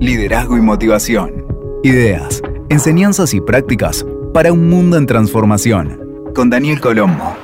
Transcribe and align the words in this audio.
liderazgo 0.00 0.56
y 0.56 0.60
motivación. 0.60 1.44
Ideas, 1.82 2.40
enseñanzas 2.68 3.34
y 3.34 3.40
prácticas 3.40 4.06
para 4.32 4.52
un 4.52 4.68
mundo 4.68 4.96
en 4.96 5.06
transformación. 5.06 6.00
Con 6.34 6.50
Daniel 6.50 6.80
Colombo. 6.80 7.36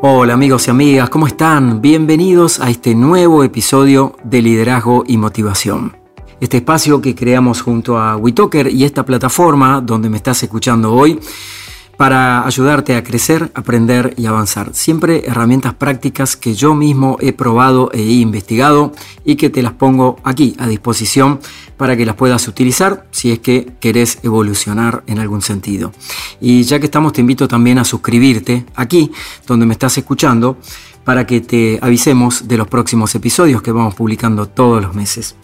Hola 0.00 0.34
amigos 0.34 0.66
y 0.66 0.70
amigas, 0.72 1.08
¿cómo 1.10 1.28
están? 1.28 1.80
Bienvenidos 1.80 2.58
a 2.58 2.68
este 2.70 2.96
nuevo 2.96 3.44
episodio 3.44 4.16
de 4.24 4.42
Liderazgo 4.42 5.04
y 5.06 5.16
Motivación. 5.16 5.96
Este 6.40 6.56
espacio 6.56 7.00
que 7.00 7.14
creamos 7.14 7.60
junto 7.60 7.98
a 7.98 8.16
WeTalker 8.16 8.66
y 8.66 8.82
esta 8.82 9.04
plataforma 9.04 9.80
donde 9.80 10.10
me 10.10 10.16
estás 10.16 10.42
escuchando 10.42 10.92
hoy 10.92 11.20
para 12.02 12.44
ayudarte 12.44 12.96
a 12.96 13.04
crecer, 13.04 13.52
aprender 13.54 14.14
y 14.16 14.26
avanzar. 14.26 14.70
Siempre 14.74 15.22
herramientas 15.24 15.74
prácticas 15.74 16.36
que 16.36 16.52
yo 16.52 16.74
mismo 16.74 17.16
he 17.20 17.32
probado 17.32 17.92
e 17.92 18.02
investigado 18.02 18.90
y 19.24 19.36
que 19.36 19.50
te 19.50 19.62
las 19.62 19.74
pongo 19.74 20.18
aquí 20.24 20.56
a 20.58 20.66
disposición 20.66 21.38
para 21.76 21.96
que 21.96 22.04
las 22.04 22.16
puedas 22.16 22.48
utilizar 22.48 23.06
si 23.12 23.30
es 23.30 23.38
que 23.38 23.74
querés 23.78 24.18
evolucionar 24.24 25.04
en 25.06 25.20
algún 25.20 25.42
sentido. 25.42 25.92
Y 26.40 26.64
ya 26.64 26.80
que 26.80 26.86
estamos, 26.86 27.12
te 27.12 27.20
invito 27.20 27.46
también 27.46 27.78
a 27.78 27.84
suscribirte 27.84 28.66
aquí 28.74 29.12
donde 29.46 29.64
me 29.64 29.74
estás 29.74 29.96
escuchando 29.96 30.56
para 31.04 31.24
que 31.24 31.40
te 31.40 31.78
avisemos 31.80 32.48
de 32.48 32.56
los 32.56 32.66
próximos 32.66 33.14
episodios 33.14 33.62
que 33.62 33.70
vamos 33.70 33.94
publicando 33.94 34.48
todos 34.48 34.82
los 34.82 34.92
meses. 34.92 35.36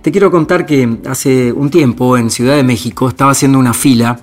Te 0.00 0.10
quiero 0.10 0.30
contar 0.30 0.64
que 0.64 1.00
hace 1.06 1.52
un 1.52 1.68
tiempo 1.68 2.16
en 2.16 2.30
Ciudad 2.30 2.56
de 2.56 2.62
México 2.62 3.10
estaba 3.10 3.32
haciendo 3.32 3.58
una 3.58 3.74
fila 3.74 4.22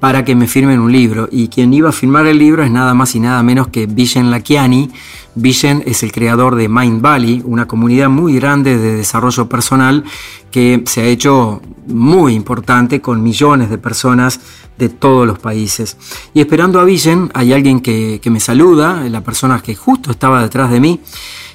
para 0.00 0.24
que 0.24 0.34
me 0.34 0.46
firmen 0.46 0.80
un 0.80 0.92
libro. 0.92 1.28
Y 1.30 1.48
quien 1.48 1.72
iba 1.74 1.88
a 1.88 1.92
firmar 1.92 2.26
el 2.26 2.38
libro 2.38 2.62
es 2.62 2.70
nada 2.70 2.94
más 2.94 3.14
y 3.14 3.20
nada 3.20 3.42
menos 3.42 3.68
que 3.68 3.86
Vishen 3.86 4.30
Lakiani. 4.30 4.90
Vishen 5.34 5.82
es 5.86 6.02
el 6.02 6.12
creador 6.12 6.56
de 6.56 6.68
Mind 6.68 7.00
Valley, 7.00 7.42
una 7.44 7.66
comunidad 7.66 8.08
muy 8.08 8.34
grande 8.34 8.78
de 8.78 8.96
desarrollo 8.96 9.48
personal 9.48 10.04
que 10.50 10.82
se 10.86 11.02
ha 11.02 11.04
hecho 11.04 11.60
muy 11.86 12.34
importante 12.34 13.00
con 13.00 13.22
millones 13.22 13.70
de 13.70 13.78
personas 13.78 14.40
de 14.78 14.88
todos 14.88 15.26
los 15.26 15.38
países. 15.38 15.96
Y 16.34 16.40
esperando 16.40 16.80
a 16.80 16.84
Vishen 16.84 17.30
hay 17.34 17.52
alguien 17.52 17.80
que, 17.80 18.20
que 18.22 18.30
me 18.30 18.40
saluda, 18.40 19.08
la 19.08 19.22
persona 19.22 19.60
que 19.60 19.74
justo 19.74 20.10
estaba 20.10 20.42
detrás 20.42 20.70
de 20.70 20.80
mí 20.80 21.00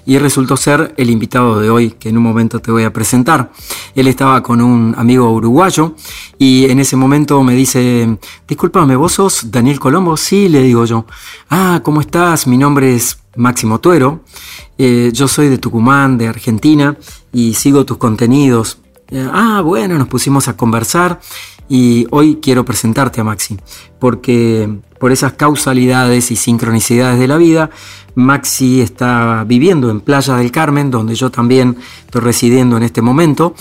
y 0.06 0.18
resultó 0.18 0.58
ser 0.58 0.94
el 0.98 1.09
invitado 1.09 1.59
de 1.59 1.70
hoy, 1.70 1.92
que 1.92 2.09
en 2.09 2.18
un 2.18 2.23
momento 2.23 2.59
te 2.59 2.72
voy 2.72 2.84
a 2.84 2.94
presentar. 2.94 3.52
Él 3.96 4.08
estaba 4.08 4.44
con 4.44 4.62
un 4.62 4.94
amigo 4.98 5.32
uruguayo 5.32 5.96
y 6.38 6.66
en 6.66 6.80
ese 6.80 6.96
momento 6.96 7.42
me 7.44 7.56
dice, 7.56 8.18
discúlpame, 8.48 8.96
¿vos 8.96 9.14
sos 9.14 9.52
Daniel 9.52 9.80
Colombo? 9.80 10.18
Sí, 10.18 10.50
le 10.50 10.62
digo 10.62 10.86
yo. 10.86 11.06
Ah, 11.50 11.81
¿cómo 11.84 12.02
estás? 12.02 12.48
Mi 12.48 12.58
nombre 12.58 12.96
es 12.96 13.20
Máximo 13.36 13.80
Tuero. 13.80 14.22
Eh, 14.78 15.12
yo 15.14 15.28
soy 15.28 15.50
de 15.50 15.58
Tucumán, 15.58 16.18
de 16.18 16.28
Argentina, 16.28 16.98
y 17.31 17.54
sigo 17.54 17.86
tus 17.86 17.98
contenidos. 17.98 18.80
Eh, 19.09 19.28
ah, 19.31 19.62
bueno, 19.64 19.98
nos 19.98 20.08
pusimos 20.08 20.48
a 20.48 20.58
conversar 20.58 21.20
y 21.70 22.08
hoy 22.12 22.40
quiero 22.42 22.66
presentarte 22.66 23.22
a 23.22 23.24
Maxi, 23.24 23.58
porque 24.00 24.70
por 25.04 25.12
esas 25.12 25.34
causalidades 25.34 26.32
y 26.32 26.38
sincronicidades 26.38 27.20
de 27.20 27.28
la 27.28 27.36
vida, 27.36 27.70
Maxi 28.16 28.80
está 28.80 29.44
viviendo 29.46 29.92
en 29.92 30.00
Playa 30.00 30.38
del 30.38 30.50
Carmen, 30.50 30.90
donde 30.90 31.14
yo 31.14 31.30
también 31.30 31.76
estoy 32.06 32.22
residiendo 32.22 32.78
en 32.78 32.84
este 32.84 33.02
momento, 33.02 33.54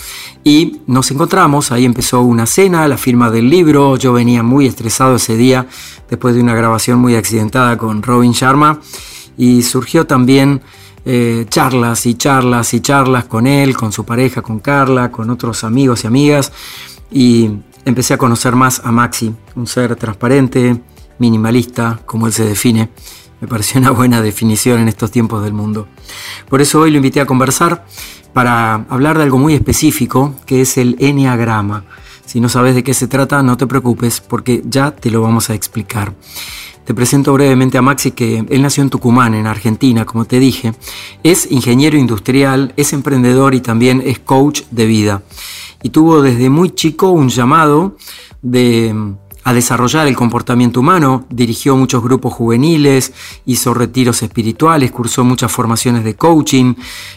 y 0.45 0.83
nos 0.87 1.11
encontramos, 1.11 1.73
ahí 1.73 1.85
empezó 1.85 2.21
una 2.21 2.47
cena, 2.47 2.87
la 2.87 2.97
firma 2.97 3.29
del 3.29 3.51
libro, 3.51 3.97
yo 3.97 4.13
venía 4.13 4.45
muy 4.45 4.67
estresado 4.67 5.17
ese 5.17 5.37
día, 5.37 5.67
después 6.09 6.37
de 6.37 6.43
una 6.43 6.55
grabación 6.55 7.01
muy 7.01 7.17
accidentada 7.17 7.77
con 7.77 8.05
Robin 8.05 8.31
Sharma, 8.31 8.79
y 9.37 9.63
surgió 9.63 10.07
también 10.07 10.63
eh, 11.05 11.47
charlas 11.49 12.07
y 12.07 12.15
charlas 12.15 12.73
y 12.73 12.79
charlas 12.79 13.25
con 13.25 13.49
él, 13.49 13.77
con 13.77 13.91
su 13.91 14.05
pareja, 14.05 14.43
con 14.43 14.61
Carla, 14.61 15.11
con 15.11 15.29
otros 15.29 15.65
amigos 15.65 16.05
y 16.05 16.07
amigas, 16.07 16.53
y 17.11 17.51
empecé 17.85 18.15
a 18.15 18.19
conocer 18.19 18.55
más 18.55 18.81
a 18.85 18.93
Maxi, 18.93 19.35
un 19.57 19.67
ser 19.67 19.97
transparente, 19.97 20.81
minimalista, 21.23 22.01
como 22.05 22.27
él 22.27 22.33
se 22.33 22.45
define, 22.45 22.91
me 23.41 23.47
pareció 23.47 23.81
una 23.81 23.93
buena 23.93 24.21
definición 24.21 24.81
en 24.81 24.89
estos 24.89 25.13
tiempos 25.13 25.45
del 25.45 25.53
mundo. 25.53 25.87
Por 26.49 26.61
eso 26.61 26.81
hoy 26.81 26.91
lo 26.91 26.97
invité 26.97 27.21
a 27.21 27.27
conversar 27.27 27.87
para 28.33 28.75
hablar 28.89 29.17
de 29.17 29.25
algo 29.25 29.39
muy 29.39 29.55
específico, 29.55 30.35
que 30.47 30.63
es 30.63 30.77
el 30.79 30.97
enneagrama. 30.99 31.85
Si 32.27 32.41
no 32.41 32.49
sabes 32.49 32.75
de 32.75 32.83
qué 32.83 32.93
se 32.93 33.07
trata, 33.07 33.41
no 33.43 33.57
te 33.57 33.69
preocupes, 33.69 34.21
porque 34.21 34.63
ya 34.65 34.91
te 34.91 35.11
lo 35.11 35.23
vamos 35.23 35.49
a 35.49 35.55
explicar. 35.55 36.13
Te 36.85 36.93
presento 36.93 37.33
brevemente 37.33 37.79
a 37.79 37.83
Maxi 37.83 38.11
que 38.11 38.45
él 38.49 38.63
nació 38.63 38.83
en 38.83 38.91
Tucumán, 38.91 39.35
en 39.35 39.47
Argentina, 39.47 40.05
como 40.05 40.25
te 40.25 40.41
dije. 40.41 40.73
Es 41.23 41.49
ingeniero 41.53 41.97
industrial, 41.97 42.73
es 42.77 42.93
emprendedor 42.93 43.55
y 43.55 43.61
también 43.61 44.03
es 44.05 44.19
coach 44.19 44.63
de 44.73 44.87
vida. 44.87 45.23
Y 45.85 45.91
tuvo 45.91 46.21
desde 46.21 46.51
muy 46.51 46.71
chico 46.71 47.11
un 47.11 47.29
llamado 47.29 47.97
de 48.41 49.15
a 49.45 49.53
desarrollar 49.53 50.07
el 50.07 50.17
comportamiento 50.17 50.81
humano, 50.81 51.27
dirigió 51.31 51.77
muchos 51.77 52.03
grupos 52.03 52.33
juveniles, 52.33 53.13
hizo 53.45 53.75
retiros 53.75 54.23
espirituales, 54.23 54.93
cursó 54.93 55.25
muchas 55.25 55.51
formaciones 55.51 56.05
de 56.05 56.15
coaching, 56.15 56.75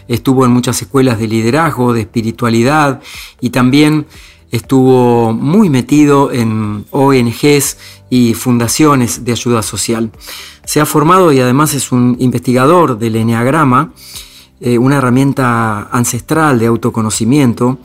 estuvo 0.08 0.46
en 0.46 0.52
muchas 0.52 0.82
escuelas 0.82 1.20
de 1.20 1.28
liderazgo, 1.28 1.94
de 1.94 2.02
espiritualidad 2.02 3.02
y 3.42 3.52
también 3.52 4.08
estuvo 4.52 5.34
muy 5.34 5.70
metido 5.70 6.32
en 6.32 6.86
ONGs 6.92 7.78
y 8.10 8.34
fundaciones 8.34 9.26
de 9.26 9.32
ayuda 9.32 9.62
social. 9.62 10.12
Se 10.64 10.82
ha 10.82 10.86
formado 10.86 11.32
y 11.32 11.40
además 11.40 11.74
es 11.74 11.92
un 11.92 12.16
investigador 12.20 12.98
del 12.98 13.18
Enneagrama, 13.18 13.92
eh, 14.62 14.78
una 14.78 14.98
herramienta 14.98 15.90
ancestral 15.92 16.58
de 16.60 16.68
autoconocimiento 16.68 17.78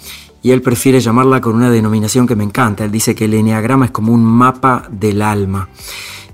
y 0.42 0.52
él 0.52 0.62
prefiere 0.62 1.00
llamarla 1.00 1.40
con 1.40 1.54
una 1.54 1.70
denominación 1.70 2.26
que 2.26 2.36
me 2.36 2.44
encanta. 2.44 2.84
Él 2.84 2.90
dice 2.90 3.14
que 3.14 3.26
el 3.26 3.34
eneagrama 3.34 3.86
es 3.86 3.90
como 3.90 4.12
un 4.12 4.24
mapa 4.24 4.88
del 4.90 5.22
alma. 5.22 5.68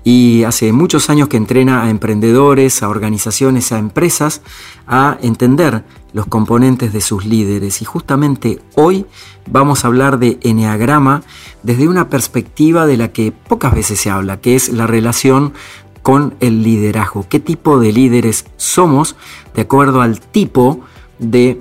Y 0.03 0.43
hace 0.43 0.71
muchos 0.71 1.09
años 1.09 1.27
que 1.27 1.35
entrena 1.35 1.83
a 1.83 1.89
emprendedores, 1.89 2.81
a 2.81 2.87
organizaciones, 2.87 3.73
a 3.73 3.77
empresas 3.77 4.41
a 4.87 5.17
entender 5.21 5.83
los 6.13 6.27
componentes 6.27 6.93
de 6.93 7.01
sus 7.01 7.25
líderes. 7.25 7.81
Y 7.81 7.85
justamente 7.85 8.61
hoy 8.75 9.05
vamos 9.51 9.83
a 9.83 9.87
hablar 9.87 10.17
de 10.17 10.39
eneagrama 10.41 11.23
desde 11.61 11.89
una 11.89 12.07
perspectiva 12.07 12.85
de 12.85 12.95
la 12.95 13.11
que 13.11 13.33
pocas 13.33 13.75
veces 13.75 13.99
se 13.99 14.09
habla, 14.09 14.39
que 14.39 14.55
es 14.55 14.69
la 14.69 14.87
relación 14.87 15.51
con 16.01 16.35
el 16.39 16.63
liderazgo. 16.63 17.25
¿Qué 17.27 17.41
tipo 17.41 17.77
de 17.77 17.91
líderes 17.91 18.45
somos 18.55 19.17
de 19.55 19.63
acuerdo 19.63 19.99
al 19.99 20.21
tipo 20.21 20.79
de 21.19 21.59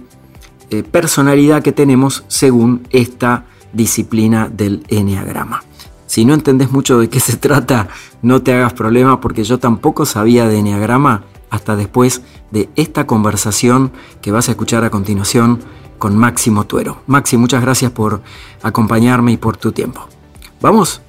eh, 0.71 0.83
personalidad 0.83 1.63
que 1.63 1.73
tenemos 1.73 2.25
según 2.29 2.87
esta 2.91 3.47
disciplina 3.73 4.49
del 4.49 4.85
enneagrama. 4.89 5.63
Si 6.07 6.25
no 6.25 6.35
entendés 6.35 6.71
mucho 6.71 6.99
de 6.99 7.09
qué 7.09 7.21
se 7.21 7.37
trata, 7.37 7.89
no 8.23 8.43
te 8.43 8.55
hagas 8.55 8.73
problema 8.73 9.21
porque 9.21 9.45
yo 9.45 9.59
tampoco 9.59 10.07
sabía 10.07 10.49
de 10.49 10.59
enneagrama 10.59 11.25
hasta 11.51 11.77
después 11.77 12.23
de 12.51 12.69
esta 12.77 13.07
conversación 13.07 13.93
que 14.21 14.33
vas 14.33 14.49
a 14.49 14.53
escuchar 14.53 14.85
a 14.85 14.91
continuación 14.91 15.61
con 15.99 16.17
Máximo 16.17 16.65
Tuero. 16.65 17.03
Maxi, 17.07 17.37
muchas 17.37 17.63
gracias 17.63 17.91
por 17.91 18.23
acompañarme 18.63 19.33
y 19.33 19.37
por 19.37 19.57
tu 19.57 19.73
tiempo. 19.73 20.07
Vamos, 20.61 21.01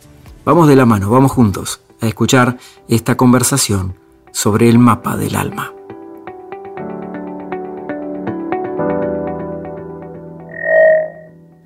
vamos 0.45 0.67
de 0.67 0.75
la 0.75 0.85
mano, 0.85 1.09
vamos 1.09 1.31
juntos 1.31 1.81
a 2.01 2.07
escuchar 2.07 2.57
esta 2.87 3.17
conversación 3.17 3.95
sobre 4.31 4.69
el 4.69 4.79
mapa 4.79 5.17
del 5.17 5.35
alma. 5.35 5.76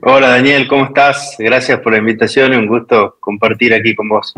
Hola 0.03 0.29
Daniel, 0.29 0.67
¿cómo 0.67 0.85
estás? 0.85 1.35
Gracias 1.37 1.79
por 1.79 1.91
la 1.91 1.99
invitación 1.99 2.53
y 2.53 2.55
un 2.55 2.65
gusto 2.65 3.17
compartir 3.19 3.71
aquí 3.71 3.93
con 3.93 4.09
vos. 4.09 4.33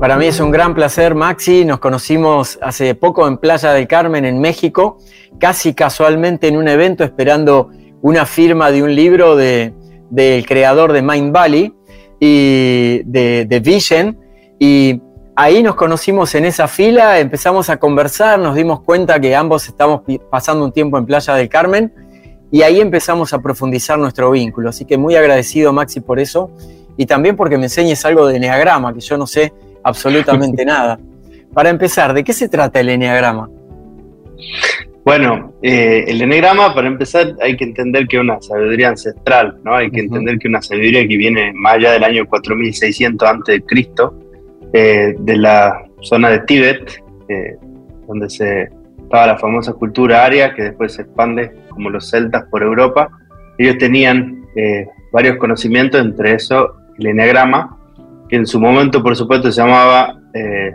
Para 0.00 0.16
mí 0.16 0.26
es 0.26 0.40
un 0.40 0.50
gran 0.50 0.74
placer, 0.74 1.14
Maxi. 1.14 1.64
Nos 1.64 1.78
conocimos 1.78 2.58
hace 2.60 2.96
poco 2.96 3.28
en 3.28 3.38
Playa 3.38 3.72
del 3.74 3.86
Carmen, 3.86 4.24
en 4.24 4.40
México, 4.40 4.98
casi 5.38 5.72
casualmente 5.72 6.48
en 6.48 6.56
un 6.56 6.66
evento 6.66 7.04
esperando 7.04 7.70
una 8.02 8.26
firma 8.26 8.72
de 8.72 8.82
un 8.82 8.92
libro 8.92 9.36
del 9.36 10.46
creador 10.48 10.92
de 10.92 11.02
Mind 11.02 11.32
Valley 11.32 11.72
y 12.18 13.02
de, 13.04 13.46
de 13.48 13.60
Vision. 13.60 14.18
Y 14.58 15.00
ahí 15.36 15.62
nos 15.62 15.76
conocimos 15.76 16.34
en 16.34 16.44
esa 16.44 16.66
fila, 16.66 17.20
empezamos 17.20 17.70
a 17.70 17.76
conversar, 17.76 18.40
nos 18.40 18.56
dimos 18.56 18.80
cuenta 18.80 19.20
que 19.20 19.36
ambos 19.36 19.68
estamos 19.68 20.02
pasando 20.28 20.64
un 20.64 20.72
tiempo 20.72 20.98
en 20.98 21.06
Playa 21.06 21.34
del 21.34 21.48
Carmen 21.48 22.07
y 22.50 22.62
ahí 22.62 22.80
empezamos 22.80 23.32
a 23.32 23.40
profundizar 23.40 23.98
nuestro 23.98 24.30
vínculo. 24.30 24.70
Así 24.70 24.84
que 24.84 24.96
muy 24.96 25.16
agradecido, 25.16 25.72
Maxi, 25.72 26.00
por 26.00 26.18
eso. 26.18 26.50
Y 26.96 27.06
también 27.06 27.36
porque 27.36 27.58
me 27.58 27.64
enseñes 27.64 28.04
algo 28.04 28.26
de 28.26 28.36
Enneagrama, 28.36 28.92
que 28.94 29.00
yo 29.00 29.16
no 29.18 29.26
sé 29.26 29.52
absolutamente 29.82 30.64
nada. 30.66 30.98
Para 31.52 31.70
empezar, 31.70 32.14
¿de 32.14 32.24
qué 32.24 32.32
se 32.32 32.48
trata 32.48 32.80
el 32.80 32.88
Enneagrama? 32.88 33.48
Bueno, 35.04 35.54
eh, 35.62 36.04
el 36.06 36.20
Enneagrama, 36.20 36.74
para 36.74 36.88
empezar, 36.88 37.34
hay 37.40 37.56
que 37.56 37.64
entender 37.64 38.06
que 38.06 38.16
es 38.16 38.22
una 38.22 38.40
sabiduría 38.40 38.88
ancestral, 38.88 39.58
¿no? 39.64 39.74
Hay 39.74 39.90
que 39.90 40.00
entender 40.00 40.38
que 40.38 40.48
una 40.48 40.60
sabiduría 40.60 41.06
que 41.06 41.16
viene 41.16 41.52
más 41.54 41.74
allá 41.74 41.92
del 41.92 42.04
año 42.04 42.26
4600 42.26 43.28
a.C., 43.28 43.64
eh, 44.74 45.14
de 45.18 45.36
la 45.36 45.82
zona 46.02 46.28
de 46.30 46.40
Tíbet, 46.40 47.02
eh, 47.28 47.56
donde 48.06 48.28
se 48.28 48.68
estaba 49.08 49.26
la 49.26 49.38
famosa 49.38 49.72
cultura 49.72 50.22
aria, 50.26 50.54
que 50.54 50.64
después 50.64 50.92
se 50.92 51.02
expande 51.02 51.50
como 51.70 51.88
los 51.88 52.10
celtas 52.10 52.44
por 52.50 52.62
Europa. 52.62 53.08
Ellos 53.56 53.78
tenían 53.78 54.44
eh, 54.54 54.86
varios 55.10 55.38
conocimientos, 55.38 56.02
entre 56.02 56.34
eso 56.34 56.76
el 56.98 57.06
enneagrama, 57.06 57.78
que 58.28 58.36
en 58.36 58.46
su 58.46 58.60
momento, 58.60 59.02
por 59.02 59.16
supuesto, 59.16 59.50
se 59.50 59.62
llamaba 59.62 60.20
eh, 60.34 60.72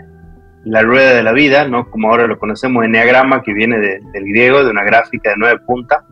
la 0.65 0.81
rueda 0.81 1.13
de 1.13 1.21
la 1.21 1.31
vida, 1.31 1.67
¿no? 1.67 1.91
como 1.91 2.09
ahora 2.09 2.25
lo 2.25 2.39
conocemos, 2.39 2.83
enneagrama, 2.83 3.43
que 3.43 3.53
viene 3.53 3.77
del 3.77 4.23
griego, 4.25 4.63
de 4.63 4.71
una 4.71 4.83
gráfica 4.83 5.29
de 5.29 5.35
nueve 5.37 5.59
puntas. 5.67 6.03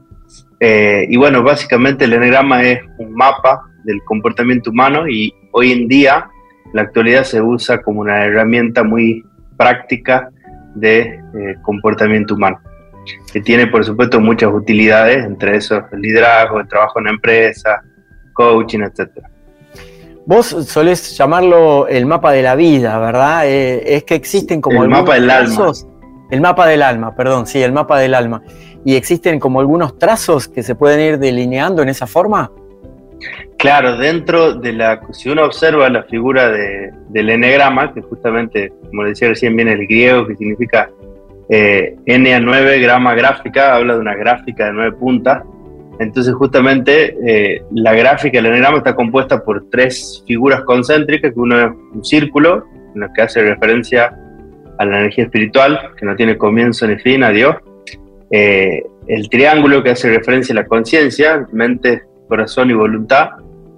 Eh, 0.59 1.07
y 1.09 1.17
bueno, 1.17 1.41
básicamente 1.41 2.05
el 2.05 2.13
enneagrama 2.13 2.61
es 2.61 2.81
un 2.99 3.15
mapa 3.15 3.63
del 3.83 3.99
comportamiento 4.03 4.69
humano 4.69 5.07
y 5.07 5.33
hoy 5.53 5.71
en 5.71 5.87
día, 5.87 6.27
en 6.65 6.71
la 6.73 6.83
actualidad, 6.83 7.23
se 7.23 7.41
usa 7.41 7.81
como 7.81 8.01
una 8.01 8.25
herramienta 8.25 8.83
muy 8.83 9.25
práctica 9.57 10.29
de 10.75 10.99
eh, 10.99 11.55
comportamiento 11.61 12.35
humano, 12.35 12.59
que 13.31 13.41
tiene 13.41 13.67
por 13.67 13.83
supuesto 13.83 14.19
muchas 14.19 14.51
utilidades, 14.53 15.25
entre 15.25 15.57
esos 15.57 15.83
el 15.91 16.01
liderazgo, 16.01 16.59
el 16.59 16.67
trabajo 16.67 16.99
en 16.99 17.05
la 17.05 17.11
empresa, 17.11 17.81
coaching, 18.33 18.79
etcétera. 18.79 19.29
Vos 20.25 20.45
solés 20.45 21.17
llamarlo 21.17 21.87
el 21.87 22.05
mapa 22.05 22.31
de 22.31 22.43
la 22.43 22.55
vida, 22.55 22.99
¿verdad? 22.99 23.47
Eh, 23.47 23.95
es 23.95 24.03
que 24.03 24.15
existen 24.15 24.61
como 24.61 24.83
el 24.83 24.89
mapa 24.89 25.15
del 25.15 25.29
alma. 25.29 25.71
El 26.29 26.39
mapa 26.39 26.67
del 26.67 26.81
alma, 26.81 27.13
perdón, 27.15 27.45
sí, 27.45 27.61
el 27.61 27.73
mapa 27.73 27.99
del 27.99 28.13
alma. 28.13 28.41
¿Y 28.85 28.95
existen 28.95 29.39
como 29.39 29.59
algunos 29.59 29.97
trazos 29.97 30.47
que 30.47 30.63
se 30.63 30.75
pueden 30.75 31.01
ir 31.01 31.19
delineando 31.19 31.81
en 31.81 31.89
esa 31.89 32.07
forma? 32.07 32.51
Claro, 33.57 33.97
dentro 33.97 34.53
de 34.53 34.73
la, 34.73 35.01
si 35.11 35.29
uno 35.29 35.45
observa 35.45 35.89
la 35.89 36.03
figura 36.03 36.49
de, 36.49 36.91
del 37.11 37.29
enegrama, 37.29 37.93
que 37.93 38.01
justamente, 38.01 38.71
como 38.87 39.03
decía 39.03 39.29
recién, 39.29 39.55
viene 39.55 39.73
el 39.73 39.85
griego, 39.87 40.27
que 40.27 40.35
significa 40.35 40.89
eh, 41.49 41.95
N 42.05 42.33
a 42.33 42.39
9 42.39 42.79
grama 42.79 43.13
gráfica, 43.13 43.75
habla 43.75 43.95
de 43.95 43.99
una 43.99 44.15
gráfica 44.15 44.67
de 44.67 44.73
nueve 44.73 44.93
puntas. 44.93 45.43
Entonces, 45.99 46.33
justamente, 46.33 47.15
eh, 47.25 47.61
la 47.71 47.93
gráfica 47.93 48.37
del 48.37 48.47
enegrama 48.47 48.77
está 48.77 48.95
compuesta 48.95 49.43
por 49.43 49.69
tres 49.69 50.23
figuras 50.25 50.61
concéntricas, 50.61 51.33
que 51.33 51.39
uno 51.39 51.59
es 51.59 51.71
un 51.93 52.03
círculo, 52.03 52.65
en 52.95 53.03
el 53.03 53.09
que 53.13 53.21
hace 53.21 53.41
referencia 53.43 54.17
a 54.79 54.85
la 54.85 54.99
energía 54.99 55.25
espiritual, 55.25 55.91
que 55.97 56.05
no 56.05 56.15
tiene 56.15 56.37
comienzo 56.37 56.87
ni 56.87 56.97
fin, 56.97 57.23
a 57.23 57.29
Dios. 57.29 57.55
Eh, 58.31 58.83
el 59.07 59.29
triángulo, 59.29 59.83
que 59.83 59.91
hace 59.91 60.09
referencia 60.09 60.53
a 60.53 60.61
la 60.61 60.65
conciencia, 60.65 61.47
mente, 61.51 62.03
corazón 62.27 62.71
y 62.71 62.73
voluntad. 62.73 63.31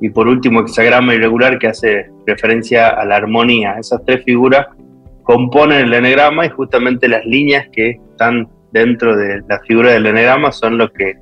Y 0.04 0.10
por 0.10 0.28
último, 0.28 0.60
hexagrama 0.60 1.16
irregular, 1.16 1.58
que 1.58 1.68
hace 1.68 2.12
referencia 2.28 2.90
a 2.90 3.06
la 3.06 3.16
armonía. 3.16 3.78
Esas 3.80 4.04
tres 4.06 4.22
figuras 4.26 4.68
componen 5.24 5.80
el 5.80 5.94
enegrama 5.94 6.46
y 6.46 6.50
justamente 6.50 7.08
las 7.08 7.26
líneas 7.26 7.70
que 7.72 7.92
están 8.12 8.50
dentro 8.74 9.16
de 9.16 9.42
la 9.48 9.62
figura 9.62 9.94
del 9.94 10.06
enegrama 10.06 10.52
son 10.52 10.78
lo 10.78 10.92
que 10.92 11.14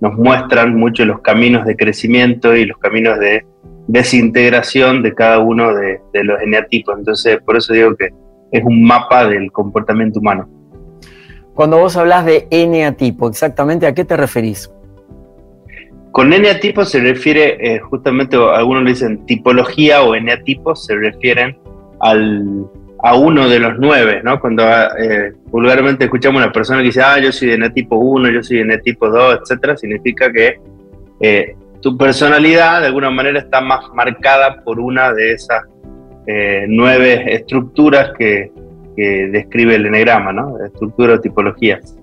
nos 0.00 0.14
muestran 0.14 0.74
mucho 0.74 1.04
los 1.04 1.20
caminos 1.20 1.64
de 1.64 1.76
crecimiento 1.76 2.56
y 2.56 2.66
los 2.66 2.76
caminos 2.78 3.20
de 3.20 3.46
desintegración 3.86 5.04
de 5.04 5.14
cada 5.14 5.38
uno 5.38 5.72
de, 5.72 6.00
los 6.24 6.42
eneatipos. 6.42 6.98
Entonces, 6.98 7.38
por 7.46 7.56
eso 7.56 7.72
digo 7.72 7.94
que 7.94 8.08
es 8.50 8.64
un 8.64 8.82
mapa 8.82 9.28
del 9.28 9.52
comportamiento 9.52 10.18
humano. 10.18 10.48
Cuando 11.54 11.78
vos 11.78 11.96
hablas 11.96 12.26
de 12.26 12.48
eneatipo, 12.50 13.28
exactamente 13.28 13.86
a 13.86 13.94
qué 13.94 14.04
te 14.04 14.16
referís? 14.16 14.72
Con 16.14 16.32
eneatipo 16.32 16.84
se 16.84 17.00
refiere 17.00 17.56
eh, 17.60 17.80
justamente, 17.80 18.36
algunos 18.36 18.84
le 18.84 18.90
dicen 18.90 19.26
tipología 19.26 20.00
o 20.02 20.14
eneatipo, 20.14 20.76
se 20.76 20.94
refieren 20.94 21.56
al, 21.98 22.66
a 23.02 23.16
uno 23.16 23.48
de 23.48 23.58
los 23.58 23.74
nueve, 23.80 24.20
¿no? 24.22 24.38
Cuando 24.38 24.62
eh, 24.62 25.32
vulgarmente 25.46 26.04
escuchamos 26.04 26.40
a 26.40 26.44
una 26.44 26.52
persona 26.52 26.78
que 26.78 26.84
dice, 26.84 27.02
ah, 27.02 27.18
yo 27.18 27.32
soy 27.32 27.48
de 27.48 27.54
eneatipo 27.54 27.96
1, 27.96 28.30
yo 28.30 28.44
soy 28.44 28.58
de 28.58 28.62
eneatipo 28.62 29.10
2, 29.10 29.40
etcétera, 29.42 29.76
significa 29.76 30.30
que 30.30 30.60
eh, 31.18 31.56
tu 31.82 31.98
personalidad 31.98 32.82
de 32.82 32.86
alguna 32.86 33.10
manera 33.10 33.40
está 33.40 33.60
más 33.60 33.92
marcada 33.92 34.62
por 34.62 34.78
una 34.78 35.12
de 35.12 35.32
esas 35.32 35.64
nueve 36.68 37.34
estructuras 37.34 38.12
que, 38.16 38.52
que 38.96 39.28
describe 39.32 39.74
el 39.74 39.86
enegrama, 39.86 40.32
¿no? 40.32 40.64
Estructura 40.64 41.14
o 41.14 41.20
tipologías. 41.20 41.98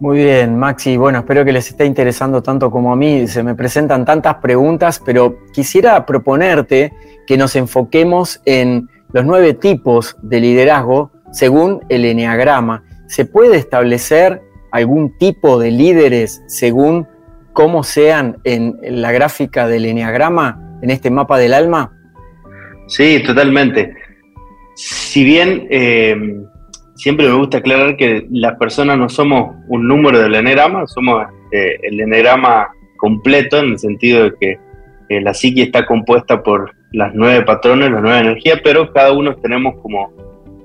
Muy 0.00 0.18
bien, 0.18 0.56
Maxi. 0.56 0.96
Bueno, 0.96 1.18
espero 1.18 1.44
que 1.44 1.52
les 1.52 1.68
esté 1.68 1.84
interesando 1.84 2.40
tanto 2.40 2.70
como 2.70 2.92
a 2.92 2.96
mí. 2.96 3.26
Se 3.26 3.42
me 3.42 3.56
presentan 3.56 4.04
tantas 4.04 4.36
preguntas, 4.36 5.02
pero 5.04 5.38
quisiera 5.52 6.06
proponerte 6.06 6.92
que 7.26 7.36
nos 7.36 7.56
enfoquemos 7.56 8.40
en 8.44 8.88
los 9.12 9.24
nueve 9.24 9.54
tipos 9.54 10.16
de 10.22 10.40
liderazgo 10.40 11.10
según 11.32 11.80
el 11.88 12.04
Enneagrama. 12.04 12.84
¿Se 13.08 13.24
puede 13.24 13.56
establecer 13.56 14.40
algún 14.70 15.18
tipo 15.18 15.58
de 15.58 15.72
líderes 15.72 16.42
según 16.46 17.08
cómo 17.52 17.82
sean 17.82 18.38
en 18.44 18.78
la 18.82 19.10
gráfica 19.10 19.66
del 19.66 19.84
Enneagrama, 19.84 20.78
en 20.80 20.90
este 20.90 21.10
mapa 21.10 21.38
del 21.38 21.54
alma? 21.54 21.92
Sí, 22.86 23.20
totalmente. 23.26 23.96
Si 24.76 25.24
bien 25.24 25.66
eh, 25.70 26.14
siempre 26.98 27.28
me 27.28 27.34
gusta 27.34 27.58
aclarar 27.58 27.96
que 27.96 28.26
las 28.30 28.56
personas 28.58 28.98
no 28.98 29.08
somos 29.08 29.56
un 29.68 29.86
número 29.86 30.18
del 30.18 30.34
enegrama, 30.34 30.86
somos 30.86 31.26
eh, 31.52 31.78
el 31.82 32.00
enegrama 32.00 32.68
completo 32.96 33.58
en 33.58 33.70
el 33.70 33.78
sentido 33.78 34.24
de 34.24 34.34
que 34.38 34.58
la 35.20 35.32
psique 35.32 35.62
está 35.62 35.86
compuesta 35.86 36.42
por 36.42 36.74
las 36.92 37.14
nueve 37.14 37.44
patrones, 37.44 37.90
las 37.90 38.02
nueve 38.02 38.18
energías, 38.18 38.60
pero 38.62 38.92
cada 38.92 39.12
uno 39.12 39.34
tenemos 39.36 39.76
como 39.80 40.12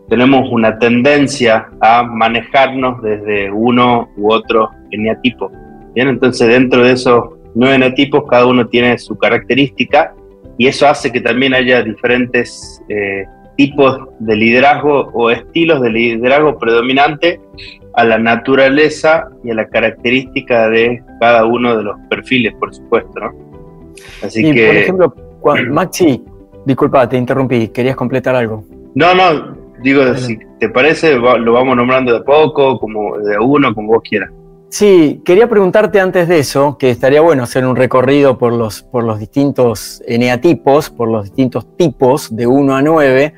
tenemos 0.10 0.50
una 0.52 0.78
tendencia 0.78 1.70
a 1.80 2.04
manejarnos 2.04 3.02
desde 3.02 3.50
uno 3.52 4.10
u 4.18 4.34
otro 4.34 4.70
eneatipo. 4.92 5.50
Bien, 5.96 6.10
entonces 6.10 6.48
dentro 6.48 6.84
de 6.84 6.92
esos 6.92 7.24
nueve 7.56 7.76
eneatipos 7.76 8.24
cada 8.30 8.46
uno 8.46 8.68
tiene 8.68 8.98
su 8.98 9.18
característica 9.18 10.14
y 10.58 10.68
eso 10.68 10.88
hace 10.88 11.12
que 11.12 11.22
también 11.22 11.54
haya 11.54 11.82
diferentes 11.84 12.82
eh, 12.90 13.26
tipos 13.56 14.00
de 14.20 14.36
liderazgo 14.36 15.10
o 15.14 15.30
estilos 15.30 15.82
de 15.82 15.90
liderazgo 15.90 16.58
predominante 16.58 17.40
a 17.94 18.04
la 18.04 18.18
naturaleza 18.18 19.30
y 19.44 19.52
a 19.52 19.56
la 19.56 19.68
característica 19.68 20.70
de 20.70 21.04
cada 21.20 21.46
uno 21.46 21.78
de 21.78 21.84
los 21.84 21.96
perfiles, 22.10 22.54
por 22.60 22.74
supuesto, 22.74 23.20
¿no? 23.20 23.32
Así 24.24 24.42
que... 24.42 24.66
Por 24.66 24.76
ejemplo, 24.76 25.16
Maxi, 25.72 26.24
disculpa, 26.66 27.08
te 27.08 27.18
interrumpí, 27.18 27.68
¿querías 27.70 27.96
completar 27.96 28.36
algo? 28.36 28.66
No, 28.96 29.14
no, 29.14 29.56
digo, 29.84 30.16
si 30.16 30.38
te 30.60 30.70
parece, 30.70 31.16
lo 31.16 31.54
vamos 31.54 31.76
nombrando 31.76 32.14
de 32.14 32.22
poco, 32.22 32.80
como 32.80 33.18
de 33.20 33.38
uno, 33.38 33.74
como 33.74 33.94
vos 33.94 34.02
quieras. 34.04 34.32
Sí, 34.74 35.22
quería 35.24 35.48
preguntarte 35.48 36.00
antes 36.00 36.28
de 36.28 36.40
eso, 36.40 36.80
que 36.80 36.90
estaría 36.90 37.22
bueno 37.22 37.44
hacer 37.44 37.64
un 37.64 37.76
recorrido 37.76 38.40
por 38.40 38.52
los, 38.52 38.82
por 38.82 39.04
los 39.04 39.20
distintos 39.20 40.02
eneatipos, 40.08 40.90
por 40.90 41.10
los 41.10 41.26
distintos 41.26 41.78
tipos 41.78 42.36
de 42.36 42.48
1 42.48 42.76
a 42.76 42.82
9, 42.82 43.36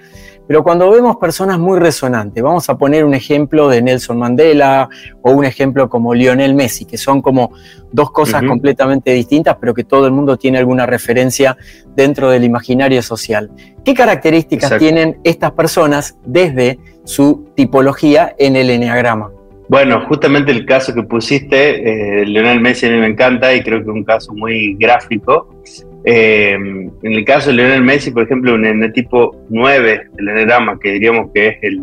pero 0.48 0.64
cuando 0.64 0.90
vemos 0.90 1.18
personas 1.18 1.60
muy 1.60 1.78
resonantes, 1.78 2.42
vamos 2.42 2.70
a 2.70 2.78
poner 2.78 3.04
un 3.04 3.14
ejemplo 3.14 3.68
de 3.68 3.82
Nelson 3.82 4.18
Mandela 4.18 4.88
o 5.24 5.32
un 5.32 5.44
ejemplo 5.44 5.90
como 5.90 6.14
Lionel 6.14 6.54
Messi, 6.54 6.86
que 6.86 6.98
son 6.98 7.22
como 7.22 7.52
dos 7.92 8.12
cosas 8.12 8.42
completamente 8.44 9.12
distintas, 9.12 9.58
pero 9.60 9.74
que 9.74 9.84
todo 9.84 10.08
el 10.08 10.14
mundo 10.14 10.38
tiene 10.38 10.58
alguna 10.58 10.86
referencia 10.86 11.58
dentro 11.98 12.30
del 12.30 12.46
imaginario 12.46 13.02
social. 13.02 13.52
¿Qué 13.84 13.94
características 13.94 14.78
tienen 14.78 15.20
estas 15.26 15.52
personas 15.52 16.16
desde 16.24 16.80
su 17.04 17.52
tipología 17.58 18.34
en 18.38 18.56
el 18.56 18.70
eneagrama? 18.70 19.35
Bueno, 19.68 20.06
justamente 20.08 20.52
el 20.52 20.66
caso 20.66 20.94
que 20.94 21.02
pusiste, 21.04 22.22
eh, 22.22 22.26
Leonel 22.26 22.62
Messi 22.62 22.86
a 22.86 22.92
mí 22.92 22.98
me 22.98 23.08
encanta 23.08 23.54
y 23.54 23.64
creo 23.64 23.80
que 23.80 23.90
es 23.90 23.96
un 23.96 24.04
caso 24.04 24.32
muy 24.34 24.76
gráfico. 24.76 25.56
Eh, 26.04 26.54
en 26.54 26.92
el 27.02 27.26
caso 27.26 27.50
de 27.50 27.56
Leonel 27.56 27.82
Messi, 27.82 28.12
por 28.12 28.24
ejemplo, 28.24 28.54
un 28.54 28.66
el 28.66 28.94
tipo 28.94 29.44
9 29.50 30.10
del 30.14 30.30
enegrama, 30.30 30.80
que 30.80 30.92
diríamos 30.92 31.32
que 31.34 31.48
es 31.48 31.58
el, 31.64 31.82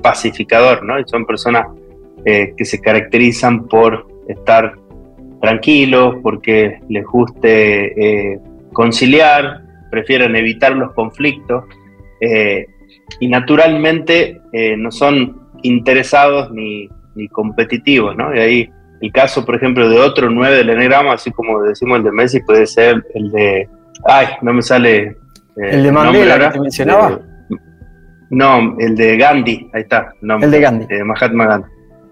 pacificador, 0.00 0.84
¿no? 0.84 1.00
Y 1.00 1.02
son 1.06 1.26
personas 1.26 1.66
eh, 2.24 2.52
que 2.56 2.64
se 2.64 2.80
caracterizan 2.80 3.66
por 3.66 4.06
estar 4.28 4.74
tranquilos, 5.40 6.16
porque 6.22 6.78
les 6.88 7.04
guste 7.04 8.38
conciliar, 8.72 9.62
prefieren 9.90 10.36
evitar 10.36 10.76
los 10.76 10.92
conflictos 10.92 11.64
y 13.18 13.26
naturalmente 13.26 14.40
no 14.76 14.92
son 14.92 15.50
interesados 15.62 16.52
ni 16.52 16.88
ni 17.14 17.28
competitivos, 17.28 18.16
¿no? 18.16 18.34
Y 18.34 18.38
ahí 18.38 18.72
el 19.02 19.12
caso, 19.12 19.44
por 19.44 19.56
ejemplo, 19.56 19.88
de 19.88 19.98
otro 19.98 20.30
9 20.30 20.58
del 20.58 20.70
enegrama, 20.70 21.14
así 21.14 21.32
como 21.32 21.60
decimos 21.62 21.98
el 21.98 22.04
de 22.04 22.12
Messi, 22.12 22.40
puede 22.40 22.66
ser 22.66 23.04
el 23.14 23.30
de. 23.32 23.68
Ay, 24.04 24.28
no 24.42 24.52
me 24.52 24.62
sale. 24.62 25.02
Eh, 25.02 25.16
¿El 25.56 25.82
de 25.82 25.92
Mandela 25.92 26.38
que 26.38 26.48
te 26.54 26.60
mencionaba? 26.60 27.20
no, 28.30 28.76
el 28.78 28.96
de 28.96 29.16
Gandhi, 29.16 29.70
ahí 29.74 29.82
está. 29.82 30.12
el 30.22 30.50
de 30.50 30.60
Gandhi. 30.60 30.86
De 30.86 31.04
Mahatma 31.04 31.46
Gandhi. 31.46 31.68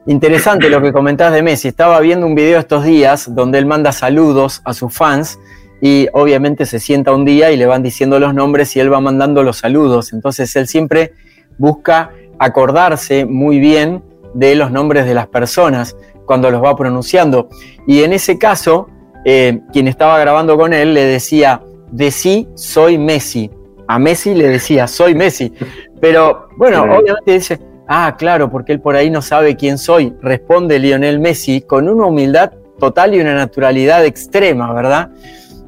Interesante 0.06 0.68
lo 0.68 0.82
que 0.82 0.92
comentás 0.92 1.32
de 1.32 1.42
Messi. 1.42 1.68
Estaba 1.68 2.00
viendo 2.00 2.26
un 2.26 2.34
video 2.34 2.58
estos 2.58 2.84
días 2.84 3.32
donde 3.34 3.58
él 3.58 3.66
manda 3.66 3.92
saludos 3.92 4.60
a 4.64 4.74
sus 4.74 4.92
fans 4.92 5.38
y 5.80 6.08
obviamente 6.12 6.66
se 6.66 6.80
sienta 6.80 7.12
un 7.12 7.24
día 7.24 7.52
y 7.52 7.56
le 7.56 7.66
van 7.66 7.84
diciendo 7.84 8.18
los 8.18 8.34
nombres 8.34 8.74
y 8.74 8.80
él 8.80 8.92
va 8.92 9.00
mandando 9.00 9.44
los 9.44 9.58
saludos. 9.58 10.12
Entonces 10.12 10.54
él 10.56 10.66
siempre 10.66 11.12
busca 11.56 12.10
acordarse 12.38 13.26
muy 13.26 13.60
bien 13.60 14.02
de 14.34 14.54
los 14.54 14.70
nombres 14.70 15.06
de 15.06 15.14
las 15.14 15.26
personas 15.26 15.96
cuando 16.24 16.50
los 16.50 16.62
va 16.62 16.76
pronunciando. 16.76 17.48
Y 17.86 18.02
en 18.02 18.12
ese 18.12 18.38
caso, 18.38 18.88
eh, 19.24 19.60
quien 19.72 19.88
estaba 19.88 20.18
grabando 20.18 20.56
con 20.56 20.72
él 20.72 20.94
le 20.94 21.04
decía, 21.04 21.62
de 21.90 22.10
sí 22.10 22.48
soy 22.54 22.98
Messi. 22.98 23.50
A 23.88 23.98
Messi 23.98 24.34
le 24.34 24.48
decía, 24.48 24.86
soy 24.86 25.14
Messi. 25.14 25.52
Pero 26.00 26.48
bueno, 26.56 26.82
obviamente 26.84 27.32
dice, 27.32 27.60
ah, 27.88 28.14
claro, 28.16 28.50
porque 28.50 28.72
él 28.72 28.80
por 28.80 28.94
ahí 28.94 29.10
no 29.10 29.22
sabe 29.22 29.56
quién 29.56 29.78
soy. 29.78 30.14
Responde 30.22 30.78
Lionel 30.78 31.18
Messi 31.18 31.62
con 31.62 31.88
una 31.88 32.06
humildad 32.06 32.52
total 32.78 33.14
y 33.14 33.20
una 33.20 33.34
naturalidad 33.34 34.04
extrema, 34.04 34.72
¿verdad? 34.72 35.10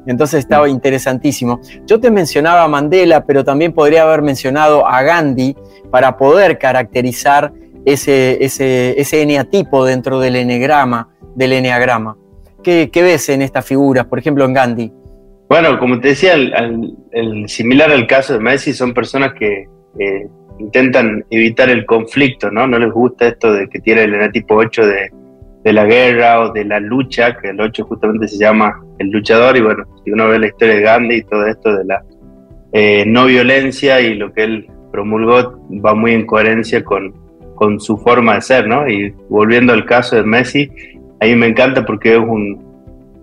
Entonces 0.05 0.39
estaba 0.39 0.67
interesantísimo. 0.67 1.61
Yo 1.85 1.99
te 1.99 2.11
mencionaba 2.11 2.63
a 2.63 2.67
Mandela, 2.67 3.25
pero 3.25 3.43
también 3.43 3.73
podría 3.73 4.03
haber 4.03 4.21
mencionado 4.21 4.85
a 4.85 5.01
Gandhi 5.01 5.55
para 5.91 6.17
poder 6.17 6.57
caracterizar 6.57 7.53
ese, 7.85 8.43
ese, 8.43 8.99
ese 8.99 9.21
eneatipo 9.21 9.85
dentro 9.85 10.19
del 10.19 10.35
enegrama, 10.35 11.09
del 11.35 11.53
eneagrama. 11.53 12.17
¿Qué, 12.63 12.89
ves 12.93 13.29
en 13.29 13.41
estas 13.41 13.65
figuras, 13.65 14.05
por 14.05 14.19
ejemplo 14.19 14.45
en 14.45 14.53
Gandhi? 14.53 14.91
Bueno, 15.49 15.77
como 15.77 15.99
te 15.99 16.09
decía, 16.09 16.33
el, 16.33 17.47
similar 17.47 17.91
al 17.91 18.07
caso 18.07 18.33
de 18.33 18.39
Messi, 18.39 18.73
son 18.73 18.93
personas 18.93 19.33
que 19.33 19.67
intentan 20.59 21.25
evitar 21.29 21.69
el 21.69 21.85
conflicto, 21.85 22.49
¿no? 22.49 22.65
No 22.65 22.79
les 22.79 22.91
gusta 22.91 23.27
esto 23.27 23.51
de 23.51 23.67
que 23.67 23.79
tiene 23.79 24.03
el 24.03 24.13
eneatipo 24.13 24.55
8 24.55 24.85
de 24.85 25.11
de 25.63 25.73
la 25.73 25.85
guerra 25.85 26.41
o 26.41 26.51
de 26.51 26.65
la 26.65 26.79
lucha, 26.79 27.37
que 27.37 27.49
el 27.49 27.59
8 27.59 27.85
justamente 27.85 28.27
se 28.27 28.37
llama 28.37 28.81
el 28.99 29.09
luchador, 29.09 29.55
y 29.57 29.61
bueno, 29.61 29.85
si 30.03 30.11
uno 30.11 30.27
ve 30.27 30.39
la 30.39 30.47
historia 30.47 30.75
de 30.75 30.81
Gandhi 30.81 31.15
y 31.15 31.23
todo 31.23 31.47
esto 31.47 31.75
de 31.75 31.85
la 31.85 32.03
eh, 32.73 33.05
no 33.07 33.25
violencia 33.25 34.01
y 34.01 34.15
lo 34.15 34.33
que 34.33 34.43
él 34.43 34.67
promulgó 34.91 35.61
va 35.83 35.93
muy 35.93 36.13
en 36.13 36.25
coherencia 36.25 36.83
con, 36.83 37.13
con 37.55 37.79
su 37.79 37.97
forma 37.97 38.35
de 38.35 38.41
ser, 38.41 38.67
¿no? 38.67 38.89
Y 38.89 39.13
volviendo 39.29 39.73
al 39.73 39.85
caso 39.85 40.15
de 40.15 40.23
Messi, 40.23 40.69
a 41.19 41.25
mí 41.25 41.35
me 41.35 41.47
encanta 41.47 41.85
porque 41.85 42.13
es 42.13 42.19
un, 42.19 42.63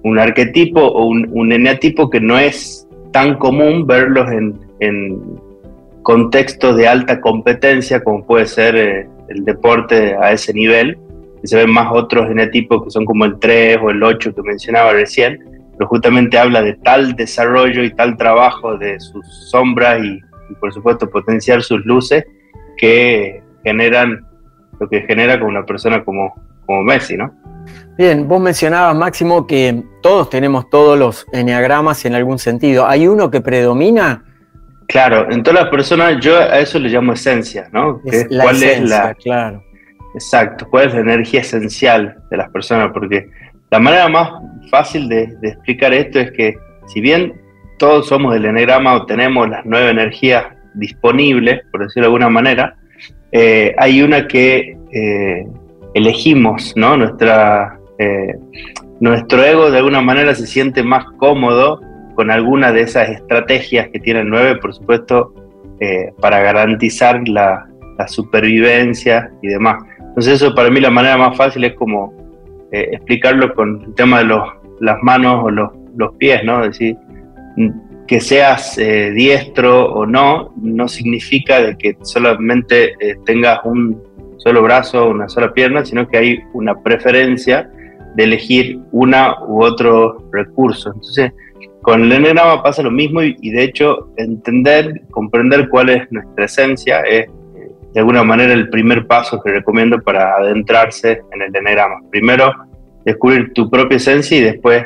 un 0.03 0.19
arquetipo 0.19 0.81
o 0.81 1.07
un, 1.07 1.29
un 1.33 1.53
eneatipo 1.53 2.09
que 2.09 2.21
no 2.21 2.39
es 2.39 2.87
tan 3.13 3.37
común 3.39 3.87
verlos 3.87 4.31
en, 4.31 4.59
en 4.81 5.21
contextos 6.03 6.77
de 6.77 6.89
alta 6.89 7.21
competencia 7.21 8.03
como 8.03 8.25
puede 8.25 8.47
ser 8.47 8.77
eh, 8.77 9.09
el 9.29 9.45
deporte 9.45 10.15
a 10.15 10.33
ese 10.33 10.55
nivel 10.55 10.97
se 11.45 11.57
ven 11.57 11.71
más 11.71 11.89
otros 11.93 12.29
genetipos 12.29 12.85
que 12.85 12.91
son 12.91 13.05
como 13.05 13.25
el 13.25 13.39
3 13.39 13.79
o 13.83 13.91
el 13.91 14.03
8 14.03 14.35
que 14.35 14.43
mencionaba 14.43 14.93
recién, 14.93 15.39
pero 15.77 15.89
justamente 15.89 16.39
habla 16.39 16.63
de 16.63 16.75
tal 16.75 17.15
desarrollo 17.15 17.83
y 17.83 17.91
tal 17.95 18.17
trabajo 18.17 18.77
de 18.77 19.01
sus 19.01 19.27
sombras 19.51 20.03
y, 20.05 20.21
por 20.61 20.73
supuesto 20.73 21.09
potenciar 21.09 21.63
sus 21.63 21.85
luces 21.87 22.25
que 22.77 23.41
generan 23.63 24.27
lo 24.79 24.89
que 24.89 25.03
genera 25.03 25.39
con 25.39 25.49
una 25.49 25.65
persona 25.65 26.05
como, 26.05 26.35
como 26.67 26.83
Messi, 26.83 27.17
¿no? 27.17 27.35
Bien, 27.99 28.27
vos 28.27 28.41
mencionabas, 28.41 28.97
Máximo, 28.97 29.47
que 29.47 29.83
todos 30.03 30.31
tenemos 30.31 30.71
todos 30.71 30.99
los 30.99 31.27
enneagramas 31.33 32.05
en 32.07 32.15
algún 32.15 32.39
sentido. 32.39 32.87
¿Hay 32.87 33.07
uno 33.07 33.31
que 33.31 33.41
predomina? 33.41 34.25
Claro, 34.89 35.31
en 35.31 35.43
todas 35.43 35.63
las 35.63 35.71
personas 35.71 36.19
yo 36.21 36.37
a 36.39 36.59
eso 36.59 36.79
le 36.79 36.89
llamo 36.89 37.13
esencia, 37.13 37.69
¿no? 37.73 38.01
¿Cuál 38.03 38.63
es 38.63 38.89
la, 38.89 39.15
claro. 39.15 39.63
Exacto, 40.15 40.67
cuál 40.69 40.89
es 40.89 40.95
la 40.95 41.01
energía 41.01 41.43
esencial 41.43 42.17
de 42.31 42.37
las 42.37 42.51
personas, 42.51 42.91
porque 42.93 43.29
la 43.71 43.79
manera 43.79 44.09
más 44.09 44.31
fácil 44.71 45.09
de, 45.09 45.37
explicar 45.43 45.93
esto 45.95 46.19
es 46.19 46.33
que 46.33 46.57
si 46.87 47.01
bien 47.01 47.41
todos 47.79 48.09
somos 48.09 48.35
del 48.35 48.47
enegrama 48.47 48.95
o 48.95 49.07
tenemos 49.07 49.49
las 49.49 49.65
nueve 49.65 49.91
energías 49.91 50.47
disponibles, 50.75 51.61
por 51.71 51.83
decirlo 51.83 52.03
de 52.03 52.07
alguna 52.07 52.29
manera, 52.29 52.77
eh, 53.33 53.75
hay 53.79 54.03
una 54.03 54.27
que 54.27 54.77
eh, 54.93 55.47
elegimos, 55.95 56.73
¿no? 56.77 56.97
Nuestra, 56.97 57.79
eh, 57.99 58.35
nuestro 59.01 59.43
ego 59.45 59.71
de 59.71 59.79
alguna 59.79 60.01
manera 60.01 60.35
se 60.35 60.47
siente 60.47 60.83
más 60.83 61.05
cómodo 61.19 61.81
con 62.15 62.31
alguna 62.31 62.73
de 62.73 62.83
esas 62.83 63.09
estrategias 63.09 63.89
que 63.89 64.01
tiene 64.01 64.21
el 64.21 64.29
nueve, 64.29 64.57
por 64.57 64.75
supuesto, 64.75 65.35
para 66.21 66.41
garantizar 66.41 67.27
la, 67.27 67.67
supervivencia 68.07 69.31
y 69.43 69.49
demás. 69.49 69.83
Entonces 69.99 70.35
eso 70.35 70.55
para 70.55 70.71
mí 70.71 70.81
la 70.81 70.91
manera 70.91 71.19
más 71.19 71.37
fácil 71.37 71.65
es 71.65 71.75
como 71.75 72.15
explicarlo 72.71 73.55
con 73.55 73.83
el 73.87 73.95
tema 73.95 74.21
de 74.21 74.25
los, 74.25 74.43
las 74.81 74.97
manos 75.03 75.45
o 75.45 75.51
los, 75.51 75.71
los 75.97 76.15
pies, 76.17 76.43
¿no? 76.43 76.65
Es 76.65 76.79
decir, 76.79 76.97
que 78.11 78.21
seas 78.21 78.77
eh, 78.77 79.13
diestro 79.13 79.85
o 79.85 80.05
no, 80.05 80.53
no 80.61 80.89
significa 80.89 81.61
de 81.61 81.79
que 81.79 81.97
solamente 82.03 82.95
eh, 82.99 83.15
tengas 83.25 83.61
un 83.63 84.03
solo 84.39 84.65
brazo 84.65 85.05
o 85.05 85.11
una 85.11 85.29
sola 85.29 85.53
pierna, 85.53 85.85
sino 85.85 86.09
que 86.09 86.19
hay 86.19 86.41
una 86.53 86.75
preferencia 86.83 87.71
de 88.17 88.25
elegir 88.25 88.81
una 88.91 89.37
u 89.47 89.63
otro 89.63 90.29
recurso. 90.33 90.89
Entonces, 90.93 91.31
con 91.83 92.03
el 92.03 92.11
enegrama 92.11 92.65
pasa 92.65 92.83
lo 92.83 92.91
mismo 92.91 93.23
y, 93.23 93.37
y 93.43 93.53
de 93.53 93.63
hecho 93.63 94.11
entender, 94.17 95.03
comprender 95.13 95.69
cuál 95.69 95.91
es 95.91 96.11
nuestra 96.11 96.47
esencia 96.47 97.03
es 97.03 97.29
de 97.95 98.01
alguna 98.01 98.25
manera 98.25 98.53
el 98.53 98.71
primer 98.71 99.07
paso 99.07 99.41
que 99.41 99.53
recomiendo 99.53 100.03
para 100.03 100.35
adentrarse 100.35 101.23
en 101.31 101.43
el 101.43 101.55
enegrama. 101.55 102.01
Primero, 102.11 102.53
descubrir 103.05 103.53
tu 103.53 103.71
propia 103.71 103.99
esencia 103.99 104.37
y 104.37 104.41
después 104.41 104.85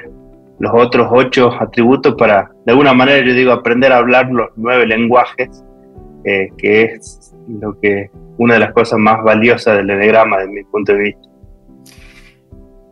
los 0.59 0.73
otros 0.75 1.09
ocho 1.11 1.51
atributos 1.61 2.15
para, 2.17 2.51
de 2.65 2.73
alguna 2.73 2.95
manera, 2.95 3.25
yo 3.27 3.35
digo, 3.35 3.53
aprender 3.53 3.93
a 3.93 3.99
hablar 3.99 4.31
los 4.31 4.49
nueve 4.57 4.87
lenguajes, 4.87 5.65
eh, 6.25 6.49
que 6.57 6.85
es 6.85 7.35
lo 7.49 7.79
que 7.81 8.11
una 8.39 8.55
de 8.55 8.61
las 8.61 8.73
cosas 8.73 8.99
más 8.99 9.23
valiosas 9.23 9.77
del 9.77 9.91
enegrama, 9.91 10.39
desde 10.39 10.53
mi 10.53 10.65
punto 10.65 10.93
de 10.93 10.99
vista. 10.99 11.29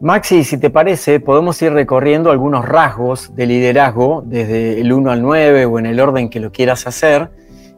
Maxi, 0.00 0.42
si 0.42 0.59
te 0.59 0.69
parece, 0.69 1.21
podemos 1.21 1.62
ir 1.62 1.73
recorriendo 1.73 2.33
algunos 2.33 2.69
rasgos 2.69 3.35
de 3.37 3.47
liderazgo, 3.47 4.23
desde 4.26 4.81
el 4.81 4.92
1 4.92 5.12
al 5.12 5.23
9 5.23 5.64
o 5.66 5.78
en 5.78 5.87
el 5.87 6.00
orden 6.00 6.28
que 6.28 6.40
lo 6.40 6.50
quieras 6.50 6.87
hacer 6.88 7.31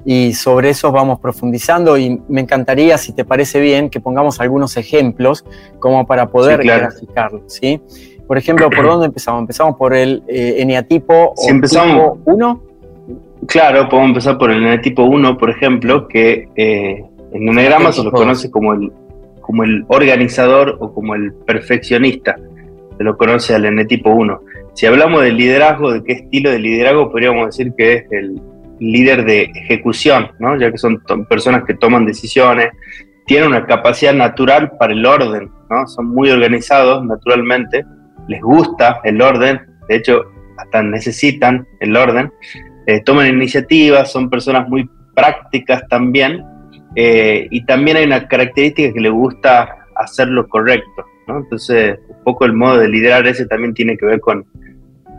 y 0.05 0.35
sobre 0.35 0.71
eso 0.71 0.93
vamos 0.93 1.19
profundizando 1.21 1.97
y 1.97 2.21
me 2.29 2.43
encantaría, 2.43 2.99
si 2.99 3.13
te 3.13 3.25
parece 3.25 3.61
bien, 3.61 3.89
que 3.89 4.01
pongamos 4.01 4.41
algunos 4.41 4.77
ejemplos 4.77 5.45
como 5.79 6.07
para 6.07 6.29
poder 6.29 6.63
graficarlo, 6.63 7.43
¿sí? 7.47 7.81
Por 8.27 8.39
ejemplo, 8.39 8.71
¿por 8.71 8.85
dónde 8.87 9.07
empezamos? 9.07 9.41
Empezamos 9.41 9.77
por 9.77 9.95
el 9.95 10.23
eh, 10.29 10.57
eneatipo 10.59 11.35
si 11.37 11.51
empezamos, 11.51 12.19
1. 12.25 12.63
Claro, 13.47 13.89
podemos 13.89 14.11
empezar 14.11 14.39
por 14.39 14.51
el 14.51 14.59
eneatipo 14.59 15.03
1, 15.03 15.37
por 15.37 15.51
ejemplo, 15.51 16.09
que 16.09 16.49
eh, 16.57 17.05
en 17.33 17.49
enegrama 17.49 17.93
se 17.93 18.03
lo 18.03 18.11
conoce 18.11 18.51
como 18.51 18.73
el, 18.73 18.91
como 19.41 19.65
el 19.65 19.85
organizador 19.89 20.79
o 20.81 20.93
como 20.93 21.15
el 21.15 21.33
perfeccionista. 21.33 22.37
Se 22.97 23.05
lo 23.05 23.17
conoce 23.17 23.55
al 23.55 23.67
eneatipo 23.67 24.11
1. 24.11 24.41
Si 24.75 24.87
hablamos 24.87 25.23
de 25.23 25.33
liderazgo, 25.33 25.93
de 25.93 26.03
qué 26.03 26.13
estilo 26.13 26.51
de 26.51 26.59
liderazgo, 26.59 27.11
podríamos 27.11 27.47
decir 27.47 27.73
que 27.77 27.95
es 27.95 28.05
el, 28.11 28.41
líder 28.81 29.25
de 29.25 29.43
ejecución, 29.55 30.31
¿no? 30.39 30.59
ya 30.59 30.71
que 30.71 30.79
son 30.79 31.03
personas 31.29 31.65
que 31.65 31.75
toman 31.75 32.07
decisiones, 32.07 32.71
tienen 33.27 33.49
una 33.49 33.67
capacidad 33.67 34.13
natural 34.13 34.73
para 34.79 34.93
el 34.93 35.05
orden, 35.07 35.51
¿no? 35.71 35.87
son 35.87 36.07
muy 36.07 36.31
organizados 36.31 37.05
naturalmente, 37.05 37.85
les 38.29 38.41
gusta 38.41 39.01
el 39.05 39.21
orden, 39.21 39.61
de 39.89 39.97
hecho 39.97 40.25
hasta 40.57 40.83
necesitan 40.83 41.67
el 41.81 41.97
orden, 41.97 42.33
eh, 42.87 43.01
toman 43.01 43.27
iniciativas, 43.27 44.13
son 44.13 44.31
personas 44.31 44.69
muy 44.69 44.89
prácticas 45.15 45.87
también, 45.89 46.45
eh, 46.97 47.49
y 47.51 47.65
también 47.65 47.97
hay 47.97 48.05
una 48.05 48.29
característica 48.29 48.93
que 48.93 49.01
les 49.01 49.13
gusta 49.13 49.87
hacer 49.97 50.29
lo 50.29 50.49
correcto, 50.49 51.05
¿no? 51.27 51.39
entonces 51.39 51.99
un 52.09 52.25
poco 52.25 52.45
el 52.45 52.53
modo 52.53 52.79
de 52.79 52.89
liderar 52.89 53.27
ese 53.27 53.47
también 53.47 53.75
tiene 53.75 53.97
que 53.97 54.07
ver 54.07 54.21
con 54.21 54.45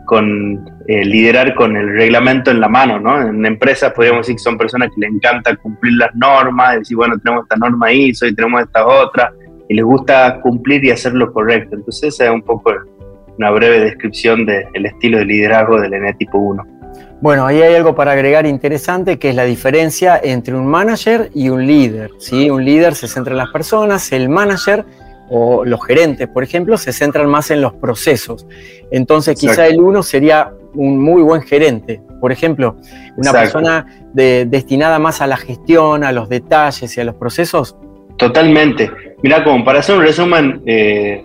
con 0.06 0.64
eh, 0.86 1.04
liderar 1.04 1.54
con 1.54 1.76
el 1.76 1.92
reglamento 1.92 2.50
en 2.50 2.60
la 2.60 2.68
mano, 2.68 2.98
¿no? 2.98 3.20
En 3.20 3.44
empresas 3.44 3.92
podríamos 3.92 4.20
decir 4.20 4.36
que 4.36 4.42
son 4.42 4.56
personas 4.56 4.88
que 4.94 5.00
les 5.00 5.12
encanta 5.12 5.54
cumplir 5.56 5.94
las 5.94 6.14
normas, 6.14 6.78
decir, 6.78 6.96
bueno, 6.96 7.18
tenemos 7.18 7.42
esta 7.42 7.56
norma 7.56 7.92
ISO 7.92 8.26
y 8.26 8.34
tenemos 8.34 8.62
esta 8.62 8.86
otra, 8.86 9.32
y 9.68 9.74
les 9.74 9.84
gusta 9.84 10.40
cumplir 10.40 10.84
y 10.84 10.92
hacer 10.92 11.12
lo 11.12 11.32
correcto. 11.32 11.76
Entonces 11.76 12.14
esa 12.14 12.26
es 12.26 12.30
un 12.30 12.42
poco 12.42 12.72
una 13.38 13.50
breve 13.50 13.80
descripción 13.80 14.46
del 14.46 14.86
estilo 14.86 15.18
de 15.18 15.24
liderazgo 15.24 15.80
del 15.80 16.16
tipo 16.16 16.38
1. 16.38 16.64
Bueno, 17.20 17.46
ahí 17.46 17.62
hay 17.62 17.74
algo 17.74 17.94
para 17.94 18.12
agregar 18.12 18.46
interesante, 18.46 19.18
que 19.18 19.30
es 19.30 19.34
la 19.34 19.44
diferencia 19.44 20.20
entre 20.22 20.54
un 20.54 20.66
manager 20.66 21.30
y 21.34 21.48
un 21.48 21.66
líder. 21.66 22.10
¿sí? 22.18 22.50
Un 22.50 22.64
líder 22.64 22.94
se 22.94 23.08
centra 23.08 23.32
en 23.32 23.38
las 23.38 23.50
personas, 23.50 24.12
el 24.12 24.28
manager 24.28 24.84
o 25.28 25.64
los 25.64 25.84
gerentes, 25.84 26.28
por 26.28 26.44
ejemplo, 26.44 26.76
se 26.76 26.92
centran 26.92 27.28
más 27.28 27.50
en 27.50 27.60
los 27.60 27.72
procesos. 27.74 28.46
Entonces, 28.90 29.38
quizá 29.38 29.66
el 29.66 29.80
uno 29.80 30.02
sería 30.02 30.52
un 30.74 31.00
muy 31.00 31.22
buen 31.22 31.42
gerente. 31.42 32.00
Por 32.20 32.32
ejemplo, 32.32 32.76
una 33.16 33.32
persona 33.32 33.86
destinada 34.12 34.98
más 34.98 35.20
a 35.20 35.26
la 35.26 35.36
gestión, 35.36 36.04
a 36.04 36.12
los 36.12 36.28
detalles 36.28 36.96
y 36.96 37.00
a 37.00 37.04
los 37.04 37.14
procesos. 37.16 37.76
Totalmente. 38.18 38.90
Mira, 39.22 39.42
como 39.44 39.64
para 39.64 39.80
hacer 39.80 39.96
un 39.96 40.02
resumen 40.02 40.62
eh, 40.66 41.24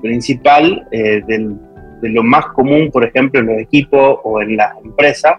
principal 0.00 0.86
eh, 0.90 1.22
de 1.26 2.08
lo 2.08 2.22
más 2.22 2.46
común, 2.46 2.90
por 2.92 3.04
ejemplo, 3.04 3.40
en 3.40 3.46
los 3.46 3.58
equipos 3.58 4.18
o 4.22 4.40
en 4.40 4.56
las 4.56 4.76
empresas, 4.84 5.34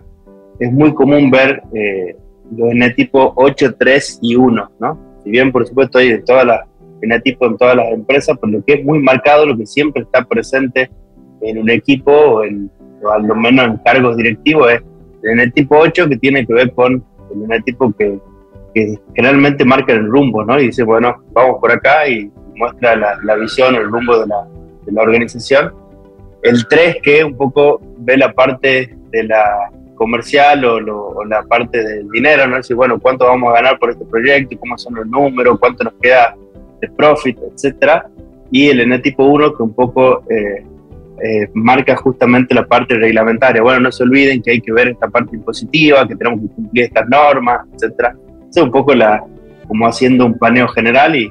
es 0.59 0.71
muy 0.71 0.93
común 0.93 1.31
ver 1.31 1.61
eh, 1.73 2.15
los 2.55 2.71
en 2.71 2.83
el 2.83 2.95
tipo 2.95 3.33
8, 3.35 3.75
3 3.77 4.19
y 4.21 4.35
1, 4.35 4.71
¿no? 4.79 4.99
Si 5.23 5.29
bien, 5.29 5.51
por 5.51 5.65
supuesto, 5.65 5.99
hay 5.99 6.09
de 6.09 6.19
todas 6.19 6.45
las 6.45 6.61
eneatipo 7.01 7.45
en 7.45 7.57
todas 7.57 7.75
las 7.75 7.91
empresas, 7.91 8.37
por 8.37 8.49
lo 8.49 8.63
que 8.63 8.73
es 8.73 8.85
muy 8.85 8.99
marcado 8.99 9.45
lo 9.45 9.57
que 9.57 9.65
siempre 9.65 10.03
está 10.03 10.23
presente 10.25 10.89
en 11.41 11.57
un 11.57 11.69
equipo, 11.69 12.11
o, 12.11 12.43
en, 12.43 12.69
o 13.03 13.09
al 13.09 13.23
menos 13.23 13.67
en 13.67 13.77
cargos 13.77 14.17
directivos, 14.17 14.71
es 14.71 14.81
el 15.23 15.31
eneatipo 15.31 15.77
8 15.77 16.09
que 16.09 16.17
tiene 16.17 16.45
que 16.45 16.53
ver 16.53 16.73
con 16.73 17.03
el 17.33 17.43
eneatipo 17.43 17.93
que, 17.97 18.19
que 18.73 18.99
generalmente 19.15 19.65
marca 19.65 19.93
el 19.93 20.07
rumbo, 20.07 20.43
¿no? 20.43 20.59
Y 20.59 20.67
dice, 20.67 20.83
bueno, 20.83 21.23
vamos 21.31 21.57
por 21.59 21.71
acá 21.71 22.07
y 22.07 22.29
muestra 22.59 22.95
la, 22.95 23.17
la 23.23 23.35
visión, 23.35 23.75
el 23.75 23.89
rumbo 23.89 24.19
de 24.19 24.27
la, 24.27 24.45
de 24.85 24.91
la 24.91 25.01
organización. 25.01 25.73
El 26.43 26.67
3 26.67 26.97
que 27.01 27.23
un 27.23 27.35
poco 27.35 27.81
ve 27.97 28.17
la 28.17 28.31
parte 28.33 28.95
de 29.11 29.23
la 29.23 29.71
comercial 29.95 30.63
o, 30.63 31.25
la 31.25 31.43
parte 31.43 31.83
del 31.83 32.09
dinero, 32.09 32.47
¿no? 32.47 32.57
Decir, 32.57 32.75
bueno, 32.75 32.99
cuánto 32.99 33.25
vamos 33.25 33.49
a 33.49 33.61
ganar 33.61 33.79
por 33.79 33.89
este 33.91 34.05
proyecto, 34.05 34.57
cómo 34.59 34.77
son 34.77 34.95
los 34.95 35.07
números, 35.07 35.59
cuánto 35.59 35.83
nos 35.83 35.93
queda 36.01 36.35
de 36.79 36.87
profit, 36.89 37.37
etcétera. 37.53 38.07
Y 38.51 38.69
el 38.69 38.79
N 38.79 38.97
tipo 38.99 39.25
1 39.25 39.53
que 39.55 39.63
un 39.63 39.73
poco 39.73 40.23
eh, 40.29 40.63
eh, 41.21 41.49
marca 41.53 41.95
justamente 41.97 42.55
la 42.55 42.65
parte 42.65 42.95
reglamentaria. 42.95 43.61
Bueno, 43.61 43.81
no 43.81 43.91
se 43.91 44.03
olviden 44.03 44.41
que 44.41 44.51
hay 44.51 44.61
que 44.61 44.71
ver 44.71 44.87
esta 44.89 45.09
parte 45.09 45.35
impositiva, 45.35 46.07
que 46.07 46.15
tenemos 46.15 46.41
que 46.41 46.55
cumplir 46.55 46.85
estas 46.85 47.07
normas, 47.09 47.67
etcétera. 47.73 48.15
Es 48.49 48.57
un 48.57 48.71
poco 48.71 48.95
la, 48.95 49.21
como 49.67 49.85
haciendo 49.85 50.25
un 50.25 50.37
paneo 50.37 50.67
general 50.69 51.15
y 51.15 51.29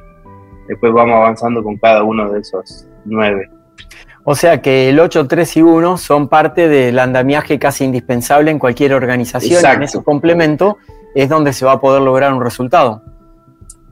después 0.69 0.93
vamos 0.93 1.15
avanzando 1.15 1.61
con 1.61 1.77
cada 1.77 2.03
uno 2.03 2.31
de 2.31 2.39
esos 2.39 2.87
nueve. 3.03 3.49
O 4.23 4.35
sea 4.35 4.61
que 4.61 4.89
el 4.89 4.99
8, 4.99 5.27
3 5.27 5.57
y 5.57 5.61
1 5.63 5.97
son 5.97 6.27
parte 6.27 6.67
del 6.67 6.99
andamiaje 6.99 7.57
casi 7.57 7.85
indispensable 7.85 8.51
en 8.51 8.59
cualquier 8.59 8.93
organización. 8.93 9.65
En 9.65 9.83
ese 9.83 10.03
complemento 10.03 10.77
es 11.15 11.29
donde 11.29 11.51
se 11.51 11.65
va 11.65 11.73
a 11.73 11.81
poder 11.81 12.01
lograr 12.01 12.31
un 12.33 12.43
resultado. 12.43 13.01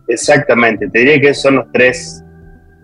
Exactamente, 0.08 0.90
te 0.90 1.00
diría 1.00 1.20
que 1.20 1.34
son 1.34 1.56
los 1.56 1.72
tres 1.72 2.24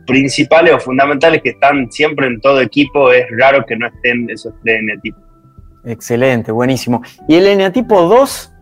principales 0.08 0.74
o 0.74 0.80
fundamentales 0.80 1.42
que 1.42 1.50
están 1.50 1.92
siempre 1.92 2.28
en 2.28 2.42
todo 2.42 2.60
equipo. 2.60 3.12
Es 3.12 3.26
raro 3.38 3.66
que 3.66 3.76
no 3.76 3.88
estén 3.88 4.30
esos 4.30 4.54
tres 4.64 4.80
eneatipos. 4.80 5.24
Excelente, 5.86 6.52
buenísimo. 6.52 7.02
¿Y 7.28 7.36
el 7.36 7.48
eneatipo 7.48 8.02
2? 8.02 8.53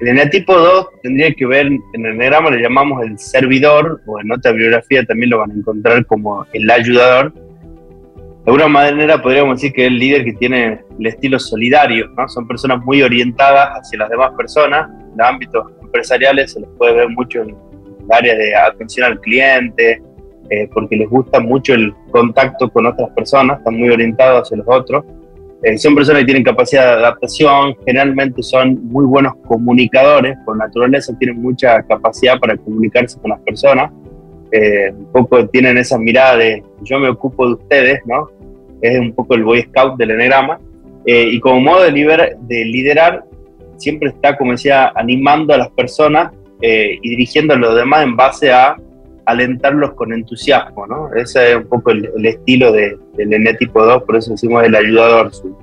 El 0.00 0.08
eneatipo 0.08 0.54
2 0.54 0.86
tendría 1.02 1.32
que 1.34 1.44
ver, 1.44 1.66
en 1.66 1.82
el 2.06 2.14
eneagrama 2.14 2.50
le 2.50 2.62
llamamos 2.62 3.02
el 3.04 3.18
servidor, 3.18 4.00
o 4.06 4.20
en 4.20 4.30
otra 4.30 4.52
bibliografía 4.52 5.04
también 5.04 5.30
lo 5.30 5.38
van 5.38 5.50
a 5.50 5.54
encontrar 5.54 6.06
como 6.06 6.46
el 6.52 6.70
ayudador. 6.70 7.32
De 7.32 8.52
alguna 8.52 8.68
manera 8.68 9.20
podríamos 9.20 9.56
decir 9.56 9.72
que 9.72 9.86
es 9.86 9.88
el 9.88 9.98
líder 9.98 10.24
que 10.24 10.34
tiene 10.34 10.80
el 10.98 11.06
estilo 11.06 11.38
solidario, 11.38 12.08
¿no? 12.16 12.28
Son 12.28 12.46
personas 12.46 12.82
muy 12.84 13.02
orientadas 13.02 13.70
hacia 13.70 13.98
las 13.98 14.08
demás 14.08 14.30
personas. 14.36 14.88
En 15.12 15.20
ámbitos 15.20 15.66
empresariales 15.82 16.52
se 16.52 16.60
les 16.60 16.68
puede 16.78 16.94
ver 16.94 17.08
mucho 17.08 17.42
en 17.42 17.50
el 17.50 17.56
área 18.10 18.36
de 18.36 18.54
atención 18.54 19.06
al 19.06 19.20
cliente, 19.20 20.00
eh, 20.50 20.68
porque 20.72 20.96
les 20.96 21.10
gusta 21.10 21.40
mucho 21.40 21.74
el 21.74 21.92
contacto 22.10 22.70
con 22.70 22.86
otras 22.86 23.10
personas, 23.10 23.58
están 23.58 23.74
muy 23.74 23.90
orientados 23.90 24.42
hacia 24.42 24.56
los 24.58 24.66
otros. 24.68 25.04
Eh, 25.62 25.76
son 25.76 25.94
personas 25.94 26.20
que 26.20 26.26
tienen 26.26 26.44
capacidad 26.44 26.84
de 26.84 26.92
adaptación, 27.04 27.74
generalmente 27.84 28.42
son 28.42 28.86
muy 28.86 29.04
buenos 29.04 29.34
comunicadores, 29.46 30.36
por 30.44 30.56
naturaleza 30.56 31.16
tienen 31.18 31.42
mucha 31.42 31.82
capacidad 31.82 32.38
para 32.38 32.56
comunicarse 32.56 33.18
con 33.20 33.30
las 33.30 33.40
personas. 33.40 33.90
Eh, 34.52 34.92
un 34.96 35.12
poco 35.12 35.46
tienen 35.48 35.76
esa 35.76 35.98
mirada 35.98 36.36
de 36.36 36.62
yo 36.82 36.98
me 36.98 37.08
ocupo 37.08 37.46
de 37.46 37.54
ustedes, 37.54 38.00
¿no? 38.06 38.30
Es 38.80 38.98
un 39.00 39.12
poco 39.12 39.34
el 39.34 39.42
Boy 39.42 39.62
Scout 39.62 39.98
del 39.98 40.12
Enneagrama. 40.12 40.60
Eh, 41.04 41.28
y 41.32 41.40
como 41.40 41.60
modo 41.60 41.82
de, 41.82 42.36
de, 42.40 42.64
liderar, 42.64 43.24
siempre 43.76 44.10
está, 44.10 44.36
como 44.36 44.52
decía, 44.52 44.92
animando 44.94 45.54
a 45.54 45.58
las 45.58 45.70
personas 45.70 46.32
y 46.60 47.08
dirigiendo 47.08 47.54
a 47.54 47.56
los 47.56 47.76
demás 47.76 48.02
en 48.02 48.16
base 48.16 48.50
a 48.50 48.76
alentarlos 49.28 49.92
con 49.92 50.12
entusiasmo, 50.12 50.86
¿no? 50.86 51.14
Ese 51.14 51.50
es 51.50 51.56
un 51.56 51.66
poco 51.66 51.90
el, 51.90 52.24
estilo 52.24 52.72
de, 52.72 52.98
del 53.14 53.32
N 53.34 53.54
tipo 53.54 53.84
2, 53.84 54.02
por 54.04 54.16
eso 54.16 54.30
decimos 54.32 54.64
el 54.64 54.74
ayudador. 54.74 55.32
Su, 55.34 55.54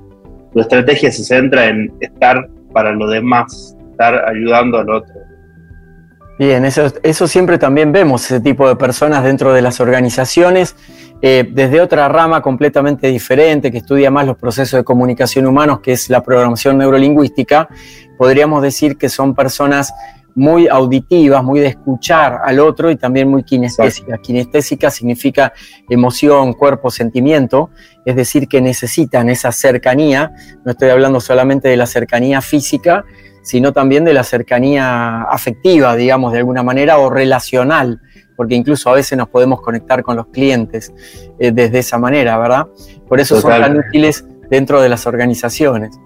estrategia 0.54 1.10
se 1.10 1.24
centra 1.24 1.66
en 1.66 1.92
estar 2.00 2.48
para 2.72 2.92
los 2.92 3.10
demás, 3.10 3.76
estar 3.90 4.24
ayudando 4.26 4.78
al 4.78 4.88
otro. 4.88 5.14
Bien, 6.38 6.64
eso, 6.64 6.86
eso 7.02 7.26
siempre 7.26 7.58
también 7.58 7.92
vemos, 7.92 8.24
ese 8.24 8.40
tipo 8.40 8.68
de 8.68 8.76
personas 8.76 9.24
dentro 9.24 9.52
de 9.52 9.62
las 9.62 9.80
organizaciones, 9.80 10.76
eh, 11.20 11.48
desde 11.50 11.80
otra 11.80 12.08
rama 12.08 12.42
completamente 12.42 13.08
diferente, 13.08 13.72
que 13.72 13.78
estudia 13.78 14.10
más 14.10 14.26
los 14.26 14.36
procesos 14.36 14.78
de 14.78 14.84
comunicación 14.84 15.46
humanos, 15.46 15.80
que 15.80 15.92
es 15.92 16.08
la 16.08 16.22
programación 16.22 16.78
neurolingüística, 16.78 17.68
podríamos 18.16 18.62
decir 18.62 18.96
que 18.96 19.08
son 19.08 19.34
personas 19.34 19.92
muy 20.36 20.68
auditivas, 20.68 21.42
muy 21.42 21.60
de 21.60 21.68
escuchar 21.68 22.40
al 22.44 22.60
otro 22.60 22.90
y 22.90 22.96
también 22.96 23.26
muy 23.28 23.42
kinestésicas. 23.42 24.20
Kinestésica 24.20 24.90
significa 24.90 25.54
emoción, 25.88 26.52
cuerpo, 26.52 26.90
sentimiento, 26.90 27.70
es 28.04 28.16
decir, 28.16 28.46
que 28.46 28.60
necesitan 28.60 29.30
esa 29.30 29.50
cercanía, 29.50 30.32
no 30.64 30.72
estoy 30.72 30.90
hablando 30.90 31.20
solamente 31.20 31.68
de 31.68 31.78
la 31.78 31.86
cercanía 31.86 32.42
física, 32.42 33.04
sino 33.42 33.72
también 33.72 34.04
de 34.04 34.12
la 34.12 34.24
cercanía 34.24 35.22
afectiva, 35.22 35.96
digamos, 35.96 36.32
de 36.32 36.38
alguna 36.38 36.62
manera, 36.62 36.98
o 36.98 37.08
relacional, 37.08 38.02
porque 38.36 38.54
incluso 38.54 38.90
a 38.90 38.94
veces 38.94 39.16
nos 39.16 39.30
podemos 39.30 39.62
conectar 39.62 40.02
con 40.02 40.16
los 40.16 40.26
clientes 40.26 40.92
eh, 41.38 41.50
desde 41.50 41.78
esa 41.78 41.96
manera, 41.96 42.36
¿verdad? 42.36 42.66
Por 43.08 43.20
eso 43.20 43.40
son 43.40 43.52
tan 43.52 43.78
útiles 43.78 44.26
dentro 44.50 44.82
de 44.82 44.90
las 44.90 45.06
organizaciones. 45.06 45.98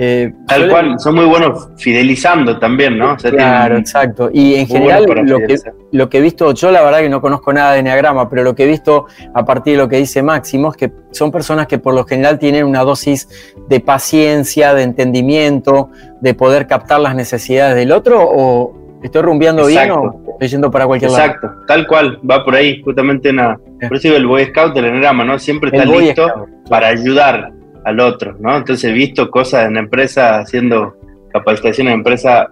Eh, 0.00 0.32
Tal 0.46 0.70
cual, 0.70 1.00
son 1.00 1.16
muy 1.16 1.24
buenos 1.24 1.70
fidelizando 1.76 2.56
también, 2.60 2.96
¿no? 2.96 3.16
claro, 3.16 3.78
exacto. 3.78 4.30
Y 4.32 4.54
en 4.54 4.68
general 4.68 5.04
lo 5.24 5.38
que, 5.40 5.56
lo 5.90 6.08
que, 6.08 6.18
he 6.18 6.20
visto, 6.20 6.54
yo 6.54 6.70
la 6.70 6.82
verdad 6.82 7.00
que 7.00 7.08
no 7.08 7.20
conozco 7.20 7.52
nada 7.52 7.72
de 7.72 7.80
Enneagrama, 7.80 8.30
pero 8.30 8.44
lo 8.44 8.54
que 8.54 8.62
he 8.62 8.66
visto 8.68 9.06
a 9.34 9.44
partir 9.44 9.72
de 9.72 9.78
lo 9.78 9.88
que 9.88 9.96
dice 9.96 10.22
Máximo 10.22 10.70
es 10.70 10.76
que 10.76 10.92
son 11.10 11.32
personas 11.32 11.66
que 11.66 11.78
por 11.78 11.94
lo 11.94 12.04
general 12.04 12.38
tienen 12.38 12.64
una 12.64 12.84
dosis 12.84 13.28
de 13.68 13.80
paciencia, 13.80 14.72
de 14.72 14.84
entendimiento, 14.84 15.90
de 16.20 16.32
poder 16.32 16.68
captar 16.68 17.00
las 17.00 17.16
necesidades 17.16 17.74
del 17.74 17.90
otro, 17.90 18.20
o 18.22 19.00
estoy 19.02 19.22
rumbeando 19.22 19.66
bien 19.66 19.90
o 19.90 20.22
estoy 20.30 20.46
yendo 20.46 20.70
para 20.70 20.86
cualquier 20.86 21.10
lado. 21.10 21.24
Exacto, 21.24 21.50
tal 21.66 21.88
cual, 21.88 22.20
va 22.20 22.44
por 22.44 22.54
ahí, 22.54 22.80
justamente 22.84 23.30
en 23.30 23.38
por 23.88 23.96
eso 23.96 24.14
el 24.14 24.28
Boy 24.28 24.44
Scout 24.44 24.74
del 24.74 24.84
Enneagrama, 24.84 25.24
¿no? 25.24 25.40
Siempre 25.40 25.76
está 25.76 25.84
listo 25.84 26.46
para 26.68 26.86
ayudar 26.86 27.57
al 27.88 28.00
otro, 28.00 28.36
¿no? 28.38 28.56
Entonces 28.56 28.90
he 28.90 28.92
visto 28.92 29.30
cosas 29.30 29.66
en 29.66 29.76
empresas 29.76 30.44
haciendo 30.44 30.94
capacitaciones 31.32 31.92
en 31.92 31.98
empresas 32.00 32.48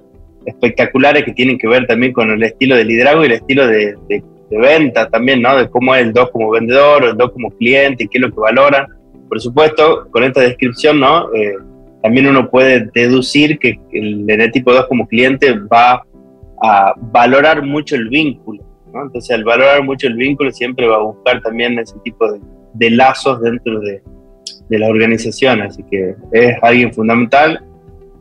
espectaculares 0.46 1.24
que 1.24 1.32
tienen 1.32 1.58
que 1.58 1.68
ver 1.68 1.86
también 1.86 2.12
con 2.12 2.30
el 2.30 2.42
estilo 2.42 2.76
de 2.76 2.84
liderazgo 2.84 3.22
y 3.22 3.26
el 3.26 3.32
estilo 3.32 3.66
de, 3.66 3.96
venta 4.48 5.08
también, 5.08 5.42
¿no? 5.42 5.56
De 5.56 5.68
cómo 5.68 5.94
es 5.94 6.02
el 6.02 6.12
2 6.12 6.30
como 6.30 6.50
vendedor 6.50 7.04
el 7.04 7.16
2 7.16 7.32
como 7.32 7.50
cliente, 7.50 8.06
qué 8.08 8.18
es 8.18 8.22
lo 8.22 8.30
que 8.30 8.40
valoran. 8.40 8.86
Por 9.28 9.40
supuesto, 9.40 10.08
con 10.10 10.22
esta 10.22 10.40
descripción, 10.40 11.00
¿no? 11.00 11.34
Eh, 11.34 11.56
también 12.02 12.28
uno 12.28 12.48
puede 12.48 12.88
deducir 12.94 13.58
que 13.58 13.78
el 13.92 14.50
tipo 14.52 14.72
2 14.72 14.86
como 14.86 15.06
cliente 15.08 15.52
va 15.52 16.02
a 16.62 16.94
valorar 16.96 17.62
mucho 17.62 17.96
el 17.96 18.08
vínculo, 18.08 18.64
¿no? 18.94 19.02
Entonces, 19.02 19.32
al 19.32 19.44
valorar 19.44 19.82
mucho 19.82 20.06
el 20.06 20.14
vínculo, 20.14 20.52
siempre 20.52 20.86
va 20.86 20.96
a 20.96 21.02
buscar 21.02 21.42
también 21.42 21.78
ese 21.78 21.98
tipo 22.04 22.24
de 22.74 22.90
lazos 22.90 23.42
dentro 23.42 23.80
de, 23.80 24.00
de 24.68 24.78
la 24.78 24.88
organización, 24.88 25.62
así 25.62 25.82
que 25.84 26.14
es 26.32 26.56
alguien 26.62 26.92
fundamental. 26.92 27.62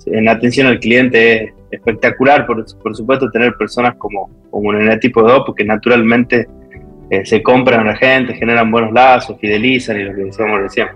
En 0.06 0.30
atención 0.30 0.68
al 0.68 0.80
cliente 0.80 1.44
es 1.44 1.54
espectacular, 1.72 2.46
por, 2.46 2.64
por 2.82 2.96
supuesto, 2.96 3.30
tener 3.32 3.54
personas 3.56 3.96
como, 3.98 4.30
como 4.52 4.74
en 4.74 4.90
el 4.90 5.00
tipo 5.00 5.22
2, 5.22 5.44
porque 5.46 5.64
naturalmente 5.64 6.48
eh, 7.10 7.26
se 7.26 7.42
compran 7.42 7.82
a 7.82 7.92
la 7.92 7.96
gente, 7.96 8.34
generan 8.34 8.72
buenos 8.72 8.92
lazos, 8.94 9.38
fidelizan 9.40 10.00
y 10.00 10.04
lo 10.04 10.16
que 10.16 10.24
decíamos 10.26 10.62
recién. 10.62 10.88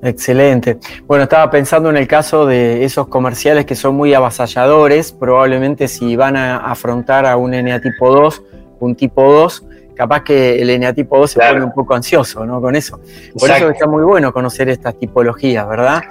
Excelente. 0.00 0.78
Bueno, 1.06 1.24
estaba 1.24 1.50
pensando 1.50 1.90
en 1.90 1.96
el 1.96 2.06
caso 2.06 2.46
de 2.46 2.84
esos 2.84 3.08
comerciales 3.08 3.64
que 3.64 3.74
son 3.74 3.96
muy 3.96 4.14
avasalladores, 4.14 5.10
probablemente 5.12 5.88
si 5.88 6.14
van 6.14 6.36
a 6.36 6.58
afrontar 6.58 7.26
a 7.26 7.36
un 7.36 7.50
NA 7.50 7.80
tipo 7.80 8.12
2, 8.12 8.42
un 8.78 8.94
tipo 8.94 9.32
2, 9.32 9.66
capaz 9.98 10.22
que 10.22 10.62
el 10.62 10.70
eneatipo 10.70 11.18
2 11.18 11.30
se 11.30 11.40
pone 11.40 11.64
un 11.64 11.72
poco 11.72 11.92
ansioso, 11.92 12.46
¿no? 12.46 12.60
Con 12.60 12.76
eso. 12.76 13.00
Por 13.36 13.50
eso 13.50 13.68
está 13.68 13.88
muy 13.88 14.04
bueno 14.04 14.32
conocer 14.32 14.68
estas 14.68 14.96
tipologías, 14.96 15.68
¿verdad? 15.68 16.04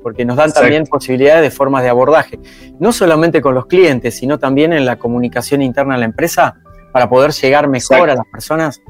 Porque 0.00 0.24
nos 0.24 0.36
dan 0.36 0.52
también 0.52 0.84
posibilidades 0.86 1.42
de 1.42 1.50
formas 1.50 1.82
de 1.82 1.88
abordaje, 1.88 2.38
no 2.78 2.92
solamente 2.92 3.40
con 3.40 3.56
los 3.56 3.66
clientes, 3.66 4.14
sino 4.14 4.38
también 4.38 4.72
en 4.72 4.86
la 4.86 4.96
comunicación 4.96 5.60
interna 5.60 5.94
de 5.94 6.00
la 6.00 6.06
empresa 6.06 6.54
para 6.92 7.08
poder 7.08 7.32
llegar 7.32 7.68
mejor 7.68 8.10
a 8.10 8.14
las 8.14 8.26
personas. 8.26 8.80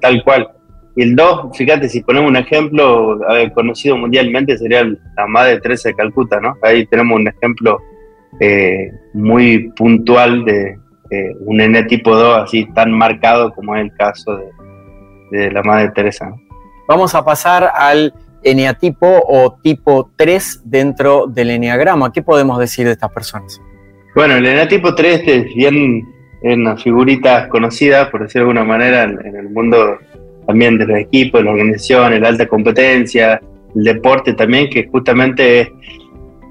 Tal 0.00 0.24
cual. 0.24 0.48
Y 0.96 1.02
el 1.02 1.14
2, 1.14 1.54
fíjate, 1.54 1.90
si 1.90 2.00
ponemos 2.00 2.30
un 2.30 2.36
ejemplo 2.36 3.20
conocido 3.54 3.98
mundialmente, 3.98 4.56
sería 4.56 4.84
la 4.84 5.26
Madre 5.28 5.60
Teresa 5.60 5.90
de 5.90 5.96
Calcuta, 5.96 6.40
¿no? 6.40 6.56
Ahí 6.62 6.86
tenemos 6.86 7.20
un 7.20 7.28
ejemplo 7.28 7.78
eh, 8.40 8.90
muy 9.12 9.70
puntual 9.72 10.46
de, 10.46 10.79
eh, 11.10 11.34
un 11.40 11.60
N 11.60 11.82
tipo 11.84 12.14
2 12.14 12.44
así 12.44 12.66
tan 12.72 12.92
marcado 12.92 13.52
como 13.52 13.74
es 13.76 13.82
el 13.82 13.94
caso 13.94 14.36
de, 15.30 15.50
la 15.50 15.62
Madre 15.62 15.90
Teresa. 15.94 16.32
Vamos 16.88 17.14
a 17.14 17.24
pasar 17.24 17.70
al 17.74 18.12
eneatipo 18.42 19.06
o 19.28 19.58
tipo 19.62 20.10
3 20.16 20.62
dentro 20.64 21.26
del 21.26 21.50
eneagrama. 21.50 22.12
¿Qué 22.12 22.22
podemos 22.22 22.58
decir 22.58 22.86
de 22.86 22.92
estas 22.92 23.12
personas? 23.12 23.60
Bueno, 24.14 24.34
el 24.34 24.46
eneatipo 24.46 24.94
3 24.94 25.22
es 25.26 25.54
bien 25.54 26.04
una 26.42 26.76
figurita 26.76 27.48
conocida, 27.48 28.10
por 28.10 28.22
decirlo 28.22 28.46
de 28.46 28.50
alguna 28.50 28.64
manera, 28.64 29.04
en, 29.04 29.36
el 29.36 29.50
mundo 29.50 29.98
también 30.46 30.78
de 30.78 30.86
los 30.86 30.98
equipos, 30.98 31.40
de 31.40 31.44
la 31.44 31.52
organización, 31.52 32.20
la 32.20 32.28
alta 32.28 32.46
competencia, 32.48 33.40
el 33.76 33.84
deporte 33.84 34.32
también, 34.32 34.68
que 34.68 34.88
justamente 34.88 35.72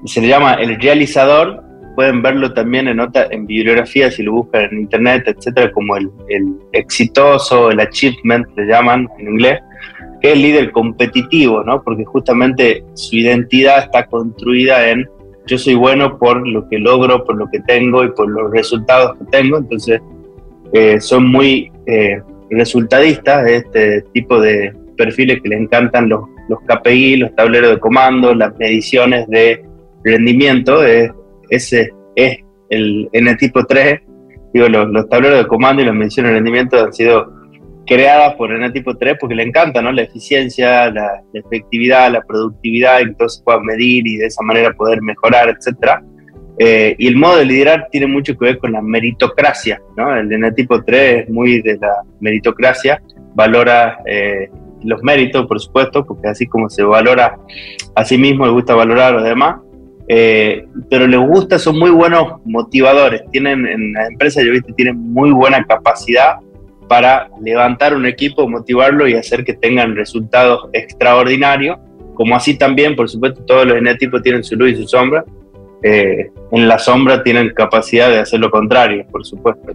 se 0.04 0.20
le 0.20 0.28
llama 0.28 0.54
el 0.54 0.80
realizador. 0.80 1.62
Pueden 1.94 2.22
verlo 2.22 2.52
también 2.52 2.88
en, 2.88 2.96
nota, 2.96 3.26
en 3.30 3.46
bibliografía, 3.46 4.10
si 4.10 4.22
lo 4.22 4.32
buscan 4.32 4.68
en 4.72 4.80
internet, 4.80 5.24
etcétera, 5.26 5.70
como 5.72 5.96
el, 5.96 6.10
el 6.28 6.54
exitoso, 6.72 7.70
el 7.70 7.80
achievement, 7.80 8.46
le 8.56 8.66
llaman 8.66 9.08
en 9.18 9.28
inglés, 9.28 9.60
que 10.20 10.28
es 10.28 10.34
el 10.34 10.42
líder 10.42 10.70
competitivo, 10.72 11.62
¿no? 11.64 11.82
Porque 11.82 12.04
justamente 12.04 12.84
su 12.94 13.16
identidad 13.16 13.84
está 13.84 14.06
construida 14.06 14.88
en 14.88 15.08
yo 15.46 15.58
soy 15.58 15.74
bueno 15.74 16.16
por 16.16 16.46
lo 16.46 16.68
que 16.68 16.78
logro, 16.78 17.24
por 17.24 17.36
lo 17.36 17.48
que 17.50 17.58
tengo 17.60 18.04
y 18.04 18.10
por 18.12 18.30
los 18.30 18.52
resultados 18.52 19.18
que 19.18 19.24
tengo, 19.32 19.58
entonces 19.58 20.00
eh, 20.72 21.00
son 21.00 21.26
muy 21.26 21.72
eh, 21.86 22.22
resultadistas 22.50 23.44
de 23.44 23.56
este 23.56 24.02
tipo 24.12 24.40
de 24.40 24.72
perfiles 24.96 25.40
que 25.42 25.48
les 25.48 25.60
encantan 25.60 26.08
los, 26.08 26.20
los 26.48 26.60
KPI, 26.60 27.16
los 27.16 27.34
tableros 27.34 27.70
de 27.70 27.80
comando, 27.80 28.32
las 28.32 28.56
mediciones 28.58 29.26
de 29.28 29.64
rendimiento, 30.04 30.82
ese 31.50 31.90
es 32.16 32.38
el 32.70 33.08
N 33.12 33.34
tipo 33.36 33.64
3, 33.64 34.00
digo, 34.54 34.68
los, 34.68 34.88
los 34.88 35.08
tableros 35.08 35.38
de 35.38 35.46
comando 35.46 35.82
y 35.82 35.86
las 35.86 35.94
mediciones 35.94 36.30
de 36.30 36.36
rendimiento 36.36 36.84
han 36.84 36.92
sido 36.92 37.40
creada 37.90 38.36
por 38.36 38.52
el 38.52 38.72
tipo 38.72 38.96
3 38.96 39.16
porque 39.18 39.34
le 39.34 39.42
encanta, 39.42 39.82
¿no? 39.82 39.90
La 39.90 40.02
eficiencia, 40.02 40.90
la, 40.92 41.22
efectividad, 41.34 42.12
la 42.12 42.22
productividad, 42.22 43.00
entonces 43.00 43.42
pueda 43.44 43.58
medir 43.60 44.06
y 44.06 44.16
de 44.16 44.26
esa 44.26 44.44
manera 44.44 44.72
poder 44.74 45.02
mejorar, 45.02 45.48
etcétera. 45.48 46.00
Eh, 46.58 46.94
y 46.98 47.08
el 47.08 47.16
modo 47.16 47.38
de 47.38 47.46
liderar 47.46 47.88
tiene 47.90 48.06
mucho 48.06 48.38
que 48.38 48.44
ver 48.44 48.58
con 48.58 48.70
la 48.70 48.80
meritocracia, 48.80 49.80
¿no? 49.96 50.14
El 50.16 50.54
tipo 50.54 50.82
3 50.84 51.24
es 51.24 51.30
muy 51.30 51.62
de 51.62 51.78
la 51.78 52.02
meritocracia, 52.20 53.02
valora 53.34 53.98
eh, 54.06 54.48
los 54.84 55.02
méritos, 55.02 55.46
por 55.46 55.58
supuesto, 55.58 56.04
porque 56.06 56.28
así 56.28 56.46
como 56.46 56.70
se 56.70 56.84
valora 56.84 57.36
a 57.96 58.04
sí 58.04 58.16
mismo, 58.16 58.46
le 58.46 58.52
gusta 58.52 58.76
valorar 58.76 59.14
a 59.14 59.16
los 59.16 59.24
demás, 59.24 59.60
eh, 60.12 60.66
pero 60.88 61.06
les 61.06 61.20
gusta, 61.20 61.56
son 61.56 61.78
muy 61.78 61.90
buenos 61.90 62.40
motivadores, 62.44 63.22
tienen 63.30 63.64
en 63.64 63.92
las 63.92 64.10
empresas, 64.10 64.42
yo 64.42 64.50
viste, 64.50 64.72
tienen 64.72 64.98
muy 64.98 65.30
buena 65.30 65.64
capacidad 65.64 66.40
para 66.88 67.30
levantar 67.40 67.94
un 67.94 68.04
equipo, 68.06 68.48
motivarlo 68.48 69.06
y 69.06 69.14
hacer 69.14 69.44
que 69.44 69.54
tengan 69.54 69.94
resultados 69.94 70.68
extraordinarios, 70.72 71.78
como 72.14 72.34
así 72.34 72.58
también, 72.58 72.96
por 72.96 73.08
supuesto, 73.08 73.44
todos 73.44 73.66
los 73.66 73.76
enetipos 73.76 74.20
tienen 74.20 74.42
su 74.42 74.56
luz 74.56 74.72
y 74.72 74.76
su 74.78 74.88
sombra. 74.88 75.24
Eh, 75.84 76.32
en 76.50 76.66
la 76.66 76.80
sombra 76.80 77.22
tienen 77.22 77.50
capacidad 77.54 78.10
de 78.10 78.18
hacer 78.18 78.40
lo 78.40 78.50
contrario, 78.50 79.06
por 79.12 79.24
supuesto. 79.24 79.72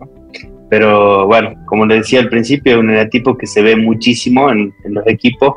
Pero 0.70 1.28
bueno, 1.28 1.54
como 1.66 1.86
les 1.86 2.00
decía 2.00 2.20
al 2.20 2.28
principio, 2.28 2.74
es 2.74 2.80
un 2.80 2.90
enetipo 2.90 3.38
que 3.38 3.48
se 3.48 3.62
ve 3.62 3.78
muchísimo 3.78 4.52
en, 4.52 4.74
los 4.84 5.08
equipos 5.08 5.56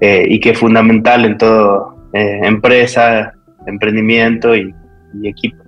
eh, 0.00 0.26
y 0.28 0.40
que 0.40 0.50
es 0.50 0.58
fundamental 0.58 1.24
en 1.24 1.38
todo 1.38 1.94
eh, 2.12 2.40
empresa, 2.42 3.35
emprendimiento 3.66 4.54
y, 4.54 4.74
equipo. 5.22 5.64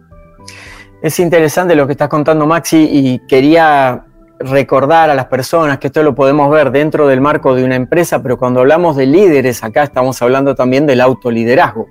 Es 1.02 1.18
interesante 1.20 1.74
lo 1.74 1.86
que 1.86 1.92
estás 1.92 2.08
contando, 2.08 2.46
Maxi, 2.46 2.88
y 2.90 3.18
quería 3.26 4.04
recordar 4.40 5.10
a 5.10 5.14
las 5.14 5.26
personas 5.26 5.78
que 5.78 5.88
esto 5.88 6.02
lo 6.02 6.14
podemos 6.14 6.50
ver 6.50 6.70
dentro 6.70 7.08
del 7.08 7.20
marco 7.20 7.54
de 7.54 7.64
una 7.64 7.76
empresa, 7.76 8.22
pero 8.22 8.38
cuando 8.38 8.60
hablamos 8.60 8.96
de 8.96 9.06
líderes, 9.06 9.64
acá 9.64 9.84
estamos 9.84 10.20
hablando 10.22 10.54
también 10.54 10.86
del 10.86 11.00
autoliderazgo. 11.00 11.86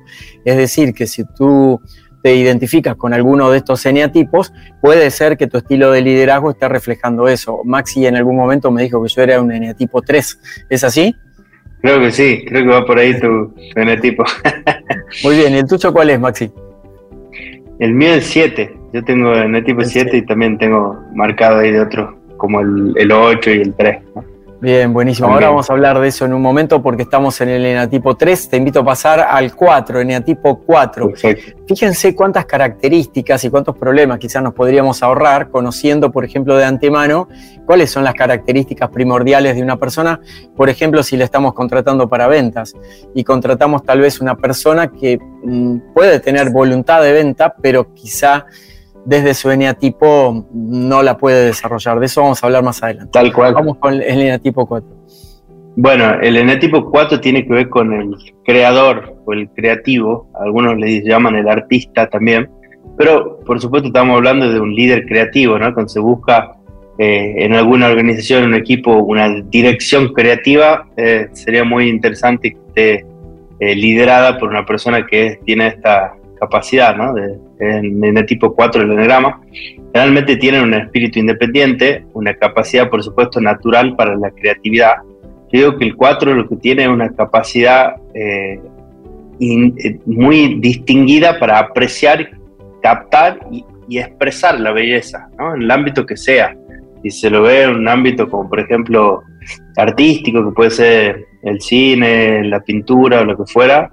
Es 0.45 0.55
decir, 0.55 0.93
que 0.93 1.07
si 1.07 1.23
tú 1.25 1.81
te 2.21 2.35
identificas 2.35 2.95
con 2.95 3.13
alguno 3.13 3.49
de 3.49 3.57
estos 3.57 3.85
eneatipos, 3.85 4.53
puede 4.81 5.11
ser 5.11 5.37
que 5.37 5.47
tu 5.47 5.57
estilo 5.57 5.91
de 5.91 6.01
liderazgo 6.01 6.51
esté 6.51 6.67
reflejando 6.67 7.27
eso. 7.27 7.61
Maxi 7.63 8.05
en 8.05 8.15
algún 8.15 8.35
momento 8.35 8.71
me 8.71 8.83
dijo 8.83 9.01
que 9.01 9.09
yo 9.09 9.21
era 9.21 9.41
un 9.41 9.51
eneatipo 9.51 10.01
3. 10.01 10.39
¿Es 10.69 10.83
así? 10.83 11.15
Creo 11.87 12.01
que 12.01 12.11
sí, 12.11 12.43
creo 12.45 12.63
que 12.63 12.69
va 12.69 12.85
por 12.85 12.99
ahí 12.99 13.17
tu, 13.17 13.53
eneatipo. 13.77 14.25
Muy 15.23 15.37
bien, 15.37 15.53
¿y 15.53 15.59
el 15.59 15.67
tuyo 15.67 15.93
cuál 15.93 16.09
es, 16.09 16.19
Maxi? 16.19 16.51
El 17.79 17.93
mío 17.93 18.15
es 18.15 18.25
7. 18.25 18.75
Yo 18.91 19.05
tengo 19.05 19.33
eneatipo 19.33 19.85
7 19.85 20.17
y 20.17 20.21
también 20.23 20.57
tengo 20.57 20.99
marcado 21.15 21.59
ahí 21.59 21.71
de 21.71 21.79
otro 21.79 22.19
como 22.35 22.59
el, 22.59 22.93
el 22.97 23.09
8 23.09 23.51
y 23.51 23.61
el 23.61 23.73
3. 23.73 23.99
Bien, 24.59 24.91
buenísimo. 24.91 25.27
Ahora 25.27 25.49
vamos 25.49 25.69
a 25.69 25.73
hablar 25.73 25.99
de 25.99 26.07
eso 26.07 26.25
en 26.25 26.33
un 26.33 26.41
momento 26.41 26.81
porque 26.81 27.03
estamos 27.03 27.39
en 27.41 27.49
el 27.49 27.63
eneatipo 27.63 28.17
3. 28.17 28.49
Te 28.49 28.57
invito 28.57 28.79
a 28.79 28.85
pasar 28.85 29.19
al 29.19 29.55
4, 29.55 30.01
eneatipo 30.01 30.59
4. 30.65 31.13
Fíjense 31.67 32.15
cuántas 32.15 32.45
características 32.45 33.43
y 33.43 33.51
cuántos 33.51 33.77
problemas 33.77 34.17
quizás 34.17 34.41
nos 34.41 34.55
podríamos 34.55 35.03
ahorrar 35.03 35.49
conociendo, 35.49 36.11
por 36.11 36.25
ejemplo, 36.25 36.57
de 36.57 36.65
antemano 36.65 37.27
cuáles 37.67 37.91
son 37.91 38.03
las 38.03 38.15
características 38.15 38.89
primordiales 38.89 39.55
de 39.55 39.61
una 39.61 39.77
persona. 39.77 40.19
Por 40.55 40.69
ejemplo, 40.69 41.03
si 41.03 41.17
le 41.17 41.25
estamos 41.25 41.53
contratando 41.53 42.09
para 42.09 42.27
ventas 42.27 42.73
y 43.13 43.23
contratamos 43.23 43.83
tal 43.83 43.99
vez 43.99 44.19
una 44.21 44.35
persona 44.37 44.91
que 44.91 45.19
mm, 45.43 45.93
puede 45.93 46.19
tener 46.19 46.49
voluntad 46.49 47.03
de 47.03 47.13
venta, 47.13 47.53
pero 47.61 47.93
quizá 47.93 48.47
desde 49.07 49.33
su 49.33 49.49
eneatipo 49.49 50.45
no 50.53 51.01
la 51.01 51.17
puede 51.17 51.45
desarrollar. 51.45 51.97
De 51.99 52.07
eso 52.07 52.21
vamos 52.21 52.43
a 52.43 52.47
hablar 52.47 52.61
más 52.61 52.83
adelante. 52.83 53.11
Tal 53.13 53.31
cual. 53.31 53.53
Vamos 53.53 53.77
con 53.77 53.93
el 53.93 54.01
eneatipo 54.01 54.67
4. 54.67 54.89
Bueno, 55.77 56.19
el 56.21 56.35
eneatipo 56.35 56.91
4 56.91 57.21
tiene 57.21 57.45
que 57.45 57.53
ver 57.53 57.69
con 57.69 57.93
el 57.93 58.15
creador 58.43 59.15
o 59.25 59.31
el 59.31 59.47
creativo, 59.49 60.27
algunos 60.37 60.75
le 60.77 61.03
llaman 61.03 61.35
el 61.35 61.47
artista 61.47 62.09
también, 62.09 62.49
pero 62.97 63.39
por 63.45 63.61
supuesto 63.61 63.87
estamos 63.87 64.17
hablando 64.17 64.51
de 64.51 64.59
un 64.59 64.75
líder 64.75 65.05
creativo, 65.05 65.57
¿no? 65.57 65.73
Cuando 65.73 65.87
se 65.87 65.99
busca 65.99 66.57
eh, 66.97 67.35
en 67.37 67.53
alguna 67.53 67.87
organización, 67.87 68.43
un 68.43 68.55
equipo, 68.55 68.91
una 68.91 69.41
dirección 69.41 70.13
creativa, 70.13 70.85
eh, 70.97 71.29
sería 71.31 71.63
muy 71.63 71.87
interesante 71.87 72.51
que 72.51 72.57
esté 72.67 73.05
eh, 73.59 73.75
liderada 73.75 74.37
por 74.37 74.49
una 74.49 74.65
persona 74.65 75.05
que 75.05 75.39
tiene 75.45 75.67
esta 75.67 76.13
capacidad, 76.37 76.95
¿no? 76.95 77.13
De, 77.13 77.37
en, 77.59 78.17
el 78.17 78.25
tipo 78.25 78.53
4 78.53 78.81
del 78.81 78.91
enagrama, 78.91 79.41
generalmente 79.93 80.37
tienen 80.37 80.63
un 80.63 80.73
espíritu 80.73 81.19
independiente, 81.19 82.05
una 82.13 82.33
capacidad, 82.33 82.89
por 82.89 83.03
supuesto, 83.03 83.41
natural 83.41 83.95
para 83.95 84.15
la 84.15 84.31
creatividad. 84.31 84.95
Yo 85.51 85.59
digo 85.59 85.77
que 85.77 85.85
el 85.85 85.95
4 85.95 86.33
lo 86.33 86.47
que 86.47 86.55
tiene 86.57 86.83
es 86.83 86.89
una 86.89 87.09
capacidad 87.09 87.95
eh, 88.13 88.59
eh, 89.39 89.99
muy 90.05 90.59
distinguida 90.59 91.39
para 91.39 91.59
apreciar, 91.59 92.29
captar 92.81 93.39
y, 93.51 93.65
expresar 93.89 94.59
la 94.59 94.73
belleza, 94.73 95.29
¿no? 95.39 95.55
en 95.55 95.61
el 95.61 95.71
ámbito 95.71 96.05
que 96.05 96.17
sea. 96.17 96.53
Si 97.03 97.09
se 97.11 97.29
lo 97.29 97.43
ve 97.43 97.63
en 97.63 97.75
un 97.75 97.87
ámbito 97.87 98.29
como, 98.29 98.49
por 98.49 98.59
ejemplo, 98.59 99.23
artístico, 99.77 100.43
que 100.43 100.51
puede 100.51 100.71
ser 100.71 101.25
el 101.43 101.61
cine, 101.61 102.43
la 102.43 102.59
pintura 102.59 103.21
o 103.21 103.25
lo 103.25 103.37
que 103.37 103.45
fuera, 103.45 103.89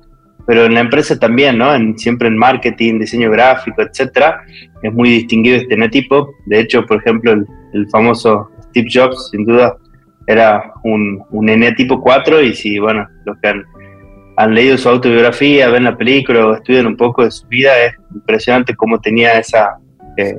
pero 0.46 0.66
en 0.66 0.74
la 0.74 0.80
empresa 0.80 1.18
también, 1.18 1.59
¿no? 1.59 1.74
En, 1.74 1.98
siempre 1.98 2.28
en 2.28 2.37
marketing, 2.37 2.98
diseño 2.98 3.30
gráfico, 3.30 3.83
etcétera, 3.83 4.42
es 4.83 4.92
muy 4.92 5.11
distinguido 5.11 5.57
este 5.57 5.74
eneatipo. 5.74 6.35
De 6.46 6.61
hecho, 6.61 6.85
por 6.85 6.98
ejemplo, 6.98 7.33
el, 7.33 7.46
famoso 7.90 8.50
Steve 8.68 8.88
Jobs, 8.92 9.30
sin 9.30 9.44
duda, 9.44 9.76
era 10.26 10.72
un, 10.85 11.22
un 11.30 11.48
eneatipo 11.48 12.00
4 12.00 12.42
y 12.42 12.54
si, 12.54 12.78
bueno, 12.78 13.07
los 13.24 13.38
que 13.40 13.48
han, 14.37 14.54
leído 14.54 14.76
su 14.76 14.88
autobiografía, 14.88 15.68
ven 15.68 15.85
la 15.85 15.96
película 15.96 16.46
o 16.46 16.54
estudian 16.54 16.87
un 16.87 16.96
poco 16.96 17.24
de 17.24 17.30
su 17.30 17.46
vida, 17.46 17.72
es 17.85 17.94
impresionante 18.14 18.74
cómo 18.74 19.00
tenía 19.00 19.38
esa 19.38 19.78
eh, 20.16 20.38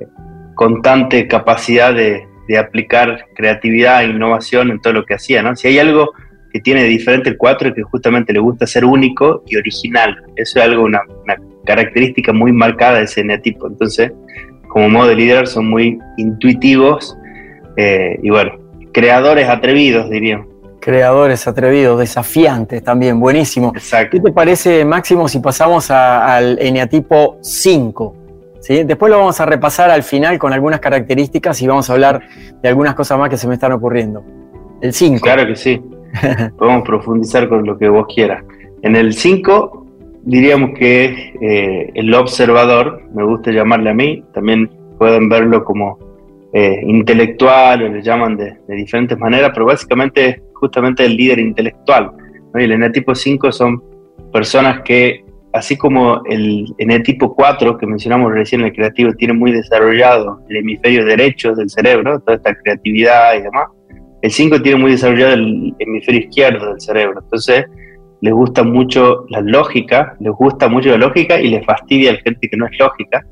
constante 0.55 1.27
capacidad 1.27 1.93
de, 1.93 2.25
de 2.47 2.57
aplicar 2.57 3.25
creatividad 3.35 4.03
e 4.03 4.07
innovación 4.07 4.71
en 4.71 4.79
todo 4.79 4.93
lo 4.93 5.05
que 5.05 5.15
hacía, 5.15 5.41
¿no? 5.41 5.55
Si 5.55 5.67
hay 5.67 5.79
algo 5.79 6.13
que 6.55 6.61
tiene 6.61 6.85
diferente 6.85 7.27
el 7.27 7.35
4 7.35 7.67
y 7.67 7.73
que 7.73 7.83
justamente 7.83 8.31
le 8.31 8.39
gusta 8.39 8.65
ser 8.65 8.85
único 8.85 9.43
y 9.45 9.57
original. 9.57 10.15
Eso 10.37 10.57
es 10.57 10.65
algo, 10.65 10.85
una, 10.85 11.01
característica 11.65 12.31
muy 12.31 12.53
marcada 12.53 12.99
de 12.99 13.03
ese 13.03 13.19
eneatipo. 13.19 13.67
Entonces, 13.67 14.13
como 14.69 14.87
modo 14.87 15.09
de 15.09 15.17
líder 15.17 15.47
son 15.47 15.69
muy 15.69 15.99
intuitivos 16.15 17.17
eh, 17.75 18.17
y 18.23 18.29
bueno, 18.29 18.53
creadores 18.93 19.49
atrevidos, 19.49 20.09
diríamos. 20.09 20.47
Creadores 20.79 21.45
atrevidos, 21.45 21.99
desafiantes 21.99 22.81
también, 22.81 23.19
buenísimo. 23.19 23.73
Exacto. 23.75 24.11
¿Qué 24.15 24.21
te 24.21 24.31
parece, 24.31 24.85
Máximo, 24.85 25.27
si 25.27 25.39
pasamos 25.39 25.91
al 25.91 26.57
eneatipo 26.61 27.37
5? 27.41 28.15
¿Sí? 28.61 28.83
Después 28.83 29.11
lo 29.11 29.17
vamos 29.17 29.41
a 29.41 29.45
repasar 29.45 29.89
al 29.89 30.03
final 30.03 30.39
con 30.39 30.53
algunas 30.53 30.79
características 30.79 31.61
y 31.61 31.67
vamos 31.67 31.89
a 31.89 31.93
hablar 31.93 32.21
de 32.63 32.69
algunas 32.69 32.95
cosas 32.95 33.19
más 33.19 33.29
que 33.29 33.35
se 33.35 33.45
me 33.45 33.55
están 33.55 33.73
ocurriendo. 33.73 34.23
El 34.79 34.93
5. 34.93 35.19
Claro 35.21 35.45
que 35.47 35.57
sí. 35.57 35.81
Podemos 36.57 36.83
profundizar 36.83 37.47
con 37.49 37.65
lo 37.65 37.77
que 37.77 37.89
vos 37.89 38.05
quieras. 38.13 38.43
En 38.81 38.95
el 38.95 39.13
5 39.13 39.85
diríamos 40.23 40.71
que 40.77 41.33
eh, 41.41 41.91
el 41.93 42.13
observador, 42.13 43.01
me 43.13 43.23
gusta 43.23 43.51
llamarle 43.51 43.89
a 43.89 43.93
mí, 43.93 44.23
también 44.33 44.69
pueden 44.97 45.29
verlo 45.29 45.63
como 45.63 45.99
eh, 46.53 46.81
intelectual 46.85 47.83
o 47.83 47.89
le 47.89 48.01
llaman 48.01 48.37
de, 48.37 48.57
diferentes 48.67 49.17
maneras, 49.17 49.51
pero 49.53 49.65
básicamente 49.65 50.25
es 50.25 50.41
justamente 50.53 51.05
el 51.05 51.15
líder 51.15 51.39
intelectual. 51.39 52.11
Y 52.55 52.63
el 52.63 52.71
eneatipo 52.71 53.13
5 53.13 53.51
son 53.51 53.83
personas 54.31 54.81
que 54.81 55.25
así 55.53 55.77
como 55.77 56.21
el 56.25 56.65
eneatipo 56.77 57.33
4 57.33 57.77
que 57.77 57.87
mencionamos 57.87 58.31
recién, 58.31 58.61
el 58.61 58.73
creativo, 58.73 59.13
tiene 59.13 59.33
muy 59.33 59.51
desarrollado 59.51 60.41
el 60.49 60.57
hemisferio 60.57 61.05
derecho 61.05 61.53
del 61.55 61.69
cerebro, 61.69 62.19
toda 62.19 62.35
esta 62.35 62.53
creatividad 62.55 63.35
y 63.35 63.41
demás, 63.41 63.67
el 64.25 64.31
5 64.31 64.63
tiene 64.63 64.79
muy 64.79 64.91
desarrollado 64.91 65.33
el 65.33 65.75
hemisferio 65.77 66.21
izquierdo 66.21 66.71
del 66.71 66.81
cerebro. 66.81 67.19
Entonces, 67.21 67.65
les 68.21 68.33
gusta 68.33 68.63
mucho 68.63 69.27
la 69.29 69.39
lógica, 69.41 70.17
les 70.19 70.33
gusta 70.33 70.67
mucho 70.67 70.89
la 70.89 70.97
lógica 70.97 71.39
y 71.39 71.49
les 71.49 71.63
fastidia 71.63 72.09
a 72.09 72.13
la 72.13 72.21
gente 72.21 72.49
que 72.49 72.57
no 72.57 72.65
es 72.65 72.71
lógica. 72.79 73.23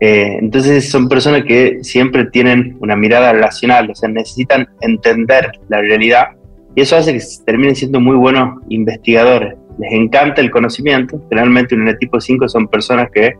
Eh, 0.00 0.38
entonces 0.40 0.90
son 0.90 1.10
personas 1.10 1.44
que 1.44 1.84
siempre 1.84 2.24
tienen 2.24 2.78
una 2.80 2.96
mirada 2.96 3.34
racional, 3.34 3.90
o 3.90 3.94
sea, 3.94 4.08
necesitan 4.08 4.66
entender 4.80 5.52
la 5.68 5.82
realidad 5.82 6.28
y 6.74 6.80
eso 6.80 6.96
hace 6.96 7.12
que 7.12 7.22
terminen 7.44 7.76
siendo 7.76 8.00
muy 8.00 8.16
buenos 8.16 8.60
investigadores. 8.70 9.58
Les 9.78 9.92
encanta 9.92 10.40
el 10.40 10.50
conocimiento, 10.50 11.20
generalmente 11.28 11.74
un 11.74 11.94
tipo 11.98 12.18
5 12.18 12.48
son 12.48 12.66
personas 12.68 13.10
que 13.12 13.34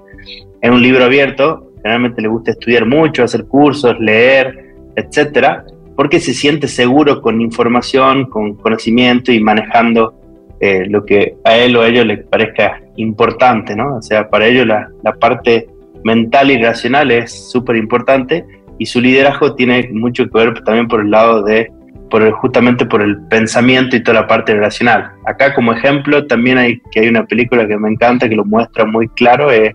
en 0.60 0.70
un 0.70 0.82
libro 0.82 1.02
abierto 1.02 1.72
generalmente 1.76 2.20
les 2.20 2.30
gusta 2.30 2.50
estudiar 2.50 2.84
mucho, 2.84 3.24
hacer 3.24 3.46
cursos, 3.46 3.98
leer, 3.98 4.74
etcétera, 4.96 5.64
porque 6.00 6.18
se 6.18 6.32
siente 6.32 6.66
seguro 6.66 7.20
con 7.20 7.42
información, 7.42 8.24
con 8.30 8.54
conocimiento 8.54 9.32
y 9.32 9.38
manejando 9.38 10.14
eh, 10.58 10.86
lo 10.88 11.04
que 11.04 11.34
a 11.44 11.58
él 11.58 11.76
o 11.76 11.82
a 11.82 11.88
ellos 11.88 12.06
les 12.06 12.24
parezca 12.24 12.80
importante, 12.96 13.76
¿no? 13.76 13.96
O 13.96 14.00
sea, 14.00 14.30
para 14.30 14.46
ellos 14.46 14.66
la, 14.66 14.88
parte 15.20 15.68
mental 16.02 16.52
y 16.52 16.56
racional 16.56 17.10
es 17.10 17.50
súper 17.50 17.76
importante 17.76 18.46
y 18.78 18.86
su 18.86 18.98
liderazgo 18.98 19.54
tiene 19.54 19.90
mucho 19.92 20.24
que 20.24 20.38
ver 20.38 20.64
también 20.64 20.88
por 20.88 21.02
el 21.02 21.10
lado 21.10 21.42
de, 21.42 21.70
por 22.08 22.22
el, 22.22 22.32
justamente 22.32 22.86
por 22.86 23.02
el 23.02 23.20
pensamiento 23.26 23.94
y 23.94 24.02
toda 24.02 24.22
la 24.22 24.26
parte 24.26 24.54
racional. 24.54 25.10
Acá 25.26 25.52
como 25.52 25.74
ejemplo 25.74 26.26
también 26.26 26.56
hay 26.56 26.80
que 26.92 27.00
hay 27.00 27.08
una 27.08 27.26
película 27.26 27.68
que 27.68 27.76
me 27.76 27.90
encanta 27.90 28.26
que 28.26 28.36
lo 28.36 28.46
muestra 28.46 28.86
muy 28.86 29.06
claro, 29.08 29.50
es 29.50 29.74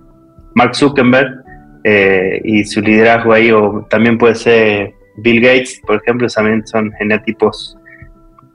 Mark 0.55 0.75
Zuckerberg 0.75 1.45
eh, 1.83 2.41
y 2.43 2.63
su 2.63 2.81
liderazgo 2.81 3.31
ahí, 3.31 3.51
o 3.51 3.85
también 3.91 4.17
puede 4.17 4.33
ser 4.33 4.94
Bill 5.17 5.41
Gates, 5.41 5.81
por 5.85 5.97
ejemplo, 5.97 6.27
también 6.27 6.65
son 6.67 6.91
genetipos 6.97 7.77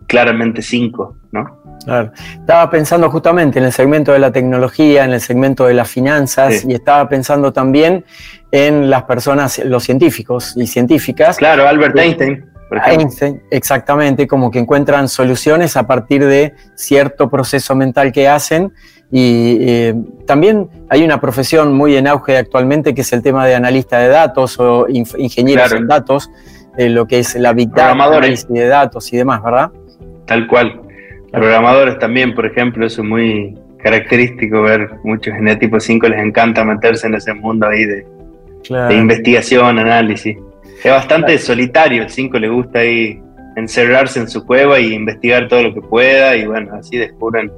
claramente 0.06 0.60
cinco, 0.60 1.16
¿no? 1.30 1.60
Claro. 1.84 2.12
Estaba 2.40 2.68
pensando 2.70 3.10
justamente 3.10 3.58
en 3.58 3.64
el 3.64 3.72
segmento 3.72 4.12
de 4.12 4.18
la 4.18 4.32
tecnología, 4.32 5.04
en 5.04 5.12
el 5.12 5.20
segmento 5.20 5.66
de 5.66 5.74
las 5.74 5.88
finanzas 5.88 6.64
y 6.64 6.74
estaba 6.74 7.08
pensando 7.08 7.52
también 7.52 8.04
en 8.50 8.90
las 8.90 9.04
personas, 9.04 9.58
los 9.64 9.84
científicos 9.84 10.54
y 10.56 10.66
científicas. 10.66 11.36
Claro, 11.38 11.66
Albert 11.66 11.96
Einstein. 11.98 12.44
Einstein, 12.86 13.42
exactamente, 13.50 14.26
como 14.26 14.50
que 14.50 14.58
encuentran 14.58 15.08
soluciones 15.08 15.76
a 15.76 15.86
partir 15.86 16.24
de 16.24 16.54
cierto 16.74 17.30
proceso 17.30 17.74
mental 17.74 18.12
que 18.12 18.28
hacen. 18.28 18.72
Y 19.12 19.58
eh, 19.60 19.94
también 20.24 20.68
hay 20.88 21.02
una 21.02 21.20
profesión 21.20 21.72
muy 21.72 21.96
en 21.96 22.06
auge 22.06 22.36
actualmente 22.36 22.94
que 22.94 23.00
es 23.00 23.12
el 23.12 23.22
tema 23.22 23.46
de 23.46 23.56
analista 23.56 23.98
de 23.98 24.08
datos 24.08 24.58
o 24.60 24.86
ingenieros 24.88 25.72
en 25.72 25.88
datos, 25.88 26.30
eh, 26.76 26.88
lo 26.88 27.06
que 27.06 27.18
es 27.18 27.34
la 27.34 27.52
big 27.52 27.70
data, 27.70 27.90
análisis 27.90 28.48
de 28.48 28.66
datos 28.68 29.12
y 29.12 29.16
demás, 29.16 29.42
¿verdad? 29.42 29.70
Tal 30.26 30.46
cual. 30.46 30.80
Programadores 31.32 31.98
también, 31.98 32.34
por 32.34 32.46
ejemplo, 32.46 32.86
eso 32.86 33.02
es 33.02 33.08
muy 33.08 33.56
característico 33.82 34.62
ver 34.62 34.90
muchos 35.04 35.34
en 35.34 35.48
el 35.48 35.58
tipo 35.58 35.80
5 35.80 36.08
les 36.08 36.20
encanta 36.20 36.64
meterse 36.64 37.06
en 37.06 37.14
ese 37.14 37.32
mundo 37.34 37.66
ahí 37.66 37.84
de, 37.84 38.06
investigación, 38.94 39.78
análisis. 39.78 40.36
Es 40.84 40.90
bastante 40.90 41.36
solitario, 41.38 42.02
el 42.02 42.10
5 42.10 42.38
le 42.38 42.48
gusta 42.48 42.80
ahí 42.80 43.20
encerrarse 43.56 44.20
en 44.20 44.28
su 44.28 44.44
cueva 44.46 44.78
y 44.78 44.94
investigar 44.94 45.48
todo 45.48 45.62
lo 45.64 45.74
que 45.74 45.82
pueda 45.82 46.36
y 46.36 46.46
bueno, 46.46 46.74
así 46.74 46.96
descubren 46.96 47.50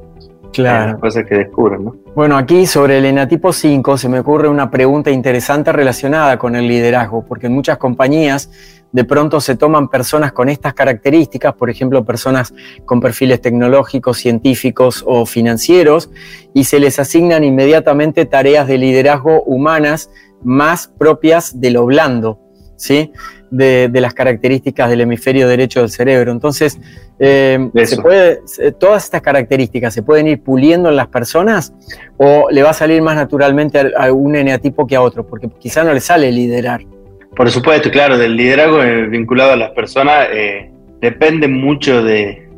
las 0.58 0.96
cosas 0.96 1.24
que 1.26 1.36
descubren, 1.36 1.84
¿no? 1.84 1.96
Bueno, 2.14 2.36
aquí 2.36 2.66
sobre 2.66 2.98
el 2.98 3.06
enatipo 3.06 3.52
5 3.52 3.96
se 3.96 4.08
me 4.08 4.20
ocurre 4.20 4.48
una 4.48 4.70
pregunta 4.70 5.10
interesante 5.10 5.72
relacionada 5.72 6.38
con 6.38 6.56
el 6.56 6.68
liderazgo, 6.68 7.24
porque 7.26 7.46
en 7.46 7.54
muchas 7.54 7.78
compañías 7.78 8.50
de 8.92 9.04
pronto 9.04 9.40
se 9.40 9.56
toman 9.56 9.88
personas 9.88 10.32
con 10.32 10.48
estas 10.48 10.74
características, 10.74 11.54
por 11.54 11.70
ejemplo, 11.70 12.04
personas 12.04 12.52
con 12.84 13.00
perfiles 13.00 13.40
tecnológicos, 13.40 14.18
científicos 14.18 15.02
o 15.06 15.24
financieros, 15.24 16.10
y 16.52 16.64
se 16.64 16.78
les 16.78 16.98
asignan 16.98 17.42
inmediatamente 17.44 18.26
tareas 18.26 18.68
de 18.68 18.78
liderazgo 18.78 19.42
humanas 19.44 20.10
más 20.44 20.88
propias 20.98 21.60
de 21.60 21.70
lo 21.70 21.86
blando, 21.86 22.41
¿sí? 22.82 23.12
De, 23.50 23.90
las 23.92 24.14
características 24.14 24.88
del 24.90 25.02
hemisferio 25.02 25.46
derecho 25.46 25.80
del 25.80 25.90
cerebro. 25.90 26.32
Entonces, 26.32 26.78
eh, 27.18 27.70
¿se 27.84 27.96
puede, 28.00 28.40
todas 28.78 29.04
estas 29.04 29.20
características 29.20 29.92
se 29.92 30.02
pueden 30.02 30.26
ir 30.26 30.42
puliendo 30.42 30.88
en 30.88 30.96
las 30.96 31.08
personas 31.08 31.72
o 32.16 32.48
le 32.50 32.62
va 32.62 32.70
a 32.70 32.74
salir 32.74 33.02
más 33.02 33.16
naturalmente 33.16 33.78
a, 33.78 34.06
a 34.06 34.12
un 34.12 34.34
eneatipo 34.36 34.86
que 34.86 34.96
a 34.96 35.02
otro, 35.02 35.26
porque 35.26 35.48
quizá 35.60 35.84
no 35.84 35.92
le 35.92 36.00
sale 36.00 36.32
liderar. 36.32 36.82
Por 37.36 37.50
supuesto, 37.50 37.90
claro, 37.90 38.18
del 38.18 38.36
liderazgo 38.36 38.82
eh, 38.82 39.06
vinculado 39.06 39.52
a 39.52 39.56
las 39.56 39.70
personas 39.70 40.28
eh, 40.32 40.70
depende 41.00 41.48
mucho 41.48 42.02
de, 42.02 42.48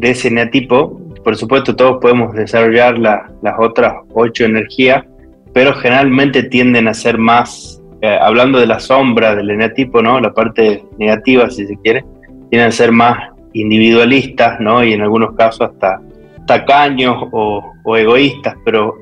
ese 0.00 0.28
eneatipo. 0.28 0.98
Por 1.22 1.36
supuesto, 1.36 1.76
todos 1.76 1.98
podemos 2.00 2.34
desarrollar 2.34 2.98
las 2.98 3.54
otras 3.58 3.94
ocho 4.14 4.44
energías, 4.44 5.04
pero 5.52 5.74
generalmente 5.74 6.42
tienden 6.44 6.88
a 6.88 6.94
ser 6.94 7.18
más, 7.18 7.79
eh, 8.02 8.18
hablando 8.20 8.58
de 8.58 8.66
la 8.66 8.80
sombra 8.80 9.34
del 9.34 9.50
eneatipo, 9.50 10.02
¿no? 10.02 10.20
la 10.20 10.32
parte 10.32 10.84
negativa, 10.98 11.50
si 11.50 11.66
se 11.66 11.76
quiere, 11.76 12.04
tienden 12.48 12.68
a 12.68 12.72
ser 12.72 12.92
más 12.92 13.30
individualistas, 13.52 14.58
¿no? 14.60 14.82
y 14.82 14.94
en 14.94 15.02
algunos 15.02 15.34
casos 15.34 15.70
hasta 15.70 16.00
tacaños 16.46 17.28
o, 17.32 17.96
egoístas, 17.96 18.56
pero 18.64 18.96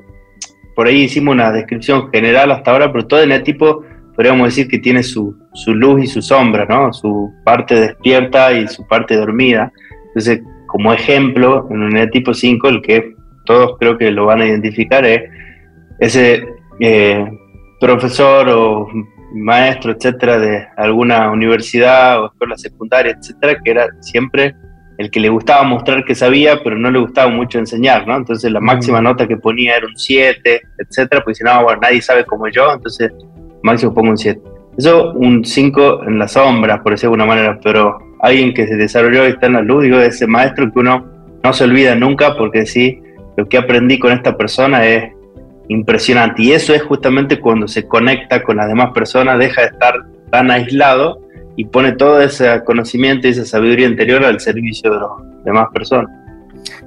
por 0.75 0.87
ahí 0.87 1.03
hicimos 1.03 1.33
una 1.33 1.51
descripción 1.51 2.11
general 2.11 2.51
hasta 2.51 2.71
ahora, 2.71 2.91
pero 2.91 3.07
todo 3.07 3.21
eneatipo 3.21 3.83
podríamos 4.15 4.47
decir 4.47 4.67
que 4.67 4.79
tiene 4.79 5.01
su, 5.03 5.35
luz 5.67 6.03
y 6.03 6.07
su 6.07 6.21
sombra, 6.21 6.65
¿no? 6.65 6.91
Su 6.91 7.31
parte 7.45 7.75
despierta 7.79 8.51
y 8.51 8.67
su 8.67 8.85
parte 8.85 9.15
dormida. 9.15 9.71
Entonces, 10.07 10.41
como 10.67 10.91
ejemplo, 10.91 11.67
en 11.71 11.83
unidad 11.83 12.09
tipo 12.09 12.33
5, 12.33 12.67
el 12.67 12.81
que 12.81 13.15
todos 13.45 13.77
creo 13.79 13.97
que 13.97 14.11
lo 14.11 14.25
van 14.25 14.41
a 14.41 14.45
identificar 14.45 15.05
es 15.05 15.23
ese 15.99 16.45
eh, 16.79 17.25
profesor 17.79 18.49
o 18.49 18.87
maestro, 19.33 19.91
etcétera, 19.91 20.39
de 20.39 20.67
alguna 20.77 21.31
universidad 21.31 22.21
o 22.21 22.27
escuela 22.27 22.57
secundaria, 22.57 23.15
etcétera, 23.17 23.59
que 23.63 23.71
era 23.71 23.87
siempre 24.01 24.55
el 24.97 25.09
que 25.09 25.19
le 25.21 25.29
gustaba 25.29 25.63
mostrar 25.63 26.03
que 26.03 26.13
sabía, 26.13 26.61
pero 26.61 26.77
no 26.77 26.91
le 26.91 26.99
gustaba 26.99 27.31
mucho 27.31 27.57
enseñar, 27.57 28.05
¿no? 28.05 28.17
Entonces 28.17 28.51
la 28.51 28.59
máxima 28.59 29.01
nota 29.01 29.27
que 29.27 29.37
ponía 29.37 29.77
era 29.77 29.87
un 29.87 29.95
7, 29.95 30.61
etcétera, 30.77 31.23
pues 31.23 31.37
si 31.37 31.43
no, 31.43 31.63
bueno, 31.63 31.79
nadie 31.81 32.01
sabe 32.01 32.25
como 32.25 32.49
yo, 32.49 32.73
entonces 32.73 33.11
máximo 33.63 33.93
pongo 33.93 34.09
un 34.09 34.17
7. 34.17 34.41
Eso 34.77 35.13
un 35.13 35.45
5 35.45 36.03
en 36.03 36.19
la 36.19 36.27
sombra, 36.27 36.83
por 36.83 36.91
decirlo 36.91 37.15
de 37.15 37.21
alguna 37.21 37.35
manera, 37.35 37.59
pero 37.63 37.97
alguien 38.21 38.53
que 38.53 38.67
se 38.67 38.75
desarrolló 38.75 39.25
y 39.25 39.31
está 39.31 39.47
en 39.47 39.53
la 39.53 39.61
luz, 39.61 39.83
digo, 39.83 39.99
ese 39.99 40.27
maestro 40.27 40.69
que 40.71 40.79
uno 40.79 41.05
no 41.43 41.53
se 41.53 41.63
olvida 41.63 41.95
nunca 41.95 42.35
porque 42.35 42.65
sí, 42.65 43.01
lo 43.37 43.47
que 43.47 43.57
aprendí 43.57 43.99
con 43.99 44.11
esta 44.11 44.35
persona 44.35 44.85
es 44.85 45.13
impresionante. 45.69 46.43
Y 46.43 46.51
eso 46.51 46.73
es 46.73 46.83
justamente 46.83 47.39
cuando 47.39 47.67
se 47.67 47.87
conecta 47.87 48.43
con 48.43 48.57
las 48.57 48.67
demás 48.67 48.91
personas, 48.93 49.39
deja 49.39 49.61
de 49.61 49.67
estar 49.67 49.95
tan 50.29 50.51
aislado 50.51 51.21
y 51.55 51.65
pone 51.65 51.93
todo 51.93 52.21
ese 52.21 52.63
conocimiento 52.65 53.27
y 53.27 53.31
esa 53.31 53.45
sabiduría 53.45 53.87
interior 53.87 54.23
al 54.25 54.39
servicio 54.39 54.91
de 54.91 54.99
las 54.99 55.43
demás 55.45 55.67
personas. 55.73 56.11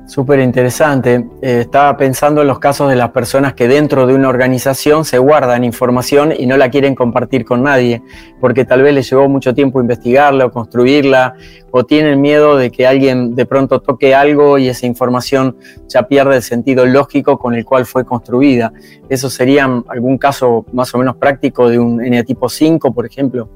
Súper 0.07 0.41
interesante. 0.41 1.27
Eh, 1.43 1.61
estaba 1.61 1.97
pensando 1.97 2.43
en 2.43 2.49
los 2.49 2.59
casos 2.59 2.91
de 2.91 2.97
las 2.97 3.11
personas 3.11 3.55
que 3.55 3.69
dentro 3.69 4.07
de 4.07 4.15
una 4.15 4.29
organización 4.29 5.05
se 5.05 5.17
guardan 5.19 5.63
información 5.63 6.33
y 6.37 6.47
no 6.47 6.57
la 6.57 6.71
quieren 6.71 6.95
compartir 6.95 7.45
con 7.45 7.63
nadie, 7.63 8.03
porque 8.41 8.65
tal 8.65 8.83
vez 8.83 8.95
les 8.95 9.09
llevó 9.09 9.29
mucho 9.29 9.55
tiempo 9.55 9.81
investigarla 9.81 10.47
o 10.47 10.51
construirla, 10.51 11.35
o 11.71 11.85
tienen 11.85 12.21
miedo 12.21 12.57
de 12.57 12.71
que 12.71 12.87
alguien 12.87 13.37
de 13.37 13.47
pronto 13.47 13.81
toque 13.81 14.15
algo 14.15 14.59
y 14.59 14.69
esa 14.69 14.87
información 14.87 15.57
ya 15.89 16.03
pierde 16.09 16.37
el 16.37 16.43
sentido 16.43 16.85
lógico 16.85 17.39
con 17.39 17.55
el 17.55 17.65
cual 17.65 17.87
fue 17.87 18.05
construida. 18.05 18.73
¿Eso 19.09 19.31
sería 19.31 19.65
algún 19.89 20.19
caso 20.19 20.67
más 20.73 20.93
o 20.95 20.99
menos 20.99 21.17
práctico 21.17 21.69
de 21.69 21.79
un 21.79 22.05
eneatipo 22.05 22.49
5, 22.49 22.93
por 22.93 23.07
ejemplo? 23.07 23.49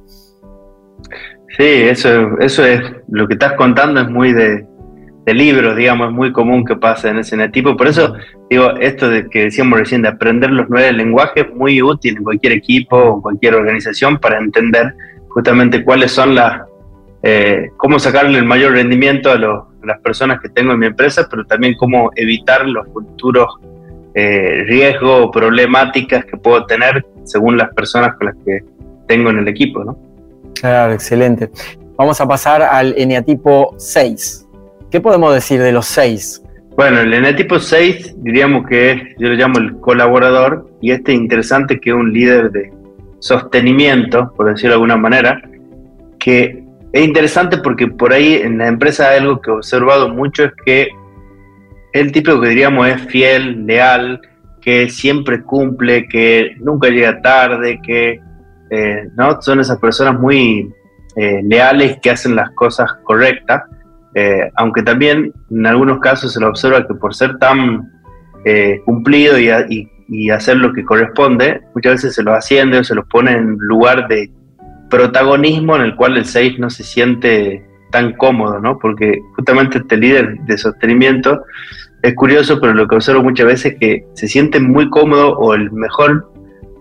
Sí, 1.58 1.64
eso, 1.64 2.38
eso 2.38 2.64
es 2.64 2.80
lo 3.08 3.26
que 3.26 3.34
estás 3.34 3.54
contando 3.54 4.00
es 4.00 4.08
muy 4.08 4.32
de, 4.32 4.66
de 5.26 5.34
libros, 5.34 5.76
digamos, 5.76 6.08
es 6.08 6.14
muy 6.14 6.32
común 6.32 6.64
que 6.64 6.76
pase 6.76 7.08
en 7.08 7.18
ese 7.18 7.48
tipo. 7.48 7.76
Por 7.76 7.88
eso, 7.88 8.14
digo, 8.48 8.70
esto 8.76 9.10
de 9.10 9.28
que 9.28 9.44
decíamos 9.44 9.80
recién, 9.80 10.02
de 10.02 10.08
aprender 10.08 10.50
los 10.50 10.66
nueve 10.68 10.92
lenguajes, 10.92 11.46
es 11.46 11.54
muy 11.54 11.82
útil 11.82 12.16
en 12.16 12.22
cualquier 12.22 12.52
equipo 12.52 12.96
o 12.96 13.20
cualquier 13.20 13.56
organización 13.56 14.18
para 14.18 14.38
entender 14.38 14.94
justamente 15.28 15.84
cuáles 15.84 16.12
son 16.12 16.36
las, 16.36 16.62
eh, 17.24 17.70
cómo 17.76 17.98
sacarle 17.98 18.38
el 18.38 18.44
mayor 18.44 18.72
rendimiento 18.72 19.30
a, 19.30 19.36
las 19.36 20.00
personas 20.00 20.40
que 20.40 20.48
tengo 20.48 20.72
en 20.72 20.78
mi 20.78 20.86
empresa, 20.86 21.26
pero 21.28 21.44
también 21.44 21.74
cómo 21.76 22.10
evitar 22.16 22.66
los 22.66 22.86
futuros 22.92 23.46
eh, 24.14 24.64
riesgos 24.66 25.26
o 25.26 25.30
problemáticas 25.30 26.24
que 26.24 26.36
puedo 26.36 26.66
tener 26.66 27.04
según 27.24 27.56
las 27.56 27.72
personas 27.74 28.16
con 28.16 28.26
las 28.26 28.36
que 28.44 28.64
tengo 29.06 29.30
en 29.30 29.38
el 29.38 29.48
equipo, 29.48 29.84
¿no? 29.84 29.96
Claro, 30.54 30.92
excelente. 30.92 31.50
Vamos 31.96 32.20
a 32.20 32.26
pasar 32.26 32.62
al 32.62 32.94
eneatipo 32.96 33.74
6. 33.76 34.45
¿Qué 34.90 35.00
podemos 35.00 35.34
decir 35.34 35.60
de 35.60 35.72
los 35.72 35.86
seis? 35.86 36.42
Bueno, 36.76 37.00
el 37.00 37.12
eneatipo 37.12 37.58
6 37.58 38.16
diríamos 38.18 38.66
que 38.68 38.92
es, 38.92 39.02
yo 39.18 39.28
lo 39.28 39.34
llamo 39.34 39.58
el 39.58 39.80
colaborador, 39.80 40.70
y 40.82 40.90
este 40.90 41.12
interesante 41.12 41.80
que 41.80 41.90
es 41.90 41.96
un 41.96 42.12
líder 42.12 42.50
de 42.50 42.70
sostenimiento, 43.18 44.32
por 44.36 44.46
decirlo 44.46 44.70
de 44.70 44.74
alguna 44.74 44.96
manera, 44.96 45.40
que 46.18 46.62
es 46.92 47.04
interesante 47.04 47.58
porque 47.58 47.88
por 47.88 48.12
ahí 48.12 48.34
en 48.34 48.58
la 48.58 48.68
empresa 48.68 49.10
algo 49.10 49.40
que 49.40 49.50
he 49.50 49.54
observado 49.54 50.10
mucho 50.10 50.44
es 50.44 50.52
que 50.64 50.88
el 51.94 52.12
tipo 52.12 52.38
que 52.40 52.50
diríamos 52.50 52.86
es 52.88 53.00
fiel, 53.06 53.66
leal, 53.66 54.20
que 54.60 54.90
siempre 54.90 55.42
cumple, 55.42 56.06
que 56.08 56.56
nunca 56.58 56.88
llega 56.88 57.22
tarde, 57.22 57.80
que 57.82 58.20
eh, 58.70 59.08
no 59.16 59.40
son 59.40 59.60
esas 59.60 59.78
personas 59.78 60.20
muy 60.20 60.70
eh, 61.16 61.40
leales 61.42 61.98
que 62.02 62.10
hacen 62.10 62.36
las 62.36 62.50
cosas 62.50 62.90
correctas 63.02 63.62
eh, 64.18 64.50
aunque 64.54 64.82
también 64.82 65.30
en 65.50 65.66
algunos 65.66 66.00
casos 66.00 66.32
se 66.32 66.40
lo 66.40 66.48
observa 66.48 66.86
que 66.86 66.94
por 66.94 67.14
ser 67.14 67.36
tan 67.36 67.92
eh, 68.46 68.80
cumplido 68.86 69.38
y, 69.38 70.30
hacer 70.30 70.56
lo 70.56 70.72
que 70.72 70.86
corresponde, 70.86 71.60
muchas 71.74 71.94
veces 71.94 72.14
se 72.14 72.22
lo 72.22 72.32
asciende 72.32 72.78
o 72.78 72.84
se 72.84 72.94
lo 72.94 73.04
pone 73.04 73.32
en 73.32 73.58
lugar 73.58 74.08
de 74.08 74.30
protagonismo 74.88 75.76
en 75.76 75.82
el 75.82 75.96
cual 75.96 76.16
el 76.16 76.24
6 76.24 76.58
no 76.58 76.70
se 76.70 76.82
siente 76.82 77.62
tan 77.90 78.14
cómodo, 78.14 78.58
¿no? 78.58 78.78
Porque 78.78 79.20
justamente 79.34 79.78
este 79.78 79.98
líder 79.98 80.38
de 80.46 80.56
sostenimiento 80.56 81.42
es 82.02 82.14
curioso, 82.14 82.58
pero 82.58 82.72
lo 82.72 82.88
que 82.88 82.94
observo 82.94 83.22
muchas 83.22 83.46
veces 83.46 83.72
es 83.72 83.78
que 83.78 84.06
se 84.14 84.28
siente 84.28 84.60
muy 84.60 84.88
cómodo 84.88 85.36
o 85.36 85.52
el 85.52 85.70
mejor 85.72 86.32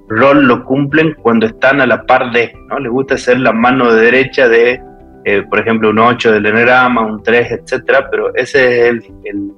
rol 0.08 0.48
lo 0.48 0.64
cumplen 0.64 1.16
cuando 1.22 1.48
están 1.48 1.82
a 1.82 1.86
la 1.86 2.06
par 2.06 2.32
de, 2.32 2.54
¿no? 2.70 2.80
Les 2.80 2.92
gusta 2.92 3.18
ser 3.18 3.42
la 3.42 3.52
mano 3.52 3.92
derecha 3.92 4.48
de 4.48 4.80
eh, 5.28 5.42
por 5.50 5.60
ejemplo, 5.60 5.90
un 5.90 5.98
8 5.98 6.34
del 6.34 6.46
enagrama, 6.46 7.02
un 7.02 7.24
3, 7.24 7.52
etcétera, 7.52 8.08
pero 8.12 8.34
ese 8.36 8.90
es 8.90 9.04
el, 9.24 9.52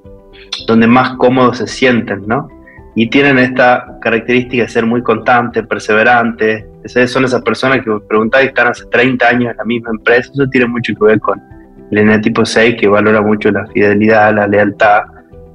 donde 0.66 0.88
más 0.88 1.18
cómodos 1.18 1.58
se 1.58 1.68
sienten, 1.68 2.26
¿no? 2.26 2.48
Y 2.96 3.10
tienen 3.10 3.38
esta 3.38 3.98
característica 4.02 4.64
de 4.64 4.70
ser 4.70 4.86
muy 4.86 5.04
constantes, 5.04 5.68
perseverantes. 5.68 6.66
son 7.12 7.26
esas 7.26 7.42
personas 7.42 7.84
que 7.84 7.92
preguntáis 8.08 8.46
y 8.46 8.48
están 8.48 8.68
hace 8.70 8.86
30 8.86 9.28
años 9.28 9.52
en 9.52 9.58
la 9.58 9.66
misma 9.66 9.90
empresa. 9.92 10.32
Eso 10.34 10.48
tiene 10.50 10.68
mucho 10.68 10.94
que 10.96 11.06
ver 11.06 11.20
con 11.20 11.40
el 11.92 11.98
eneatipo 11.98 12.46
6, 12.46 12.78
que 12.80 12.88
valora 12.88 13.22
mucho 13.22 13.52
la 13.52 13.68
fidelidad, 13.68 14.34
la 14.34 14.48
lealtad, 14.48 15.04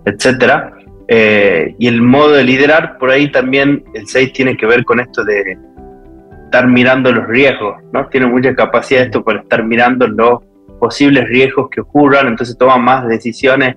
etcétera. 0.05 0.75
Eh, 1.09 1.75
y 1.79 1.88
el 1.88 2.03
modo 2.03 2.33
de 2.33 2.44
liderar, 2.44 2.98
por 2.98 3.11
ahí 3.11 3.33
también 3.33 3.83
el 3.94 4.07
6 4.07 4.33
tiene 4.35 4.57
que 4.57 4.66
ver 4.66 4.85
con 4.85 5.01
esto 5.01 5.25
de 5.25 5.59
estar 6.52 6.68
mirando 6.68 7.10
los 7.10 7.26
riesgos, 7.26 7.82
¿no? 7.92 8.06
Tiene 8.08 8.26
mucha 8.26 8.54
capacidad 8.54 9.04
esto 9.04 9.24
para 9.24 9.40
estar 9.40 9.64
mirando 9.64 10.06
los 10.06 10.40
posibles 10.78 11.26
riesgos 11.28 11.70
que 11.70 11.80
ocurran, 11.80 12.28
entonces 12.28 12.58
toma 12.58 12.76
más 12.76 13.08
decisiones 13.08 13.76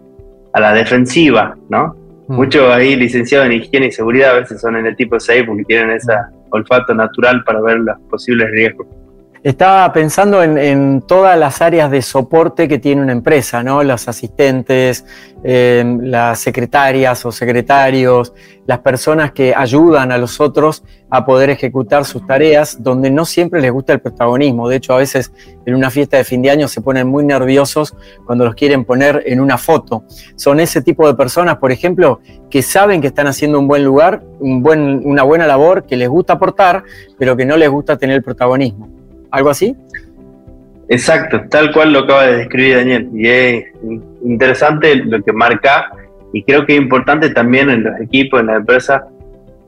a 0.51 0.59
la 0.59 0.73
defensiva, 0.73 1.55
¿no? 1.69 1.95
Mm. 2.27 2.35
Muchos 2.35 2.69
ahí 2.69 2.97
licenciados 2.97 3.47
en 3.47 3.53
higiene 3.53 3.87
y 3.87 3.91
seguridad 3.93 4.31
a 4.31 4.39
veces 4.41 4.59
son 4.59 4.75
en 4.75 4.87
el 4.87 4.95
tipo 4.97 5.17
6 5.17 5.45
porque 5.47 5.63
tienen 5.63 5.91
ese 5.91 6.11
olfato 6.49 6.93
natural 6.93 7.45
para 7.45 7.61
ver 7.61 7.79
los 7.79 7.97
posibles 8.09 8.51
riesgos. 8.51 8.87
Estaba 9.45 9.93
pensando 9.93 10.41
en, 10.41 11.03
todas 11.03 11.37
las 11.37 11.61
áreas 11.61 11.91
de 11.91 12.01
soporte 12.01 12.67
que 12.67 12.79
tiene 12.79 13.03
una 13.03 13.11
empresa, 13.11 13.61
¿no? 13.61 13.83
Los 13.83 14.07
asistentes, 14.07 15.05
em, 15.43 15.99
las 16.01 16.39
secretarias 16.39 17.23
o 17.27 17.31
secretarios, 17.31 18.33
las 18.65 18.79
personas 18.79 19.33
que 19.33 19.53
ayudan 19.55 20.11
a 20.11 20.17
los 20.17 20.41
otros 20.41 20.83
a 21.11 21.27
poder 21.27 21.51
ejecutar 21.51 22.05
sus 22.05 22.25
tareas, 22.25 22.81
donde 22.81 23.11
no 23.11 23.23
siempre 23.23 23.61
les 23.61 23.71
gusta 23.71 23.93
el 23.93 23.99
protagonismo. 23.99 24.67
De 24.67 24.77
hecho, 24.77 24.95
a 24.95 24.97
veces 24.97 25.31
en 25.67 25.75
una 25.75 25.91
fiesta 25.91 26.17
de 26.17 26.23
fin 26.23 26.41
de 26.41 26.49
año 26.49 26.67
se 26.67 26.81
ponen 26.81 27.07
muy 27.07 27.23
nerviosos 27.23 27.95
cuando 28.25 28.45
los 28.45 28.55
quieren 28.55 28.83
poner 28.83 29.21
en 29.27 29.39
una 29.39 29.59
foto. 29.59 30.05
Son 30.35 30.59
ese 30.59 30.81
tipo 30.81 31.05
de 31.05 31.13
personas, 31.13 31.57
por 31.57 31.71
ejemplo, 31.71 32.19
que 32.49 32.63
saben 32.63 32.99
que 32.99 33.07
están 33.09 33.27
haciendo 33.27 33.59
un 33.59 33.67
buen 33.67 33.85
lugar, 33.85 34.23
una 34.39 35.21
buena 35.21 35.45
labor, 35.45 35.85
que 35.85 35.97
les 35.97 36.09
gusta 36.09 36.33
aportar, 36.33 36.83
pero 37.19 37.37
que 37.37 37.45
no 37.45 37.57
les 37.57 37.69
gusta 37.69 37.95
tener 37.95 38.15
el 38.15 38.23
protagonismo 38.23 38.94
algo 39.35 39.49
así. 39.49 39.75
Exacto, 40.87 41.41
tal 41.49 41.71
cual 41.71 41.93
lo 41.93 41.99
acaba 41.99 42.27
de 42.27 42.37
describir 42.37 42.75
Daniel. 42.77 43.09
Y 43.13 43.27
es 43.27 43.65
interesante 44.23 44.95
lo 44.95 45.21
que 45.23 45.33
marca 45.33 45.91
y 46.33 46.43
creo 46.43 46.65
que 46.65 46.75
es 46.75 46.81
importante 46.81 47.29
también 47.29 47.69
en 47.69 47.83
los 47.83 47.99
equipos, 48.01 48.39
en 48.39 48.47
la 48.47 48.57
empresa, 48.57 49.07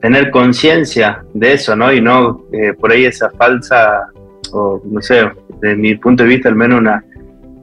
tener 0.02 0.30
conciencia 0.32 1.24
de 1.34 1.54
eso, 1.54 1.76
¿no? 1.76 1.92
Y 1.92 2.02
no 2.02 2.44
eh, 2.52 2.74
por 2.74 2.92
ahí 2.92 3.06
esa 3.06 3.30
falsa, 3.32 4.08
o 4.52 4.82
no 4.86 5.02
sé, 5.02 5.30
desde 5.62 5.76
mi 5.76 5.96
punto 5.96 6.24
de 6.24 6.30
vista 6.30 6.50
al 6.50 6.56
menos 6.56 6.82
una 6.82 7.04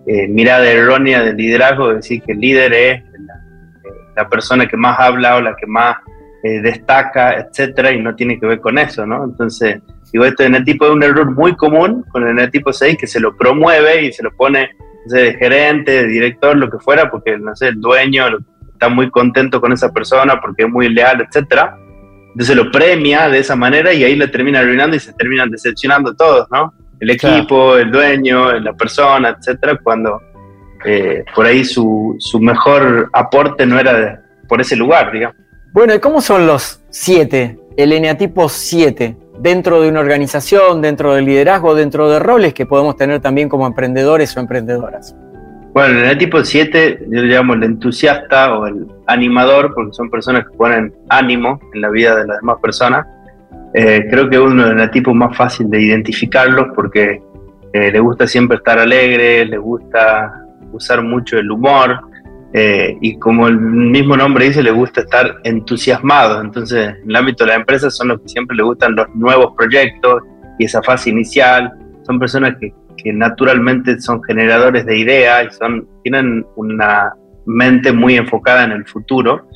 eh, 0.07 0.27
mirada 0.27 0.69
errónea 0.71 1.23
del 1.23 1.37
liderazgo, 1.37 1.95
decir 1.95 2.23
que 2.23 2.33
el 2.33 2.41
líder 2.41 2.73
es 2.73 3.03
la, 3.27 3.35
la, 4.17 4.29
persona 4.29 4.67
que 4.67 4.77
más 4.77 4.99
habla 4.99 5.37
o 5.37 5.41
la 5.41 5.55
que 5.55 5.67
más 5.67 5.97
eh, 6.43 6.61
destaca, 6.61 7.35
etcétera, 7.35 7.93
y 7.93 8.01
no 8.01 8.15
tiene 8.17 8.41
que 8.41 8.47
ver 8.47 8.61
con 8.61 8.79
eso, 8.79 9.07
¿no? 9.07 9.25
Entonces, 9.25 9.81
Digo, 10.15 10.27
esto 10.27 10.45
en 10.45 10.55
el 10.55 10.65
tipo 10.65 10.85
es 10.85 10.93
un 10.93 11.03
error 11.03 11.29
muy 11.33 11.57
común 11.57 12.05
con 12.13 12.39
el 12.39 12.51
tipo 12.53 12.73
6 12.73 12.97
que 13.01 13.09
se 13.09 13.19
lo 13.19 13.37
promueve 13.37 14.05
y 14.05 14.13
se 14.13 14.23
lo 14.23 14.31
pone 14.31 14.71
de 15.07 15.35
gerente, 15.35 15.91
de 15.91 16.07
director, 16.07 16.57
lo 16.57 16.71
que 16.71 16.79
fuera, 16.79 17.11
porque 17.11 17.37
no 17.37 17.57
sé, 17.57 17.67
el 17.67 17.81
dueño 17.81 18.27
está 18.73 18.89
muy 18.89 19.11
contento 19.11 19.61
con 19.61 19.73
esa 19.73 19.91
persona 19.93 20.41
porque 20.41 20.63
es 20.63 20.69
muy 20.69 20.89
leal, 20.89 21.21
etcétera. 21.21 21.77
Entonces 22.29 22.55
lo 22.55 22.71
premia 22.71 23.29
de 23.29 23.41
esa 23.41 23.57
manera 23.57 23.93
y 23.93 24.05
ahí 24.05 24.15
le 24.15 24.29
termina 24.29 24.61
arruinando 24.61 24.95
y 24.95 25.01
se 25.01 25.13
terminan 25.15 25.51
decepcionando 25.51 26.15
todos, 26.15 26.47
¿no? 26.53 26.73
El 27.01 27.11
equipo, 27.11 27.77
el 27.77 27.91
dueño, 27.91 28.53
la 28.61 28.73
persona, 28.73 29.31
etcétera, 29.37 29.81
cuando 29.83 30.23
eh, 30.85 31.25
por 31.35 31.45
ahí 31.45 31.65
su, 31.65 32.15
su, 32.21 32.39
mejor 32.39 33.11
aporte 33.13 33.67
no 33.67 33.81
era 33.81 34.23
por 34.49 34.61
ese 34.61 34.77
lugar, 34.77 35.11
digamos. 35.11 35.37
Bueno, 35.73 35.93
¿y 35.93 35.99
cómo 35.99 36.21
son 36.21 36.47
los 36.47 36.85
siete? 36.91 37.59
El 37.77 37.93
eneatipo 37.93 38.49
7 38.49 39.17
dentro 39.39 39.81
de 39.83 39.89
una 39.89 40.01
organización, 40.01 40.81
dentro 40.81 41.15
del 41.15 41.25
liderazgo, 41.25 41.75
dentro 41.75 42.11
de 42.11 42.19
roles 42.19 42.55
que 42.55 42.67
podemos 42.67 42.97
tener 42.97 43.21
también 43.21 43.49
como 43.49 43.67
emprendedores 43.67 44.37
o 44.37 44.41
emprendedoras? 44.41 45.17
Bueno, 45.73 45.99
en 45.99 46.05
el 46.05 46.19
tipo 46.19 46.43
7 46.43 47.07
yo 47.09 47.23
le 47.23 47.35
llamo 47.35 47.55
el 47.55 47.65
entusiasta 47.65 48.57
o 48.57 48.67
el 48.67 48.87
animador, 49.07 49.75
porque 49.75 49.93
son 49.93 50.09
personas 50.09 50.45
que 50.47 50.57
ponen 50.57 50.95
ánimo 51.09 51.59
en 51.75 51.81
la 51.81 51.91
vida 51.91 52.15
de 52.15 52.27
las 52.29 52.39
demás 52.39 52.59
personas. 52.63 53.07
Eh, 53.75 54.07
creo 54.09 54.31
que 54.31 54.39
uno 54.39 54.69
de 54.69 54.75
los 54.75 54.91
tipos 54.93 55.15
más 55.17 55.37
fácil 55.37 55.69
de 55.69 55.81
identificarlos 55.81 56.69
porque 56.77 57.21
eh, 57.73 57.91
le 57.91 57.99
gusta 57.99 58.29
siempre 58.29 58.59
estar 58.59 58.79
alegre, 58.79 59.45
le 59.47 59.59
gusta 59.59 60.45
usar 60.73 61.03
mucho 61.03 61.39
el 61.39 61.51
humor, 61.51 62.01
eh, 62.57 62.97
y 63.01 63.19
como 63.19 63.49
el 63.49 63.59
mismo 63.59 64.17
nombre 64.17 64.45
dice, 64.47 64.63
le 64.63 64.71
gusta 64.71 65.01
estar 65.01 65.41
entusiasmado. 65.43 66.41
Entonces, 66.41 66.95
en 67.03 67.11
el 67.11 67.17
ámbito 67.17 67.45
de 67.45 67.49
la 67.49 67.57
empresa 67.57 67.91
son 67.91 68.09
los 68.09 68.21
que 68.21 68.29
siempre 68.29 68.57
le 68.57 68.63
gustan 68.63 68.95
los 68.95 69.09
nuevos 69.17 69.55
proyectos 69.57 70.23
y 70.61 70.67
esa 70.67 70.81
fase 70.81 71.11
inicial. 71.11 71.73
Son 72.07 72.21
personas 72.21 72.55
que, 72.61 72.73
que 72.97 73.13
naturalmente 73.13 74.01
son 74.01 74.23
generadores 74.23 74.87
de 74.87 74.97
ideas 74.97 75.49
y 75.49 75.57
son, 75.57 75.89
tienen 76.05 76.47
una 76.55 77.13
mente 77.45 77.93
muy 77.93 78.15
enfocada 78.15 78.63
en 78.63 78.71
el 78.71 78.87
futuro. 78.87 79.49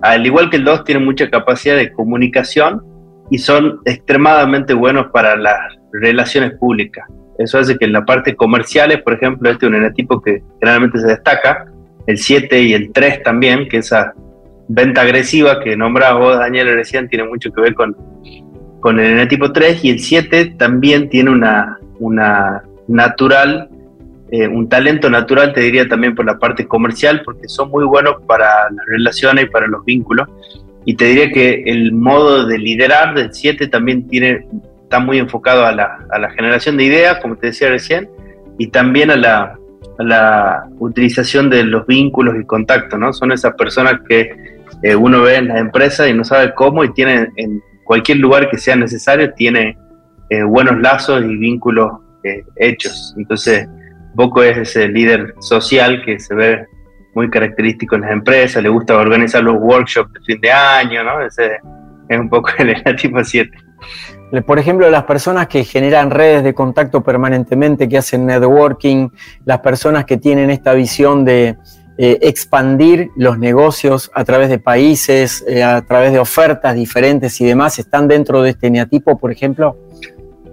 Al 0.00 0.24
igual 0.24 0.48
que 0.48 0.56
el 0.56 0.64
2, 0.64 0.84
tienen 0.84 1.04
mucha 1.04 1.28
capacidad 1.28 1.76
de 1.76 1.92
comunicación 1.92 2.82
y 3.30 3.36
son 3.36 3.80
extremadamente 3.84 4.72
buenos 4.72 5.08
para 5.12 5.36
las 5.36 5.58
relaciones 5.92 6.52
públicas. 6.52 7.06
Eso 7.36 7.58
hace 7.58 7.76
que 7.76 7.84
en 7.84 7.92
la 7.92 8.06
parte 8.06 8.34
comerciales, 8.34 9.02
por 9.02 9.12
ejemplo, 9.12 9.50
este 9.50 9.66
es 9.66 9.70
un 9.70 9.76
enetipo 9.76 10.22
que 10.22 10.42
generalmente 10.60 10.98
se 10.98 11.08
destaca, 11.08 11.66
el 12.08 12.16
7 12.16 12.62
y 12.62 12.72
el 12.72 12.90
3 12.90 13.22
también, 13.22 13.68
que 13.68 13.76
esa 13.76 14.14
venta 14.66 15.02
agresiva 15.02 15.60
que 15.60 15.76
nombraba 15.76 16.38
Daniel, 16.38 16.74
recién, 16.74 17.06
tiene 17.06 17.24
mucho 17.24 17.52
que 17.52 17.60
ver 17.60 17.74
con, 17.74 17.94
con 18.80 18.98
el 18.98 19.12
eneatipo 19.12 19.52
3, 19.52 19.84
y 19.84 19.90
el 19.90 20.00
7 20.00 20.54
también 20.56 21.10
tiene 21.10 21.30
una, 21.30 21.78
una 21.98 22.62
natural, 22.86 23.68
eh, 24.30 24.48
un 24.48 24.70
talento 24.70 25.10
natural, 25.10 25.52
te 25.52 25.60
diría 25.60 25.86
también 25.86 26.14
por 26.14 26.24
la 26.24 26.38
parte 26.38 26.66
comercial, 26.66 27.20
porque 27.26 27.46
son 27.46 27.70
muy 27.70 27.84
buenos 27.84 28.22
para 28.26 28.70
las 28.70 28.86
relaciones 28.86 29.44
y 29.44 29.48
para 29.48 29.66
los 29.66 29.84
vínculos. 29.84 30.28
Y 30.86 30.94
te 30.94 31.04
diría 31.04 31.30
que 31.30 31.64
el 31.66 31.92
modo 31.92 32.46
de 32.46 32.56
liderar 32.56 33.14
del 33.14 33.34
7 33.34 33.68
también 33.68 34.08
tiene, 34.08 34.46
está 34.82 34.98
muy 34.98 35.18
enfocado 35.18 35.66
a 35.66 35.72
la, 35.72 36.06
a 36.10 36.18
la 36.18 36.30
generación 36.30 36.78
de 36.78 36.84
ideas, 36.84 37.18
como 37.20 37.36
te 37.36 37.48
decía 37.48 37.68
recién, 37.68 38.08
y 38.56 38.68
también 38.68 39.10
a 39.10 39.16
la, 39.16 39.58
la 39.98 40.68
utilización 40.78 41.50
de 41.50 41.64
los 41.64 41.86
vínculos 41.86 42.36
y 42.40 42.44
contactos, 42.44 42.98
¿no? 42.98 43.12
Son 43.12 43.32
esas 43.32 43.54
personas 43.54 44.00
que 44.08 44.58
eh, 44.82 44.94
uno 44.94 45.22
ve 45.22 45.36
en 45.36 45.48
las 45.48 45.58
empresas 45.58 46.08
y 46.08 46.14
no 46.14 46.24
sabe 46.24 46.54
cómo 46.54 46.84
y 46.84 46.92
tiene 46.92 47.28
en 47.36 47.62
cualquier 47.84 48.18
lugar 48.18 48.48
que 48.50 48.58
sea 48.58 48.76
necesario, 48.76 49.32
tiene 49.34 49.76
eh, 50.30 50.42
buenos 50.42 50.78
lazos 50.80 51.22
y 51.22 51.36
vínculos 51.36 51.90
eh, 52.22 52.44
hechos. 52.56 53.14
Entonces, 53.16 53.68
poco 54.14 54.42
es 54.42 54.56
ese 54.58 54.88
líder 54.88 55.34
social 55.40 56.02
que 56.04 56.18
se 56.18 56.34
ve 56.34 56.66
muy 57.14 57.30
característico 57.30 57.96
en 57.96 58.02
las 58.02 58.12
empresas, 58.12 58.62
le 58.62 58.68
gusta 58.68 58.96
organizar 58.96 59.42
los 59.42 59.56
workshops 59.58 60.12
de 60.12 60.20
fin 60.20 60.40
de 60.40 60.52
año, 60.52 61.02
¿no? 61.02 61.20
Ese 61.20 61.58
es 62.08 62.18
un 62.18 62.28
poco 62.28 62.50
el 62.58 62.96
tipo 62.96 63.24
7. 63.24 63.50
Por 64.46 64.58
ejemplo, 64.58 64.90
las 64.90 65.04
personas 65.04 65.48
que 65.48 65.64
generan 65.64 66.10
redes 66.10 66.44
de 66.44 66.52
contacto 66.52 67.02
permanentemente, 67.02 67.88
que 67.88 67.98
hacen 67.98 68.26
networking, 68.26 69.08
las 69.44 69.60
personas 69.60 70.04
que 70.04 70.18
tienen 70.18 70.50
esta 70.50 70.74
visión 70.74 71.24
de 71.24 71.56
eh, 71.96 72.18
expandir 72.22 73.10
los 73.16 73.38
negocios 73.38 74.10
a 74.14 74.24
través 74.24 74.50
de 74.50 74.58
países, 74.58 75.44
eh, 75.48 75.64
a 75.64 75.80
través 75.82 76.12
de 76.12 76.18
ofertas 76.18 76.74
diferentes 76.74 77.40
y 77.40 77.46
demás, 77.46 77.78
están 77.78 78.06
dentro 78.06 78.42
de 78.42 78.50
este 78.50 78.66
eneatipo, 78.68 79.18
por 79.18 79.32
ejemplo? 79.32 79.76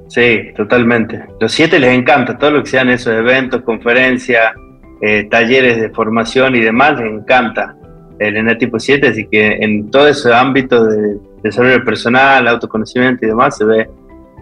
Sí, 0.08 0.54
totalmente. 0.56 1.26
Los 1.40 1.52
siete 1.52 1.78
les 1.78 1.94
encanta, 1.94 2.38
todo 2.38 2.52
lo 2.52 2.64
que 2.64 2.70
sean 2.70 2.90
esos 2.90 3.14
eventos, 3.14 3.62
conferencias, 3.64 4.54
eh, 5.02 5.28
talleres 5.30 5.82
de 5.82 5.90
formación 5.90 6.56
y 6.56 6.62
demás, 6.62 6.98
les 7.00 7.12
encanta 7.12 7.76
el 8.20 8.38
eneatipo 8.38 8.80
7, 8.80 9.10
así 9.10 9.28
que 9.28 9.58
en 9.60 9.92
todo 9.92 10.08
ese 10.08 10.34
ámbito 10.34 10.86
de 10.86 11.18
desarrollo 11.46 11.84
personal, 11.84 12.48
autoconocimiento 12.48 13.26
y 13.26 13.30
demás, 13.30 13.58
se 13.58 13.66
ve 13.66 13.90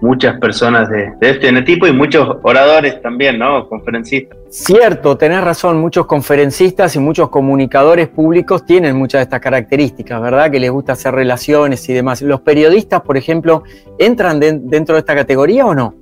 muchas 0.02 0.38
personas 0.38 0.90
de, 0.90 1.14
este 1.22 1.62
tipo 1.62 1.88
y 1.88 1.94
muchos 1.94 2.38
oradores 2.44 3.02
también, 3.02 3.40
¿no? 3.40 3.70
Conferencistas. 3.70 4.38
Cierto, 4.50 5.18
tenés 5.18 5.42
razón, 5.42 5.80
muchos 5.80 6.06
conferencistas 6.06 6.96
y 6.96 7.00
muchos 7.00 7.30
comunicadores 7.30 8.10
públicos 8.10 8.66
tienen 8.66 8.98
muchas 8.98 9.20
de 9.20 9.24
estas 9.24 9.40
características, 9.40 10.22
¿verdad? 10.22 10.52
Que 10.52 10.60
les 10.60 10.72
gusta 10.72 10.94
hacer 10.94 11.16
relaciones 11.16 11.88
y 11.88 11.94
demás. 11.94 12.22
¿Los 12.22 12.42
periodistas, 12.42 13.02
por 13.02 13.16
ejemplo, 13.16 13.64
entran 13.98 14.40
dentro 14.40 14.96
de 14.96 15.00
esta 15.00 15.16
categoría 15.16 15.66
o 15.66 15.74
no? 15.74 15.96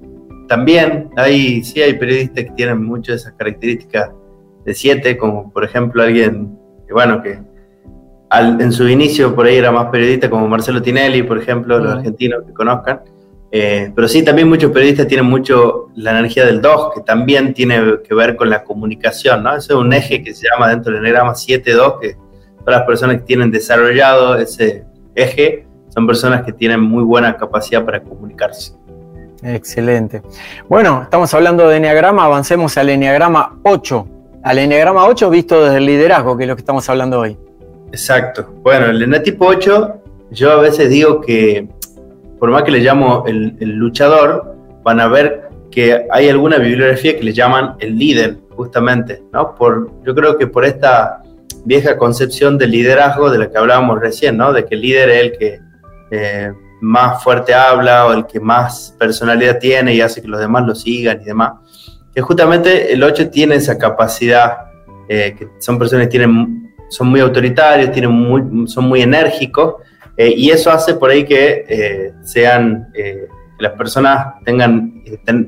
También 0.47 1.09
hay, 1.15 1.63
sí 1.63 1.81
hay 1.81 1.93
periodistas 1.93 2.45
que 2.45 2.51
tienen 2.51 2.83
muchas 2.83 3.07
de 3.07 3.15
esas 3.17 3.33
características 3.33 4.09
de 4.65 4.73
siete, 4.73 5.15
como 5.15 5.51
por 5.51 5.63
ejemplo 5.63 6.01
alguien 6.01 6.57
que, 6.87 6.93
bueno, 6.93 7.21
que 7.21 7.39
en 8.31 8.71
su 8.71 8.87
inicio 8.87 9.35
por 9.35 9.45
ahí 9.45 9.57
era 9.57 9.71
más 9.71 9.87
periodista, 9.87 10.29
como 10.29 10.47
Marcelo 10.47 10.81
Tinelli, 10.81 11.23
por 11.23 11.37
ejemplo, 11.37 11.79
los 11.79 11.93
argentinos 11.93 12.43
que 12.45 12.53
conozcan 12.53 13.01
eh, 13.53 13.91
pero 13.93 14.07
sí, 14.07 14.23
también 14.23 14.47
muchos 14.47 14.71
periodistas 14.71 15.07
tienen 15.07 15.25
mucho 15.25 15.89
la 15.95 16.11
energía 16.11 16.45
del 16.45 16.61
2, 16.61 16.93
que 16.95 17.01
también 17.01 17.53
tiene 17.53 17.99
que 18.07 18.15
ver 18.15 18.37
con 18.37 18.49
la 18.49 18.63
comunicación, 18.63 19.43
¿no? 19.43 19.55
Ese 19.55 19.73
es 19.73 19.79
un 19.79 19.91
eje 19.91 20.23
que 20.23 20.33
se 20.33 20.47
llama 20.49 20.69
dentro 20.69 20.93
del 20.93 21.05
enagrama 21.05 21.33
7-2, 21.33 21.99
que 21.99 22.15
todas 22.59 22.79
las 22.79 22.83
personas 22.83 23.17
que 23.17 23.23
tienen 23.23 23.51
desarrollado 23.51 24.37
ese 24.37 24.85
eje 25.15 25.67
son 25.89 26.07
personas 26.07 26.43
que 26.43 26.53
tienen 26.53 26.79
muy 26.79 27.03
buena 27.03 27.35
capacidad 27.35 27.83
para 27.83 28.01
comunicarse. 28.01 28.73
Excelente. 29.43 30.21
Bueno, 30.69 31.01
estamos 31.03 31.33
hablando 31.33 31.67
de 31.67 31.75
Enneagrama, 31.75 32.25
avancemos 32.25 32.77
al 32.77 32.89
Enneagrama 32.89 33.59
8. 33.63 34.07
Al 34.43 34.59
Enneagrama 34.59 35.05
8 35.07 35.29
visto 35.29 35.61
desde 35.61 35.77
el 35.77 35.85
liderazgo, 35.87 36.37
que 36.37 36.45
es 36.45 36.47
lo 36.47 36.55
que 36.55 36.61
estamos 36.61 36.87
hablando 36.89 37.19
hoy. 37.19 37.37
Exacto. 37.91 38.47
Bueno, 38.61 38.87
el 38.87 39.01
Enneatipo 39.01 39.47
8, 39.47 40.01
yo 40.31 40.51
a 40.51 40.61
veces 40.61 40.89
digo 40.89 41.21
que 41.21 41.67
por 42.41 42.49
más 42.49 42.63
que 42.63 42.71
le 42.71 42.79
llamo 42.79 43.23
el, 43.27 43.55
luchador, 43.59 44.55
van 44.81 44.99
a 44.99 45.07
ver 45.07 45.49
que 45.69 46.07
hay 46.09 46.27
alguna 46.27 46.57
bibliografía 46.57 47.15
que 47.15 47.23
le 47.23 47.33
llaman 47.33 47.75
el 47.77 47.99
líder, 47.99 48.39
justamente, 48.55 49.21
¿no? 49.31 49.53
Por, 49.53 49.91
yo 50.03 50.15
creo 50.15 50.35
que 50.39 50.47
por 50.47 50.65
esta 50.65 51.21
vieja 51.65 51.97
concepción 51.97 52.57
del 52.57 52.71
liderazgo 52.71 53.29
de 53.29 53.37
la 53.37 53.51
que 53.51 53.59
hablábamos 53.59 53.99
recién, 53.99 54.37
¿no? 54.37 54.53
De 54.53 54.65
que 54.65 54.73
el 54.73 54.81
líder 54.81 55.09
es 55.09 55.21
el 55.21 55.37
que 55.37 55.59
eh, 56.09 56.51
más 56.81 57.23
fuerte 57.23 57.53
habla 57.53 58.07
o 58.07 58.13
el 58.13 58.25
que 58.25 58.39
más 58.39 58.95
personalidad 58.97 59.59
tiene 59.59 59.93
y 59.93 60.01
hace 60.01 60.19
que 60.19 60.27
los 60.27 60.39
demás 60.39 60.65
lo 60.65 60.73
sigan 60.73 61.21
y 61.21 61.25
demás. 61.25 61.53
Que 62.11 62.21
justamente 62.21 62.91
el 62.91 63.03
8 63.03 63.29
tiene 63.29 63.53
esa 63.53 63.77
capacidad, 63.77 64.71
eh, 65.07 65.35
que 65.37 65.47
son 65.59 65.77
personas 65.77 66.07
que 66.07 66.11
tienen, 66.11 66.70
son 66.91 67.07
muy 67.07 67.21
autoritarios, 67.21 67.91
tienen 67.91 68.11
muy, 68.11 68.67
son 68.67 68.85
muy 68.85 69.01
enérgicos, 69.01 69.75
eh, 70.17 70.33
y 70.35 70.49
eso 70.49 70.69
hace 70.69 70.95
por 70.95 71.09
ahí 71.09 71.23
que 71.23 71.65
eh, 71.67 72.13
sean, 72.21 72.89
eh, 72.93 73.27
las 73.59 73.71
personas 73.73 74.35
tengan, 74.43 75.01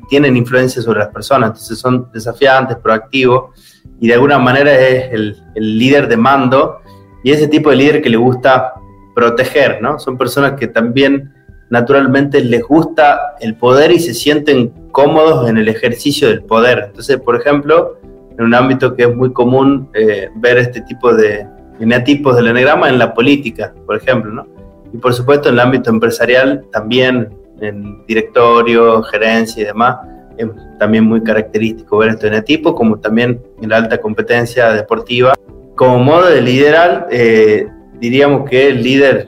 tienen 0.10 0.38
influencia 0.38 0.82
sobre 0.82 1.00
las 1.00 1.10
personas, 1.10 1.50
entonces 1.50 1.78
son 1.78 2.10
desafiantes, 2.14 2.78
proactivos, 2.78 3.52
y 4.00 4.08
de 4.08 4.14
alguna 4.14 4.39
manera 4.39 4.74
es 4.74 5.12
el, 5.12 5.38
líder 5.56 6.08
de 6.08 6.16
mando, 6.16 6.80
y 7.26 7.32
ese 7.32 7.48
tipo 7.48 7.70
de 7.70 7.76
líder 7.76 8.02
que 8.02 8.10
le 8.10 8.18
gusta 8.18 8.74
proteger, 9.14 9.82
¿no? 9.82 10.00
Son 10.00 10.18
personas 10.18 10.54
que 10.54 10.68
también 10.68 11.34
naturalmente 11.70 12.41
les 12.41 12.64
gusta 12.64 13.36
el 13.41 13.56
poder 13.56 13.91
y 13.91 14.00
se 14.00 14.14
sienten 14.14 14.70
cómodos 14.91 15.50
en 15.50 15.58
el 15.58 15.68
ejercicio 15.68 16.30
del 16.30 16.44
poder. 16.44 16.86
Entonces, 16.88 17.18
por 17.20 17.36
ejemplo, 17.36 17.98
en 18.38 18.45
un 18.45 18.53
ámbito 18.53 18.95
que 18.95 19.03
es 19.03 19.15
muy 19.15 19.31
común 19.31 19.89
ver 20.36 20.57
este 20.57 20.81
tipo 20.81 21.13
de 21.13 21.47
eneatipos 21.79 22.36
del 22.36 22.47
enegrama 22.47 22.89
en 22.89 22.99
la 22.99 23.13
política, 23.13 23.73
por 23.86 23.97
ejemplo, 23.97 24.31
¿no? 24.31 24.47
Y 24.93 24.97
por 24.97 25.13
supuesto 25.13 25.49
en 25.49 25.55
el 25.55 25.59
ámbito 25.59 25.89
empresarial 25.89 26.65
también, 26.71 27.29
en 27.61 28.05
directorio, 28.05 29.01
gerencia 29.03 29.63
y 29.63 29.65
demás, 29.65 29.97
es 30.38 30.47
también 30.79 31.05
muy 31.05 31.21
característico 31.21 31.97
ver 31.97 32.09
esto 32.11 32.27
en 32.27 32.43
tipo, 32.43 32.73
como 32.75 32.99
también 32.99 33.41
en 33.61 33.69
la 33.69 33.77
alta 33.77 33.99
competencia 33.99 34.71
deportiva. 34.71 35.34
Como 35.75 35.99
modo 35.99 36.29
de 36.29 36.41
liderar, 36.41 37.07
eh, 37.11 37.67
diríamos 37.99 38.49
que 38.49 38.67
el 38.67 38.84
líder 38.84 39.27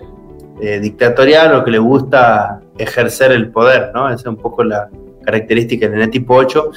eh, 0.62 0.80
dictatorial 0.80 1.56
o 1.56 1.64
que 1.64 1.72
le 1.72 1.80
gusta 1.80 2.62
ejercer 2.78 3.32
el 3.32 3.50
poder, 3.50 3.92
¿no? 3.94 4.08
Esa 4.08 4.16
es 4.16 4.26
un 4.26 4.38
poco 4.38 4.64
la 4.64 4.90
característica 5.24 5.88
del 5.88 6.10
tipo 6.10 6.36
8. 6.36 6.72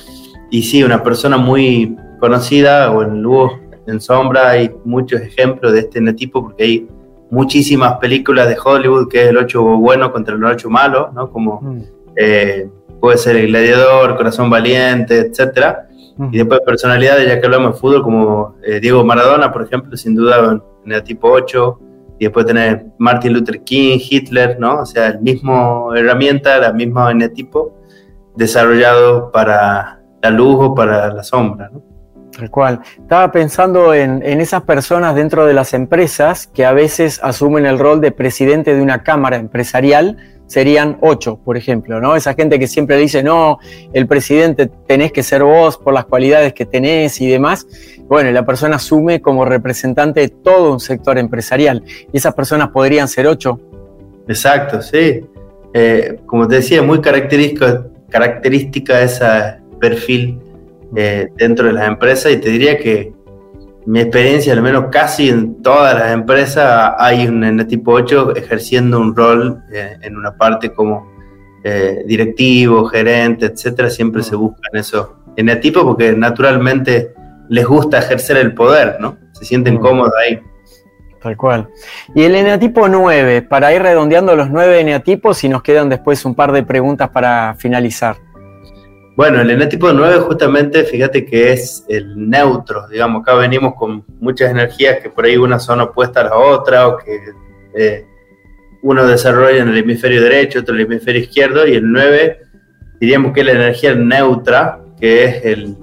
Y 0.51 0.63
sí, 0.63 0.83
una 0.83 1.03
persona 1.03 1.37
muy 1.37 1.97
conocida, 2.21 2.91
o 2.91 3.03
en 3.03 3.23
luz, 3.23 3.53
en 3.87 4.01
sombra, 4.01 4.51
hay 4.51 4.71
muchos 4.85 5.21
ejemplos 5.21 5.73
de 5.73 5.81
este 5.81 6.13
tipo 6.13 6.43
porque 6.43 6.63
hay 6.63 6.89
muchísimas 7.31 7.95
películas 7.99 8.49
de 8.49 8.57
Hollywood, 8.63 9.09
que 9.09 9.25
es 9.25 9.29
el 9.29 9.37
8 9.37 9.63
bueno 9.63 10.13
contra 10.13 10.35
el 10.35 10.45
8 10.45 10.71
malo, 10.71 11.11
¿no? 11.15 11.31
Como 11.31 11.61
mm. 11.61 11.83
eh, 12.17 12.69
puede 13.01 13.19
ser 13.19 13.37
El 13.37 13.49
Gladiador, 13.49 14.17
Corazón 14.17 14.51
Valiente, 14.51 15.19
etcétera. 15.19 15.89
Mm. 16.17 16.29
Y 16.33 16.39
después 16.39 16.61
personalidades, 16.61 17.27
ya 17.27 17.41
que 17.41 17.47
hablamos 17.47 17.75
de 17.75 17.81
fútbol, 17.81 18.03
como 18.03 18.57
eh, 18.63 18.81
Diego 18.81 19.05
Maradona, 19.05 19.53
por 19.53 19.63
ejemplo, 19.63 19.97
sin 19.97 20.15
duda 20.15 20.61
en 20.85 20.93
el 20.93 21.03
tipo 21.03 21.31
8. 21.31 21.81
Y 22.21 22.25
después 22.25 22.47
tener 22.47 22.87
Martin 22.99 23.33
Luther 23.33 23.63
King, 23.63 23.99
Hitler, 24.01 24.59
¿no? 24.59 24.81
O 24.81 24.87
sea, 24.87 25.09
el 25.09 25.21
mismo 25.21 25.95
herramienta, 25.95 26.59
la 26.59 26.73
misma 26.73 27.13
eneatipo 27.13 27.75
desarrollado 28.35 29.31
para 29.31 29.98
la 30.23 30.31
luz 30.31 30.57
o 30.61 30.75
para 30.75 31.13
la 31.13 31.23
sombra, 31.23 31.71
¿no? 31.73 31.83
Tal 32.37 32.51
cual. 32.51 32.81
Estaba 33.01 33.33
pensando 33.33 33.93
en, 33.95 34.23
esas 34.23 34.63
personas 34.63 35.17
dentro 35.17 35.45
de 35.45 35.55
las 35.55 35.75
empresas 35.75 36.47
que 36.47 36.65
a 36.65 36.73
veces 36.73 37.19
asumen 37.23 37.67
el 37.67 37.79
rol 37.79 38.01
de 38.01 38.13
presidente 38.13 38.75
de 38.77 38.83
una 38.83 39.03
cámara 39.03 39.37
empresarial, 39.37 40.17
serían 40.47 40.99
ocho, 41.01 41.41
por 41.45 41.57
ejemplo, 41.57 42.01
¿no? 42.01 42.15
Esa 42.15 42.35
gente 42.35 42.59
que 42.59 42.69
siempre 42.69 42.97
dice, 42.97 43.23
no, 43.23 43.59
el 43.93 44.07
presidente 44.07 44.71
tenés 44.87 45.11
que 45.11 45.23
ser 45.23 45.43
vos 45.43 45.77
por 45.77 45.93
las 45.93 46.05
cualidades 46.05 46.53
que 46.55 46.65
tenés 46.65 47.21
y 47.21 47.29
demás. 47.29 47.67
Bueno, 48.09 48.31
la 48.31 48.47
persona 48.47 48.77
asume 48.77 49.21
como 49.21 49.45
representante 49.45 50.21
de 50.21 50.29
todo 50.29 50.73
un 50.73 50.81
sector 50.81 51.19
empresarial. 51.19 51.83
Y 52.13 52.17
esas 52.17 52.35
personas 52.35 52.69
podrían 52.69 53.09
ser 53.09 53.27
ocho. 53.27 53.61
Exacto, 54.29 54.81
sí. 54.81 55.21
Eh, 55.75 56.21
como 56.25 56.47
te 56.47 56.57
decía, 56.57 56.83
muy 56.83 57.01
característica, 57.01 57.85
característica 58.09 59.03
ese 59.03 59.59
perfil 59.79 60.41
eh, 60.97 61.29
dentro 61.37 61.67
de 61.67 61.73
las 61.73 61.87
empresas 61.89 62.33
y 62.33 62.39
te 62.39 62.51
diría 62.51 62.79
que 62.79 63.13
mi 63.89 64.01
experiencia, 64.01 64.53
al 64.53 64.61
menos 64.61 64.87
casi 64.91 65.31
en 65.31 65.63
todas 65.63 65.95
las 65.95 66.13
empresas, 66.13 66.93
hay 66.99 67.27
un 67.27 67.43
en 67.43 67.67
tipo 67.67 67.93
8 67.93 68.37
ejerciendo 68.37 69.01
un 69.01 69.17
rol 69.17 69.63
eh, 69.73 69.97
en 70.03 70.15
una 70.15 70.37
parte 70.37 70.73
como 70.75 71.11
eh, 71.65 72.03
directivo, 72.07 72.85
gerente, 72.85 73.47
etcétera. 73.47 73.89
Siempre 73.89 74.23
se 74.23 74.37
buscan 74.37 74.75
esos 74.75 75.09
enetipos 75.37 75.85
porque 75.85 76.13
naturalmente 76.13 77.15
les 77.49 77.67
gusta 77.67 77.99
ejercer 77.99 78.37
el 78.37 78.53
poder, 78.53 78.99
¿no? 79.01 79.17
Se 79.33 79.47
sienten 79.47 79.79
cómodos 79.79 80.13
ahí. 80.23 80.39
Tal 81.23 81.37
cual. 81.37 81.69
Y 82.15 82.23
el 82.25 82.35
eneatipo 82.35 82.89
9, 82.89 83.43
para 83.43 83.73
ir 83.75 83.83
redondeando 83.83 84.37
los 84.37 84.51
nueve 84.51 84.81
eneatipos 84.81 85.43
y 85.45 85.49
nos 85.49 85.63
quedan 85.63 85.89
después 85.89 86.25
un 86.25 86.35
par 86.35 86.53
de 86.53 86.63
preguntas 86.63 87.09
para 87.09 87.55
finalizar. 87.59 88.17
Bueno, 89.19 89.41
el 89.41 89.51
eneatipo 89.51 89.93
9 89.93 90.21
justamente, 90.21 90.85
fíjate 90.85 91.27
que 91.27 91.53
es 91.53 91.85
el 91.89 92.31
neutro, 92.31 92.87
digamos, 92.87 93.23
acá 93.23 93.35
venimos 93.35 93.75
con 93.75 94.05
muchas 94.21 94.53
energías 94.53 95.01
que 95.01 95.11
por 95.11 95.25
ahí 95.25 95.37
unas 95.37 95.65
son 95.65 95.81
opuestas 95.81 96.27
a 96.27 96.29
la 96.29 96.37
otra 96.37 96.87
o 96.87 96.99
que 96.99 97.19
eh, 97.75 98.07
uno 98.81 99.05
desarrolla 99.09 99.61
en 99.61 99.71
el 99.71 99.79
hemisferio 99.79 100.23
derecho, 100.23 100.61
otro 100.61 100.73
en 100.77 100.83
el 100.83 100.87
hemisferio 100.87 101.21
izquierdo 101.21 101.67
y 101.67 101.75
el 101.75 101.91
9 101.91 102.43
diríamos 103.01 103.33
que 103.33 103.41
es 103.41 103.47
la 103.47 103.53
energía 103.55 103.93
neutra, 103.97 104.83
que 105.01 105.25
es 105.25 105.45
el, 105.45 105.77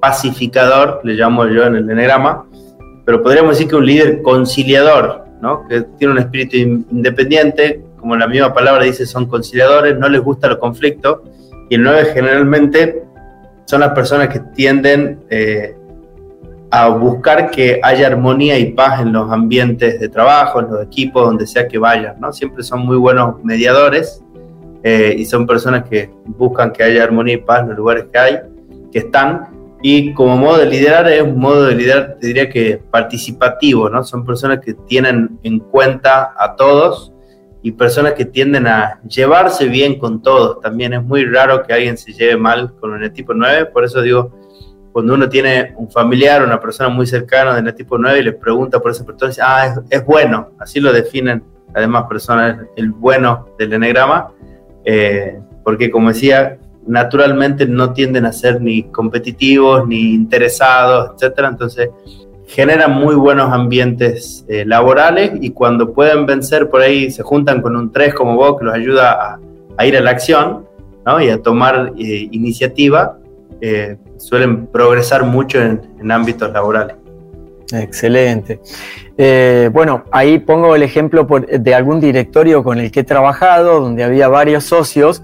pacificador, 0.00 1.00
le 1.02 1.14
llamo 1.14 1.48
yo 1.48 1.64
en 1.64 1.74
el 1.74 1.90
enegrama, 1.90 2.46
pero 3.04 3.24
podríamos 3.24 3.56
decir 3.56 3.68
que 3.68 3.74
un 3.74 3.86
líder 3.86 4.22
conciliador, 4.22 5.24
¿no? 5.40 5.66
que 5.66 5.82
tiene 5.98 6.12
un 6.12 6.20
espíritu 6.20 6.56
independiente, 6.56 7.82
como 7.98 8.14
la 8.14 8.28
misma 8.28 8.54
palabra 8.54 8.84
dice, 8.84 9.04
son 9.04 9.26
conciliadores, 9.26 9.98
no 9.98 10.08
les 10.08 10.20
gusta 10.20 10.46
los 10.46 10.58
conflictos 10.58 11.22
y 11.72 11.76
el 11.76 11.84
9 11.84 12.10
generalmente 12.12 13.02
son 13.64 13.80
las 13.80 13.92
personas 13.92 14.28
que 14.28 14.40
tienden 14.54 15.24
eh, 15.30 15.74
a 16.70 16.88
buscar 16.88 17.50
que 17.50 17.80
haya 17.82 18.08
armonía 18.08 18.58
y 18.58 18.72
paz 18.72 19.00
en 19.00 19.10
los 19.14 19.32
ambientes 19.32 19.98
de 19.98 20.06
trabajo, 20.10 20.60
en 20.60 20.70
los 20.70 20.84
equipos, 20.84 21.24
donde 21.24 21.46
sea 21.46 21.66
que 21.66 21.78
vayan, 21.78 22.20
¿no? 22.20 22.30
Siempre 22.30 22.62
son 22.62 22.80
muy 22.80 22.98
buenos 22.98 23.42
mediadores 23.42 24.22
eh, 24.82 25.14
y 25.16 25.24
son 25.24 25.46
personas 25.46 25.88
que 25.88 26.10
buscan 26.26 26.74
que 26.74 26.82
haya 26.82 27.04
armonía 27.04 27.36
y 27.36 27.38
paz 27.38 27.62
en 27.62 27.68
los 27.68 27.78
lugares 27.78 28.04
que 28.12 28.18
hay, 28.18 28.38
que 28.92 28.98
están. 28.98 29.48
Y 29.80 30.12
como 30.12 30.36
modo 30.36 30.58
de 30.58 30.66
liderar 30.66 31.08
es 31.08 31.22
un 31.22 31.38
modo 31.38 31.64
de 31.64 31.74
liderar, 31.74 32.18
te 32.20 32.26
diría 32.26 32.50
que 32.50 32.82
participativo, 32.90 33.88
¿no? 33.88 34.04
Son 34.04 34.26
personas 34.26 34.60
que 34.62 34.74
tienen 34.74 35.38
en 35.42 35.58
cuenta 35.58 36.34
a 36.36 36.54
todos 36.54 37.14
y 37.62 37.72
personas 37.72 38.14
que 38.14 38.24
tienden 38.24 38.66
a 38.66 39.00
llevarse 39.08 39.66
bien 39.66 39.98
con 39.98 40.20
todos. 40.20 40.60
También 40.60 40.92
es 40.94 41.02
muy 41.02 41.24
raro 41.24 41.62
que 41.62 41.72
alguien 41.72 41.96
se 41.96 42.12
lleve 42.12 42.36
mal 42.36 42.74
con 42.80 42.92
un 42.92 43.12
tipo 43.12 43.32
9, 43.34 43.66
por 43.66 43.84
eso 43.84 44.02
digo, 44.02 44.32
cuando 44.92 45.14
uno 45.14 45.28
tiene 45.28 45.72
un 45.76 45.90
familiar, 45.90 46.44
una 46.44 46.60
persona 46.60 46.90
muy 46.90 47.06
cercana 47.06 47.60
del 47.60 47.74
tipo 47.74 47.96
9 47.96 48.18
y 48.18 48.22
le 48.24 48.32
pregunta 48.32 48.80
por 48.80 48.90
esa 48.90 49.04
persona, 49.04 49.30
dice, 49.30 49.42
ah, 49.42 49.74
es, 49.88 50.04
bueno, 50.04 50.50
así 50.58 50.80
lo 50.80 50.92
definen 50.92 51.42
además 51.74 52.04
personas, 52.06 52.66
el 52.76 52.90
bueno 52.90 53.48
del 53.58 53.72
enegrama, 53.72 54.30
eh, 54.84 55.40
porque 55.64 55.90
como 55.90 56.08
decía, 56.08 56.58
naturalmente 56.86 57.66
no 57.66 57.94
tienden 57.94 58.26
a 58.26 58.32
ser 58.32 58.60
ni 58.60 58.82
competitivos, 58.84 59.86
ni 59.86 60.12
interesados, 60.12 61.12
etcétera, 61.14 61.48
entonces 61.48 61.88
generan 62.54 62.92
muy 62.92 63.14
buenos 63.14 63.50
ambientes 63.50 64.44
eh, 64.46 64.64
laborales 64.66 65.32
y 65.40 65.50
cuando 65.50 65.94
pueden 65.94 66.26
vencer 66.26 66.68
por 66.68 66.82
ahí 66.82 67.10
se 67.10 67.22
juntan 67.22 67.62
con 67.62 67.76
un 67.76 67.90
3 67.90 68.12
como 68.12 68.36
vos 68.36 68.58
que 68.58 68.66
los 68.66 68.74
ayuda 68.74 69.38
a, 69.78 69.86
ir 69.86 69.96
a 69.96 70.00
la 70.00 70.10
acción 70.10 70.66
¿no? 71.06 71.18
y 71.18 71.30
a 71.30 71.40
tomar 71.40 71.94
eh, 71.98 72.28
iniciativa, 72.30 73.18
eh, 73.62 73.96
suelen 74.18 74.66
progresar 74.66 75.24
mucho 75.24 75.62
en, 75.62 76.12
ámbitos 76.12 76.52
laborales. 76.52 76.96
Excelente. 77.72 78.60
bueno, 79.72 80.04
ahí 80.12 80.38
pongo 80.38 80.76
el 80.76 80.82
ejemplo 80.82 81.26
de 81.26 81.74
algún 81.74 82.00
directorio 82.00 82.62
con 82.62 82.78
el 82.78 82.90
que 82.90 83.00
he 83.00 83.04
trabajado, 83.04 83.80
donde 83.80 84.04
había 84.04 84.28
varios 84.28 84.64
socios 84.64 85.22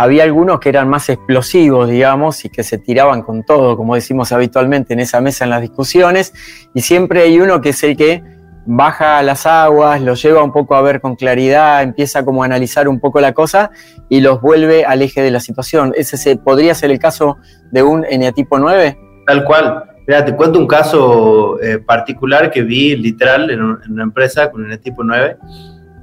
había 0.00 0.24
algunos 0.24 0.60
que 0.60 0.70
eran 0.70 0.88
más 0.88 1.10
explosivos, 1.10 1.86
digamos, 1.86 2.46
y 2.46 2.48
que 2.48 2.62
se 2.62 2.78
tiraban 2.78 3.20
con 3.20 3.42
todo, 3.44 3.76
como 3.76 3.94
decimos 3.94 4.32
habitualmente 4.32 4.94
en 4.94 5.00
esa 5.00 5.20
mesa 5.20 5.44
en 5.44 5.50
las 5.50 5.60
discusiones, 5.60 6.32
y 6.72 6.80
siempre 6.80 7.20
hay 7.20 7.38
uno 7.38 7.60
que 7.60 7.68
es 7.68 7.82
el 7.82 7.98
que 7.98 8.22
baja 8.64 9.22
las 9.22 9.44
aguas, 9.44 10.00
los 10.00 10.22
lleva 10.22 10.42
un 10.42 10.52
poco 10.52 10.74
a 10.74 10.80
ver 10.80 11.02
con 11.02 11.16
claridad, 11.16 11.82
empieza 11.82 12.24
como 12.24 12.42
a 12.42 12.46
analizar 12.46 12.88
un 12.88 12.98
poco 12.98 13.20
la 13.20 13.34
cosa 13.34 13.72
y 14.08 14.22
los 14.22 14.40
vuelve 14.40 14.86
al 14.86 15.02
eje 15.02 15.20
de 15.20 15.30
la 15.30 15.40
situación. 15.40 15.92
¿Ese 15.94 16.34
podría 16.38 16.74
ser 16.74 16.90
el 16.90 16.98
caso 16.98 17.36
de 17.70 17.82
un 17.82 18.06
eneatipo 18.08 18.58
9? 18.58 18.96
Tal 19.26 19.44
cual. 19.44 19.84
Mira, 20.06 20.24
te 20.24 20.34
cuento 20.34 20.58
un 20.58 20.66
caso 20.66 21.60
eh, 21.60 21.78
particular 21.78 22.50
que 22.50 22.62
vi 22.62 22.96
literal 22.96 23.50
en, 23.50 23.60
una 23.62 24.02
empresa 24.02 24.50
con 24.50 24.64
eneatipo 24.64 25.04
9 25.04 25.36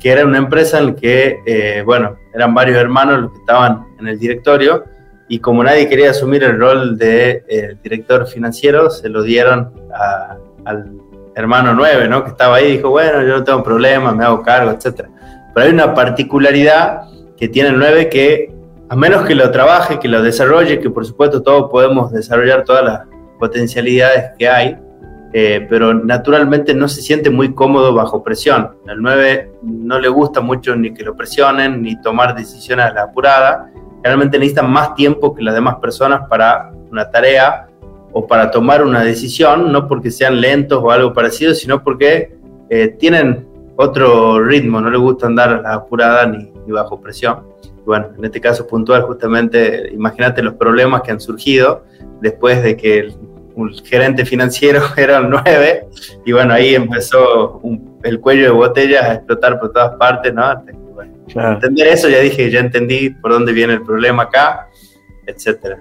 que 0.07 0.13
era 0.13 0.25
una 0.25 0.37
empresa 0.37 0.79
en 0.79 0.85
la 0.85 0.95
que, 0.95 1.41
eh, 1.45 1.83
bueno, 1.85 2.15
eran 2.33 2.53
varios 2.53 2.77
hermanos 2.77 3.23
los 3.23 3.31
que 3.33 3.39
estaban 3.39 3.87
en 3.99 4.07
el 4.07 4.17
directorio 4.17 4.85
y 5.27 5.39
como 5.39 5.61
nadie 5.65 5.89
quería 5.89 6.11
asumir 6.11 6.45
el 6.45 6.57
rol 6.57 6.97
de 6.97 7.43
eh, 7.49 7.75
director 7.83 8.25
financiero, 8.25 8.89
se 8.89 9.09
lo 9.09 9.21
dieron 9.21 9.69
al 10.63 10.93
hermano 11.35 11.73
9, 11.73 12.07
¿no? 12.07 12.23
Que 12.23 12.29
estaba 12.29 12.55
ahí 12.55 12.67
y 12.67 12.77
dijo, 12.77 12.89
bueno, 12.89 13.21
yo 13.23 13.39
no 13.39 13.43
tengo 13.43 13.61
problema, 13.61 14.13
me 14.13 14.23
hago 14.23 14.43
cargo, 14.43 14.71
etc. 14.71 15.09
Pero 15.53 15.65
hay 15.65 15.73
una 15.73 15.93
particularidad 15.93 17.01
que 17.35 17.49
tiene 17.49 17.67
el 17.67 17.77
9 17.77 18.07
que, 18.07 18.55
a 18.87 18.95
menos 18.95 19.25
que 19.25 19.35
lo 19.35 19.51
trabaje, 19.51 19.99
que 19.99 20.07
lo 20.07 20.21
desarrolle, 20.21 20.79
que 20.79 20.89
por 20.89 21.05
supuesto 21.05 21.43
todos 21.43 21.69
podemos 21.69 22.13
desarrollar 22.13 22.63
todas 22.63 22.85
las 22.85 23.01
potencialidades 23.37 24.31
que 24.39 24.47
hay, 24.47 24.77
eh, 25.33 25.65
pero 25.69 25.93
naturalmente 25.93 26.73
no 26.73 26.87
se 26.87 27.01
siente 27.01 27.29
muy 27.29 27.53
cómodo 27.53 27.93
bajo 27.93 28.23
presión. 28.23 28.77
Al 28.87 29.01
9 29.01 29.51
no 29.63 29.99
le 29.99 30.07
gusta 30.07 30.41
mucho 30.41 30.75
ni 30.75 30.93
que 30.93 31.03
lo 31.03 31.15
presionen, 31.15 31.81
ni 31.81 31.99
tomar 32.01 32.35
decisiones 32.35 32.85
a 32.85 32.93
la 32.93 33.03
apurada. 33.03 33.69
Realmente 34.03 34.37
necesitan 34.37 34.71
más 34.71 34.95
tiempo 34.95 35.35
que 35.35 35.43
las 35.43 35.53
demás 35.53 35.75
personas 35.75 36.21
para 36.29 36.71
una 36.89 37.09
tarea 37.09 37.67
o 38.13 38.25
para 38.25 38.49
tomar 38.51 38.83
una 38.83 39.03
decisión, 39.03 39.71
no 39.71 39.87
porque 39.87 40.11
sean 40.11 40.39
lentos 40.39 40.81
o 40.81 40.91
algo 40.91 41.13
parecido, 41.13 41.53
sino 41.53 41.83
porque 41.83 42.37
eh, 42.69 42.87
tienen 42.99 43.47
otro 43.75 44.43
ritmo, 44.43 44.81
no 44.81 44.89
les 44.89 44.99
gusta 44.99 45.27
andar 45.27 45.49
a 45.49 45.61
la 45.61 45.73
apurada 45.75 46.25
ni, 46.25 46.51
ni 46.65 46.71
bajo 46.71 46.99
presión. 46.99 47.43
bueno, 47.85 48.07
en 48.17 48.25
este 48.25 48.41
caso 48.41 48.65
puntual, 48.65 49.03
justamente, 49.03 49.89
imagínate 49.93 50.41
los 50.41 50.55
problemas 50.55 51.01
que 51.01 51.11
han 51.11 51.19
surgido 51.19 51.83
después 52.21 52.63
de 52.63 52.75
que 52.75 52.99
el 52.99 53.26
un 53.57 53.73
gerente 53.73 54.23
financiero 54.23 54.81
era 54.97 55.19
un 55.19 55.31
9 55.31 55.87
y 56.25 56.31
bueno, 56.31 56.53
ahí 56.53 56.75
empezó 56.75 57.59
el 58.03 58.19
cuello 58.19 58.43
de 58.43 58.51
botellas 58.51 59.03
a 59.03 59.13
explotar 59.15 59.59
por 59.59 59.73
todas 59.73 59.95
partes, 59.97 60.33
¿no? 60.33 60.43
Entender 61.27 61.87
eso, 61.87 62.07
ya 62.07 62.19
dije, 62.19 62.49
ya 62.49 62.61
entendí 62.61 63.09
por 63.09 63.31
dónde 63.31 63.51
viene 63.51 63.73
el 63.73 63.81
problema 63.81 64.23
acá, 64.23 64.69
etcétera. 65.25 65.77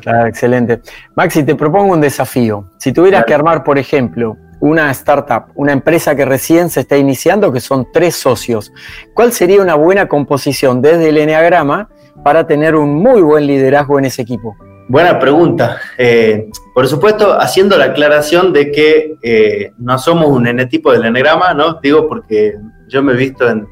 Claro, 0.00 0.28
excelente. 0.28 0.80
Maxi, 1.16 1.42
te 1.42 1.56
propongo 1.56 1.94
un 1.94 2.00
desafío. 2.00 2.70
Si 2.78 2.92
tuvieras 2.92 3.24
que 3.24 3.34
armar, 3.34 3.64
por 3.64 3.78
ejemplo, 3.78 4.36
una 4.60 4.90
startup, 4.92 5.46
una 5.56 5.72
empresa 5.72 6.14
que 6.14 6.24
recién 6.24 6.70
se 6.70 6.80
está 6.80 6.96
iniciando, 6.96 7.50
que 7.52 7.60
son 7.60 7.88
tres 7.92 8.14
socios, 8.14 8.72
¿cuál 9.12 9.32
sería 9.32 9.60
una 9.60 9.74
buena 9.74 10.06
composición 10.06 10.80
desde 10.80 11.08
el 11.08 11.18
Enneagrama 11.18 11.88
para 12.22 12.46
tener 12.46 12.76
un 12.76 12.94
muy 12.94 13.22
buen 13.22 13.46
liderazgo 13.46 13.98
en 13.98 14.04
ese 14.04 14.22
equipo? 14.22 14.56
Buena 14.90 15.20
pregunta. 15.20 15.76
Eh, 15.98 16.50
por 16.74 16.88
supuesto, 16.88 17.40
haciendo 17.40 17.78
la 17.78 17.84
aclaración 17.84 18.52
de 18.52 18.72
que 18.72 19.14
eh, 19.22 19.70
no 19.78 19.96
somos 20.00 20.26
un 20.26 20.48
N-tipo 20.48 20.90
del 20.90 21.04
enegrama, 21.04 21.54
¿no? 21.54 21.74
Digo 21.80 22.08
porque 22.08 22.58
yo 22.88 23.00
me 23.00 23.12
he 23.12 23.16
visto 23.16 23.48
en, 23.48 23.68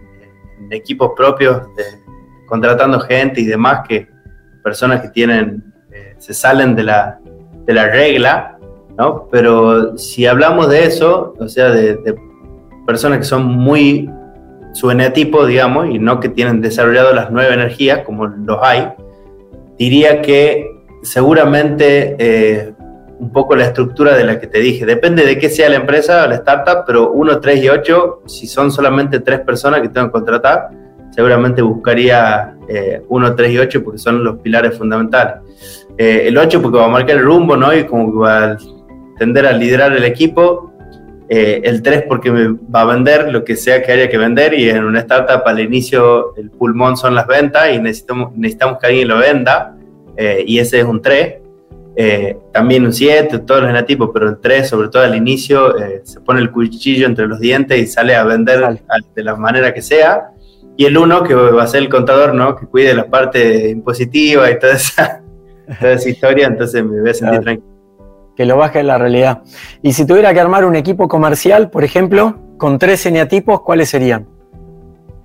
equipos 0.70 1.12
propios 1.16 1.62
contratando 2.46 3.00
gente 3.00 3.40
y 3.40 3.46
demás 3.46 3.80
que 3.88 4.08
personas 4.62 5.00
que 5.00 5.08
tienen, 5.08 5.72
eh, 5.90 6.14
se 6.18 6.32
salen 6.32 6.76
de 6.76 6.84
la, 6.84 7.18
de 7.66 7.74
la 7.74 7.88
regla, 7.88 8.56
¿no? 8.96 9.28
Pero 9.28 9.98
si 9.98 10.24
hablamos 10.24 10.68
de 10.68 10.84
eso, 10.84 11.34
o 11.36 11.48
sea, 11.48 11.70
de, 11.70 11.96
de 11.96 12.14
personas 12.86 13.18
que 13.18 13.24
son 13.24 13.44
muy 13.44 14.08
su 14.72 14.88
eneatipo, 14.88 15.46
digamos, 15.46 15.88
y 15.90 15.98
no 15.98 16.20
que 16.20 16.28
tienen 16.28 16.60
desarrollado 16.60 17.12
las 17.12 17.32
nueve 17.32 17.54
energías, 17.54 18.04
como 18.04 18.26
los 18.28 18.58
hay, 18.62 18.92
diría 19.76 20.22
que 20.22 20.77
seguramente 21.08 22.16
eh, 22.18 22.72
un 23.18 23.32
poco 23.32 23.56
la 23.56 23.64
estructura 23.64 24.14
de 24.14 24.24
la 24.24 24.38
que 24.38 24.46
te 24.46 24.58
dije. 24.60 24.84
Depende 24.84 25.24
de 25.24 25.38
qué 25.38 25.48
sea 25.48 25.68
la 25.68 25.76
empresa 25.76 26.24
o 26.24 26.28
la 26.28 26.36
startup, 26.36 26.84
pero 26.86 27.10
1, 27.12 27.40
3 27.40 27.64
y 27.64 27.68
8, 27.68 28.22
si 28.26 28.46
son 28.46 28.70
solamente 28.70 29.20
tres 29.20 29.40
personas 29.40 29.80
que 29.80 29.88
tengo 29.88 30.08
que 30.08 30.12
contratar, 30.12 30.68
seguramente 31.10 31.62
buscaría 31.62 32.54
1, 33.08 33.28
eh, 33.28 33.34
3 33.36 33.52
y 33.52 33.58
8 33.58 33.82
porque 33.82 33.98
son 33.98 34.22
los 34.22 34.38
pilares 34.38 34.76
fundamentales. 34.76 35.36
Eh, 35.96 36.24
el 36.26 36.36
8 36.36 36.62
porque 36.62 36.78
va 36.78 36.84
a 36.84 36.90
marcar 36.90 37.16
el 37.16 37.24
rumbo, 37.24 37.56
¿no? 37.56 37.74
Y 37.74 37.84
como 37.84 38.12
que 38.12 38.18
va 38.18 38.52
a 38.52 38.58
tender 39.18 39.46
a 39.46 39.52
liderar 39.52 39.92
el 39.94 40.04
equipo. 40.04 40.66
el 41.30 41.82
3 41.82 42.04
porque 42.08 42.30
va 42.30 42.82
a 42.82 42.84
vender 42.86 43.30
lo 43.30 43.44
que 43.44 43.54
sea 43.54 43.82
que 43.82 43.92
haya 43.92 44.08
que 44.08 44.16
vender 44.16 44.54
y 44.54 44.70
en 44.70 44.84
una 44.84 45.00
startup 45.00 45.42
al 45.44 45.60
inicio 45.60 46.34
el 46.36 46.50
pulmón 46.50 46.96
son 46.96 47.14
las 47.14 47.26
ventas 47.26 47.70
y 47.74 47.78
necesitamos, 47.78 48.34
necesitamos 48.34 48.78
que 48.78 48.86
alguien 48.86 49.08
lo 49.08 49.18
venda 49.18 49.77
eh, 50.20 50.42
y 50.44 50.58
ese 50.58 50.80
es 50.80 50.84
un 50.84 51.00
3. 51.00 51.36
Eh, 52.00 52.36
también 52.52 52.84
un 52.84 52.92
7, 52.92 53.38
todos 53.40 53.62
los 53.62 53.70
genotipos, 53.70 54.10
pero 54.12 54.28
el 54.28 54.38
3, 54.38 54.68
sobre 54.68 54.88
todo 54.88 55.02
al 55.04 55.14
inicio, 55.14 55.78
eh, 55.78 56.02
se 56.04 56.20
pone 56.20 56.40
el 56.40 56.50
cuchillo 56.50 57.06
entre 57.06 57.26
los 57.26 57.38
dientes 57.38 57.78
y 57.80 57.86
sale 57.86 58.16
a 58.16 58.24
vender 58.24 58.80
de 59.14 59.24
la 59.24 59.36
manera 59.36 59.72
que 59.72 59.80
sea. 59.80 60.30
Y 60.76 60.84
el 60.86 60.98
1, 60.98 61.22
que 61.22 61.34
va 61.34 61.62
a 61.62 61.66
ser 61.66 61.82
el 61.82 61.88
contador, 61.88 62.34
¿no? 62.34 62.56
Que 62.56 62.66
cuide 62.66 62.94
la 62.94 63.06
parte 63.06 63.70
impositiva 63.70 64.50
y 64.50 64.58
toda 64.58 64.74
esa, 64.74 65.22
toda 65.80 65.92
esa 65.92 66.08
historia, 66.08 66.46
entonces 66.48 66.84
me 66.84 67.00
voy 67.00 67.10
a 67.10 67.14
sentir 67.14 67.40
tranquilo. 67.40 67.68
Que 68.36 68.44
lo 68.44 68.56
baje 68.56 68.80
en 68.80 68.86
la 68.88 68.98
realidad. 68.98 69.42
Y 69.82 69.92
si 69.92 70.04
tuviera 70.04 70.32
que 70.34 70.40
armar 70.40 70.64
un 70.64 70.76
equipo 70.76 71.08
comercial, 71.08 71.70
por 71.70 71.84
ejemplo, 71.84 72.38
con 72.58 72.78
tres 72.78 73.06
eneatipos, 73.06 73.62
¿cuáles 73.62 73.88
serían? 73.88 74.37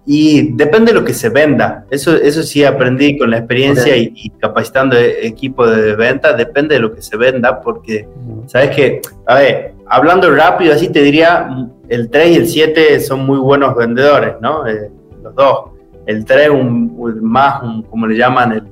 Y 0.05 0.51
depende 0.55 0.91
de 0.91 0.99
lo 0.99 1.05
que 1.05 1.13
se 1.13 1.29
venda. 1.29 1.85
Eso, 1.89 2.15
eso 2.15 2.43
sí 2.43 2.63
aprendí 2.65 3.17
con 3.17 3.31
la 3.31 3.37
experiencia 3.37 3.95
y, 3.95 4.29
capacitando 4.37 4.97
equipo 4.97 5.65
de 5.65 5.95
venta. 5.95 6.33
Depende 6.33 6.75
de 6.75 6.81
lo 6.81 6.93
que 6.93 7.01
se 7.01 7.15
venda, 7.15 7.61
porque, 7.61 8.07
¿sabes 8.47 8.75
que 8.75 9.01
A 9.27 9.35
ver, 9.35 9.73
hablando 9.87 10.29
rápido, 10.29 10.73
así 10.73 10.89
te 10.89 11.01
diría, 11.01 11.47
el 11.87 12.09
3 12.09 12.27
y 12.31 12.35
el 12.35 12.47
7 12.47 12.99
son 12.99 13.25
muy 13.25 13.39
buenos 13.39 13.75
vendedores, 13.75 14.33
¿no? 14.41 14.67
Eh, 14.67 14.91
los 15.21 15.33
dos. 15.35 15.69
El 16.05 16.25
3 16.25 16.49
un, 16.49 17.21
más, 17.21 17.61
como 17.89 18.05
le 18.05 18.17
llaman, 18.17 18.51
el, 18.51 18.63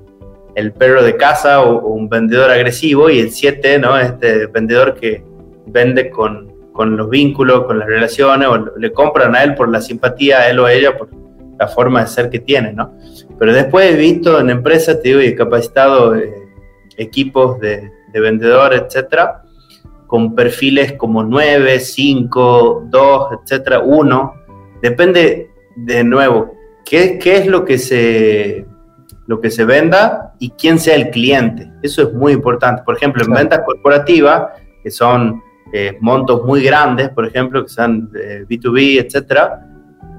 el 0.56 0.74
perro 0.74 1.02
de 1.02 1.16
casa 1.16 1.62
o, 1.62 1.88
un 1.88 2.10
vendedor 2.10 2.52
agresivo. 2.52 3.10
Y 3.10 3.20
el 3.20 3.32
7, 3.32 3.80
¿no? 3.80 3.98
Este 3.98 4.48
vendedor 4.48 4.96
que 4.96 5.24
vende 5.68 6.10
con, 6.10 6.52
con 6.74 6.98
los 6.98 7.10
vínculos, 7.10 7.64
con 7.64 7.80
las 7.80 7.88
relaciones, 7.88 8.50
o 8.50 8.78
le 8.78 8.92
compran 8.92 9.34
a 9.34 9.44
él 9.44 9.56
por 9.56 9.70
la 9.70 9.80
simpatía, 9.80 10.40
a 10.40 10.50
él 10.50 10.60
o 10.60 10.66
a 10.66 10.74
ella, 10.74 10.98
por, 10.98 11.21
la 11.62 11.68
forma 11.68 12.02
de 12.02 12.08
ser 12.08 12.32
que 12.32 12.40
tiene, 12.40 12.74
¿no? 12.74 12.98
Pero 13.38 13.54
después 13.54 13.92
he 13.92 13.96
visto 13.96 14.40
en 14.40 14.50
empresas, 14.50 15.00
te 15.00 15.10
digo, 15.10 15.22
y 15.22 15.28
he 15.28 15.36
capacitado 15.36 16.16
eh, 16.16 16.34
equipos 16.98 17.60
de, 17.60 17.92
vendedores, 18.12 18.82
etcétera, 18.88 19.44
con 20.08 20.34
perfiles 20.34 20.94
como 20.94 21.24
9, 21.24 21.80
5, 21.80 22.88
2, 22.90 23.28
etcétera, 23.44 23.80
1. 23.80 24.34
Depende, 24.82 25.52
de 25.76 26.04
nuevo, 26.04 26.56
qué, 26.84 27.20
qué 27.20 27.38
es 27.38 27.46
lo 27.46 27.64
que 27.64 27.78
se 27.78 28.66
lo 29.28 29.40
que 29.40 29.52
se 29.52 29.64
venda 29.64 30.34
y 30.40 30.50
quién 30.50 30.80
sea 30.80 30.96
el 30.96 31.12
cliente. 31.12 31.72
Eso 31.84 32.02
es 32.02 32.12
muy 32.12 32.34
importante. 32.34 32.82
Por 32.84 32.98
ejemplo, 32.98 33.24
en 33.24 33.32
ventas 33.32 33.62
corporativas, 33.64 34.48
que 34.84 34.90
son 34.90 35.42
eh, 35.72 35.96
montos 36.02 36.44
muy 36.44 36.64
grandes, 36.64 37.10
por 37.10 37.26
ejemplo, 37.26 37.64
que 37.64 37.70
son 37.70 38.12
B2B, 38.12 38.98
eh, 38.98 39.06
etcétera, 39.06 39.71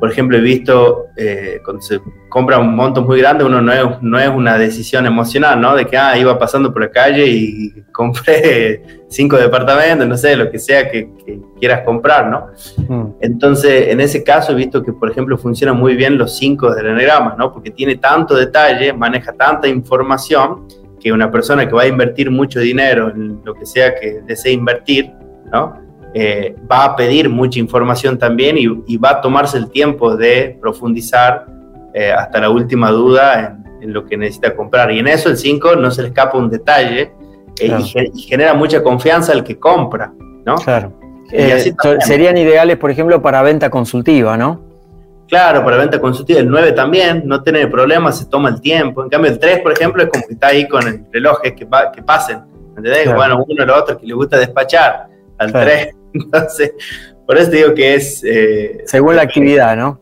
por 0.03 0.11
ejemplo, 0.11 0.37
he 0.37 0.41
visto 0.41 1.11
eh, 1.17 1.61
cuando 1.65 1.81
se 1.81 2.01
compra 2.29 2.59
un 2.59 2.75
monto 2.75 3.03
muy 3.03 3.21
grande, 3.21 3.45
uno 3.45 3.63
no 3.63 3.73
es, 3.73 4.03
no 4.03 4.19
es 4.19 4.29
una 4.29 4.59
decisión 4.59 5.07
emocional, 5.07 5.61
¿no? 5.61 5.77
De 5.77 5.87
que, 5.87 5.97
ah, 5.97 6.19
iba 6.19 6.37
pasando 6.41 6.73
por 6.73 6.83
la 6.83 6.91
calle 6.91 7.25
y 7.25 7.71
compré 7.93 8.83
cinco 9.09 9.37
departamentos, 9.37 10.09
no 10.09 10.17
sé, 10.17 10.35
lo 10.35 10.51
que 10.51 10.59
sea 10.59 10.91
que, 10.91 11.09
quieras 11.57 11.83
comprar, 11.85 12.29
¿no? 12.29 12.49
Mm. 12.89 13.13
Entonces, 13.21 13.91
en 13.91 14.01
ese 14.01 14.25
caso 14.25 14.51
he 14.51 14.55
visto 14.57 14.83
que, 14.83 14.93
por 14.93 15.09
ejemplo, 15.09 15.39
funcionan 15.39 15.77
muy 15.77 15.95
bien 15.95 16.19
los 16.19 16.37
cinco 16.37 16.75
del 16.75 16.87
enagrama, 16.87 17.37
¿no? 17.39 17.53
Porque 17.53 17.71
tiene 17.71 17.95
tanto 17.95 18.35
detalle, 18.35 18.93
maneja 18.93 19.33
tanta 19.35 19.69
información, 19.69 20.67
que 20.99 21.13
una 21.13 21.31
persona 21.31 21.69
que 21.69 21.75
va 21.77 21.83
a 21.83 21.87
invertir 21.87 22.29
mucho 22.29 22.59
dinero 22.59 23.11
en 23.11 23.41
lo 23.45 23.55
que 23.55 23.67
sea 23.67 23.95
que 23.95 24.21
desee 24.27 24.51
invertir, 24.51 25.13
¿no? 25.53 25.81
Eh, 26.15 26.55
va 26.71 26.85
a 26.85 26.97
pedir 26.97 27.31
mucha 27.31 27.59
información 27.59 28.19
también 28.19 28.57
y, 28.59 28.97
va 28.99 29.11
a 29.13 29.21
tomarse 29.23 29.57
el 29.57 29.71
tiempo 29.71 30.15
de 30.15 30.59
profundizar 30.61 31.47
eh, 31.95 32.13
hasta 32.13 32.39
la 32.39 32.51
última 32.51 32.91
duda 32.91 33.59
en, 33.81 33.93
lo 33.93 34.05
que 34.05 34.17
necesita 34.17 34.55
comprar. 34.55 34.93
Y 34.93 34.99
en 34.99 35.09
eso 35.09 35.29
el 35.29 35.37
5 35.37 35.77
no 35.77 35.91
se 35.91 36.03
le 36.03 36.09
escapa 36.09 36.37
un 36.37 36.51
detalle 36.51 37.13
eh, 37.59 37.79
y, 38.15 38.21
genera 38.21 38.55
mucha 38.55 38.83
confianza 38.83 39.33
al 39.33 39.43
que 39.43 39.59
compra, 39.59 40.13
¿no? 40.45 40.57
Claro. 40.57 40.93
serían 42.01 42.37
ideales, 42.37 42.77
por 42.77 42.91
ejemplo, 42.91 43.21
para 43.23 43.43
venta 43.43 43.71
consultiva, 43.71 44.37
¿no? 44.37 44.61
Claro, 45.29 45.65
para 45.65 45.79
venta 45.79 45.99
consultiva. 45.99 46.41
El 46.41 46.51
9 46.51 46.73
también, 46.73 47.23
no 47.25 47.43
tiene 47.43 47.67
problemas, 47.69 48.19
se 48.19 48.27
toma 48.27 48.51
el 48.51 48.61
tiempo. 48.61 49.03
En 49.03 49.09
cambio, 49.09 49.31
el 49.31 49.39
3, 49.39 49.61
por 49.61 49.73
ejemplo, 49.73 50.03
es 50.03 50.11
como 50.11 50.27
que 50.27 50.35
está 50.35 50.49
ahí 50.49 50.69
con 50.69 50.87
el 50.87 51.07
reloj, 51.11 51.41
que, 51.41 51.55
que 51.55 52.03
pasen. 52.03 52.43
¿Entendés? 52.77 53.13
Bueno, 53.15 53.43
uno 53.49 53.61
o 53.61 53.65
el 53.65 53.71
otro 53.71 53.99
que 53.99 54.07
le 54.07 54.15
gusta 54.15 54.39
despachar. 54.39 55.09
Al 55.39 55.53
3 55.53 55.95
Entonces, 56.15 56.73
por 57.27 57.39
eso 57.39 57.51
digo 57.51 57.75
que 57.75 57.95
es... 57.95 58.23
Eh, 58.25 58.83
Según 58.87 59.17
la 59.17 59.23
actividad, 59.23 59.77
¿no? 59.77 60.01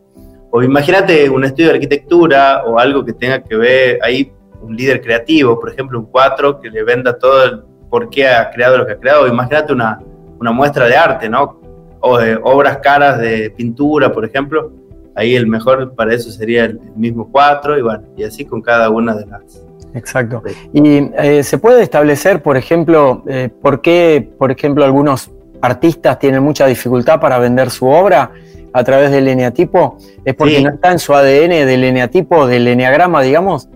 O 0.51 0.61
imagínate 0.61 1.29
un 1.29 1.45
estudio 1.45 1.69
de 1.69 1.75
arquitectura 1.75 2.63
o 2.65 2.77
algo 2.77 3.05
que 3.05 3.13
tenga 3.13 3.41
que 3.41 3.55
ver, 3.55 3.99
ahí 4.03 4.31
un 4.61 4.75
líder 4.75 5.01
creativo, 5.01 5.59
por 5.59 5.71
ejemplo, 5.71 5.97
un 5.99 6.05
4 6.05 6.59
que 6.59 6.69
le 6.69 6.83
venda 6.83 7.17
todo 7.17 7.45
el 7.45 7.61
por 7.89 8.09
qué 8.09 8.27
ha 8.27 8.49
creado 8.51 8.77
lo 8.77 8.85
que 8.85 8.93
ha 8.93 8.99
creado. 8.99 9.27
Imagínate 9.27 9.73
una, 9.73 9.99
una 10.39 10.51
muestra 10.51 10.87
de 10.87 10.95
arte, 10.95 11.29
¿no? 11.29 11.59
O 11.99 12.17
de 12.17 12.37
obras 12.41 12.77
caras 12.77 13.19
de 13.19 13.49
pintura, 13.51 14.11
por 14.11 14.25
ejemplo. 14.25 14.71
Ahí 15.15 15.35
el 15.35 15.47
mejor 15.47 15.93
para 15.93 16.13
eso 16.13 16.31
sería 16.31 16.65
el 16.65 16.79
mismo 16.95 17.29
4 17.31 17.77
y 17.77 17.81
bueno, 17.81 18.03
y 18.15 18.23
así 18.23 18.45
con 18.45 18.61
cada 18.61 18.89
una 18.89 19.13
de 19.15 19.25
las, 19.25 19.65
Exacto. 19.93 20.41
Y 20.73 21.09
eh, 21.17 21.43
se 21.43 21.57
puede 21.57 21.81
establecer, 21.81 22.41
por 22.41 22.55
ejemplo, 22.55 23.23
eh, 23.27 23.49
por 23.61 23.81
qué, 23.81 24.29
por 24.37 24.51
ejemplo, 24.51 24.85
algunos 24.85 25.31
artistas 25.61 26.19
tienen 26.19 26.43
mucha 26.43 26.65
dificultad 26.67 27.19
para 27.19 27.39
vender 27.39 27.69
su 27.69 27.87
obra 27.87 28.31
a 28.73 28.83
través 28.83 29.11
del 29.11 29.27
eneatipo? 29.27 29.97
¿Es 30.25 30.35
porque 30.35 30.61
no 30.61 30.69
está 30.69 30.91
en 30.91 30.99
su 30.99 31.13
ADN 31.13 31.65
del 31.65 31.83
eneatipo, 31.83 32.47
del 32.47 32.67
eneagrama, 32.67 33.21
digamos? 33.21 33.69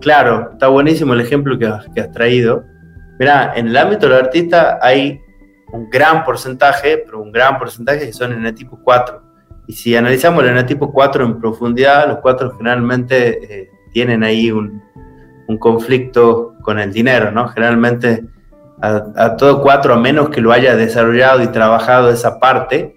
Claro, 0.00 0.50
está 0.52 0.68
buenísimo 0.68 1.12
el 1.12 1.20
ejemplo 1.20 1.58
que, 1.58 1.66
has 1.66 2.12
traído. 2.12 2.64
Mira, 3.18 3.52
en 3.54 3.68
el 3.68 3.76
ámbito 3.76 4.08
del 4.08 4.24
artista 4.24 4.78
hay 4.80 5.20
un 5.72 5.90
gran 5.90 6.24
porcentaje, 6.24 6.98
pero 7.04 7.20
un 7.20 7.30
gran 7.30 7.58
porcentaje 7.58 8.06
que 8.06 8.12
son 8.12 8.32
eneatipo 8.32 8.78
4. 8.82 9.22
Y 9.66 9.74
si 9.74 9.94
analizamos 9.94 10.42
el 10.42 10.50
eneatipo 10.50 10.90
4 10.90 11.24
en 11.24 11.38
profundidad, 11.38 12.08
los 12.08 12.18
4 12.18 12.56
generalmente 12.56 13.60
eh, 13.60 13.70
tienen 13.92 14.24
ahí 14.24 14.50
un, 14.50 14.82
un 15.46 15.58
conflicto 15.58 16.54
con 16.62 16.78
el 16.78 16.92
dinero, 16.92 17.30
¿no? 17.30 17.48
Generalmente 17.48 18.24
a, 18.82 19.36
todo 19.36 19.62
cuatro, 19.62 19.94
a 19.94 19.98
menos 19.98 20.30
que 20.30 20.40
lo 20.40 20.52
haya 20.52 20.76
desarrollado 20.76 21.42
y 21.42 21.48
trabajado 21.48 22.10
esa 22.10 22.38
parte, 22.38 22.96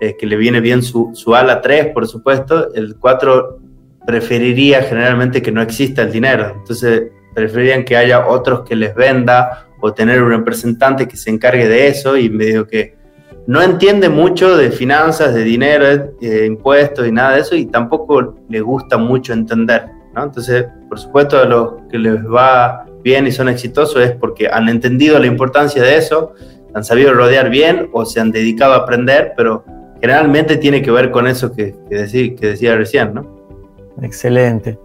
eh, 0.00 0.16
que 0.16 0.26
le 0.26 0.36
viene 0.36 0.60
bien 0.60 0.82
su, 0.82 1.10
su 1.14 1.34
ala 1.34 1.60
3, 1.60 1.88
por 1.88 2.06
supuesto, 2.06 2.72
el 2.74 2.96
4 2.96 3.58
preferiría 4.06 4.82
generalmente 4.82 5.42
que 5.42 5.50
no 5.50 5.62
exista 5.62 6.02
el 6.02 6.12
dinero. 6.12 6.52
Entonces, 6.58 7.10
preferirían 7.34 7.84
que 7.84 7.96
haya 7.96 8.26
otros 8.26 8.62
que 8.62 8.76
les 8.76 8.94
venda 8.94 9.66
o 9.80 9.92
tener 9.92 10.22
un 10.22 10.30
representante 10.30 11.08
que 11.08 11.16
se 11.16 11.30
encargue 11.30 11.68
de 11.68 11.88
eso 11.88 12.16
y 12.16 12.30
medio 12.30 12.66
que 12.66 12.96
no 13.46 13.60
entiende 13.60 14.08
mucho 14.08 14.56
de 14.56 14.70
finanzas, 14.70 15.34
de 15.34 15.44
dinero, 15.44 16.14
de 16.20 16.46
impuestos 16.46 17.06
y 17.06 17.12
nada 17.12 17.34
de 17.34 17.40
eso 17.40 17.54
y 17.54 17.66
tampoco 17.66 18.36
le 18.48 18.60
gusta 18.60 18.96
mucho 18.96 19.32
entender. 19.32 19.86
¿no? 20.14 20.24
Entonces, 20.24 20.66
por 20.88 20.98
supuesto, 20.98 21.38
a 21.38 21.44
los 21.44 21.72
que 21.90 21.98
les 21.98 22.24
va 22.24 22.86
bien 23.04 23.26
y 23.26 23.32
son 23.32 23.48
exitosos 23.48 24.02
es 24.02 24.12
porque 24.12 24.48
han 24.48 24.68
entendido 24.68 25.18
la 25.20 25.26
importancia 25.26 25.82
de 25.82 25.96
eso, 25.96 26.32
han 26.74 26.82
sabido 26.82 27.12
rodear 27.12 27.50
bien 27.50 27.90
o 27.92 28.04
se 28.04 28.18
han 28.18 28.32
dedicado 28.32 28.72
a 28.72 28.78
aprender, 28.78 29.34
pero 29.36 29.64
generalmente 30.00 30.56
tiene 30.56 30.82
que 30.82 30.90
ver 30.90 31.10
con 31.10 31.28
eso 31.28 31.52
que, 31.52 31.74
decía 31.88 32.74
recién, 32.74 33.14
¿no? 33.14 33.44
Excelente. 34.02 34.78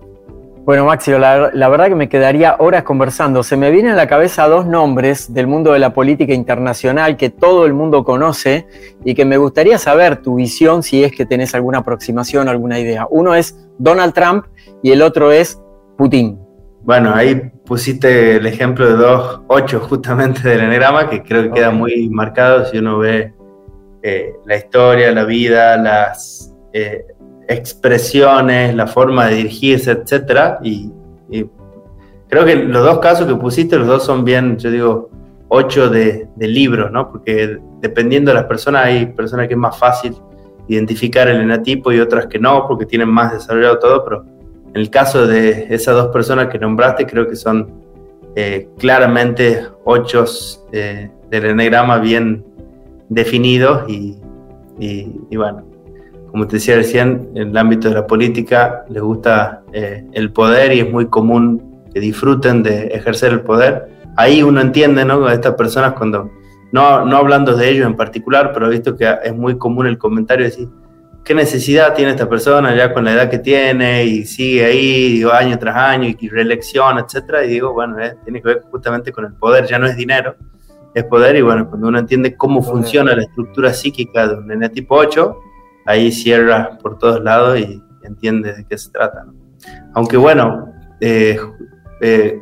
Bueno, 0.66 0.86
Maxi, 0.86 1.10
la, 1.12 1.50
la, 1.52 1.70
verdad 1.70 1.88
que 1.88 1.96
me 1.96 2.10
quedaría 2.10 2.58
horas 2.60 2.84
conversando. 2.84 3.42
Se 3.42 3.58
me 3.58 3.72
vienen 3.72 3.94
a 3.94 3.96
la 3.96 4.08
cabeza 4.08 4.48
dos 4.48 4.68
nombres 4.68 5.34
del 5.34 5.48
mundo 5.48 5.72
de 5.74 5.80
la 5.80 5.94
política 5.94 6.34
internacional 6.34 7.18
que 7.18 7.32
todo 7.32 7.66
el 7.66 7.74
mundo 7.74 8.04
conoce 8.04 8.68
y 9.04 9.16
que 9.16 9.26
me 9.26 9.38
gustaría 9.38 9.80
saber 9.80 10.22
tu 10.22 10.36
visión 10.36 10.84
si 10.84 11.04
es 11.04 11.12
que 11.12 11.26
tenés 11.26 11.56
alguna 11.56 11.80
aproximación, 11.80 12.50
alguna 12.50 12.78
idea. 12.78 13.08
Uno 13.10 13.34
es 13.34 13.58
Donald 13.80 14.14
Trump 14.14 14.46
y 14.84 14.92
el 14.92 15.02
otro 15.02 15.32
es 15.32 15.60
Putin. 15.98 16.49
Bueno, 16.82 17.14
ahí 17.14 17.36
pusiste 17.66 18.38
el 18.38 18.46
ejemplo 18.46 18.88
de 18.88 18.94
dos 18.94 19.42
ocho 19.48 19.80
justamente 19.82 20.48
del 20.48 20.62
enagrama, 20.62 21.10
que 21.10 21.22
creo 21.22 21.44
que 21.44 21.52
queda 21.52 21.72
muy 21.72 22.10
marcado 22.10 22.66
si 22.66 22.78
uno 22.78 23.00
ve 23.00 23.34
eh, 24.02 24.34
la 24.46 24.56
historia, 24.56 25.12
la 25.12 25.26
vida, 25.26 25.78
las 25.78 26.56
eh, 26.74 27.06
expresiones, 27.48 28.74
la 28.76 28.88
forma 28.88 29.28
de 29.28 29.36
dirigirse, 29.36 29.92
etcétera. 29.92 30.60
Y, 30.64 30.92
creo 32.28 32.46
que 32.46 32.56
los 32.56 32.84
dos 32.84 33.00
casos 33.00 33.28
que 33.28 33.36
pusiste, 33.36 33.78
los 33.78 33.88
dos 33.88 34.06
son 34.06 34.24
bien, 34.24 34.58
yo 34.58 34.72
digo, 34.72 35.10
ocho 35.50 35.90
de, 35.90 36.28
de 36.36 36.48
libros, 36.48 36.92
¿no? 36.92 37.12
Porque 37.12 37.58
dependiendo 37.82 38.32
de 38.32 38.36
las 38.36 38.46
personas, 38.46 38.86
hay 38.86 39.08
personas 39.08 39.48
que 39.48 39.56
es 39.56 39.60
más 39.60 39.78
fácil 39.78 40.16
identificar 40.68 41.28
el 41.28 41.42
enatipo 41.42 41.92
y 41.92 42.00
otras 42.00 42.28
que 42.28 42.40
no, 42.40 42.68
porque 42.68 42.86
tienen 42.86 43.10
más 43.10 43.34
desarrollado 43.34 43.80
todo, 43.80 44.04
pero 44.06 44.26
en 44.74 44.82
el 44.82 44.90
caso 44.90 45.26
de 45.26 45.68
esas 45.70 45.96
dos 45.96 46.08
personas 46.10 46.48
que 46.48 46.60
nombraste, 46.60 47.06
creo 47.06 47.28
que 47.28 47.36
son 47.36 47.72
eh, 48.36 48.70
claramente 48.78 49.64
ocho 49.84 50.26
eh, 50.72 51.10
del 51.30 51.46
enegrama 51.46 51.98
bien 51.98 52.46
definidos 53.10 53.90
y, 53.90 54.18
bueno, 55.36 55.66
como 56.32 56.48
te 56.48 56.58
decía 56.58 56.76
recién, 56.76 57.30
en 57.34 57.50
el 57.50 57.58
ámbito 57.58 57.90
de 57.90 57.96
la 57.96 58.06
política 58.06 58.86
les 58.90 59.02
gusta 59.02 59.64
eh, 59.74 60.06
el 60.14 60.32
poder 60.32 60.74
y 60.74 60.82
es 60.82 60.92
muy 60.92 61.08
común 61.08 61.82
que 61.92 62.00
disfruten 62.00 62.62
de 62.62 62.88
ejercer 62.88 63.32
el 63.32 63.42
poder. 63.42 63.90
Ahí 64.16 64.44
uno 64.44 64.62
entiende, 64.62 65.04
¿no? 65.04 65.26
A 65.26 65.34
estas 65.34 65.56
personas 65.56 65.94
cuando, 65.94 66.30
no, 66.72 67.04
no 67.06 67.18
hablando 67.18 67.56
de 67.56 67.70
ellos 67.70 67.88
en 67.88 67.96
particular, 67.96 68.52
pero 68.54 68.70
visto 68.70 68.96
que 68.96 69.12
es 69.24 69.36
muy 69.36 69.58
común 69.58 69.88
el 69.88 69.98
comentario 69.98 70.46
de 70.46 70.52
decir, 70.52 70.70
qué 71.24 71.34
necesidad 71.34 71.94
tiene 71.94 72.12
esta 72.12 72.28
persona 72.28 72.76
ya 72.76 72.94
con 72.94 73.06
la 73.06 73.14
edad 73.14 73.30
que 73.30 73.40
tiene 73.40 74.04
y 74.06 74.26
sigue 74.26 74.66
ahí 74.66 75.24
año 75.32 75.58
tras 75.60 75.76
año 75.76 76.14
y, 76.20 76.30
reelección, 76.30 76.98
etcétera, 76.98 77.46
y 77.46 77.50
digo, 77.50 77.74
bueno, 77.74 78.00
eh, 78.00 78.16
tiene 78.24 78.42
que 78.42 78.48
ver 78.48 78.62
justamente 78.72 79.12
con 79.12 79.26
el 79.26 79.34
poder, 79.34 79.66
ya 79.66 79.78
no 79.78 79.88
es 79.88 79.96
dinero, 79.96 80.36
es 80.94 81.04
poder, 81.06 81.36
y 81.36 81.42
bueno, 81.42 81.70
cuando 81.70 81.88
uno 81.88 82.00
entiende 82.00 82.36
cómo 82.36 82.64
funciona 82.64 83.16
la 83.16 83.24
estructura 83.24 83.74
psíquica 83.74 84.28
de 84.28 84.36
un 84.36 84.48
nene 84.48 84.70
tipo 84.70 84.96
8, 84.96 85.38
ahí 85.86 86.12
cierra 86.12 86.78
por 86.82 86.98
todos 86.98 87.24
lados 87.24 87.60
y 87.60 87.82
entiende 88.04 88.54
de 88.54 88.66
qué 88.66 88.78
se 88.78 88.92
trata. 88.92 89.26
Aunque 89.94 90.18
bueno, 90.18 90.74
eh, 91.02 91.40
eh, 92.02 92.40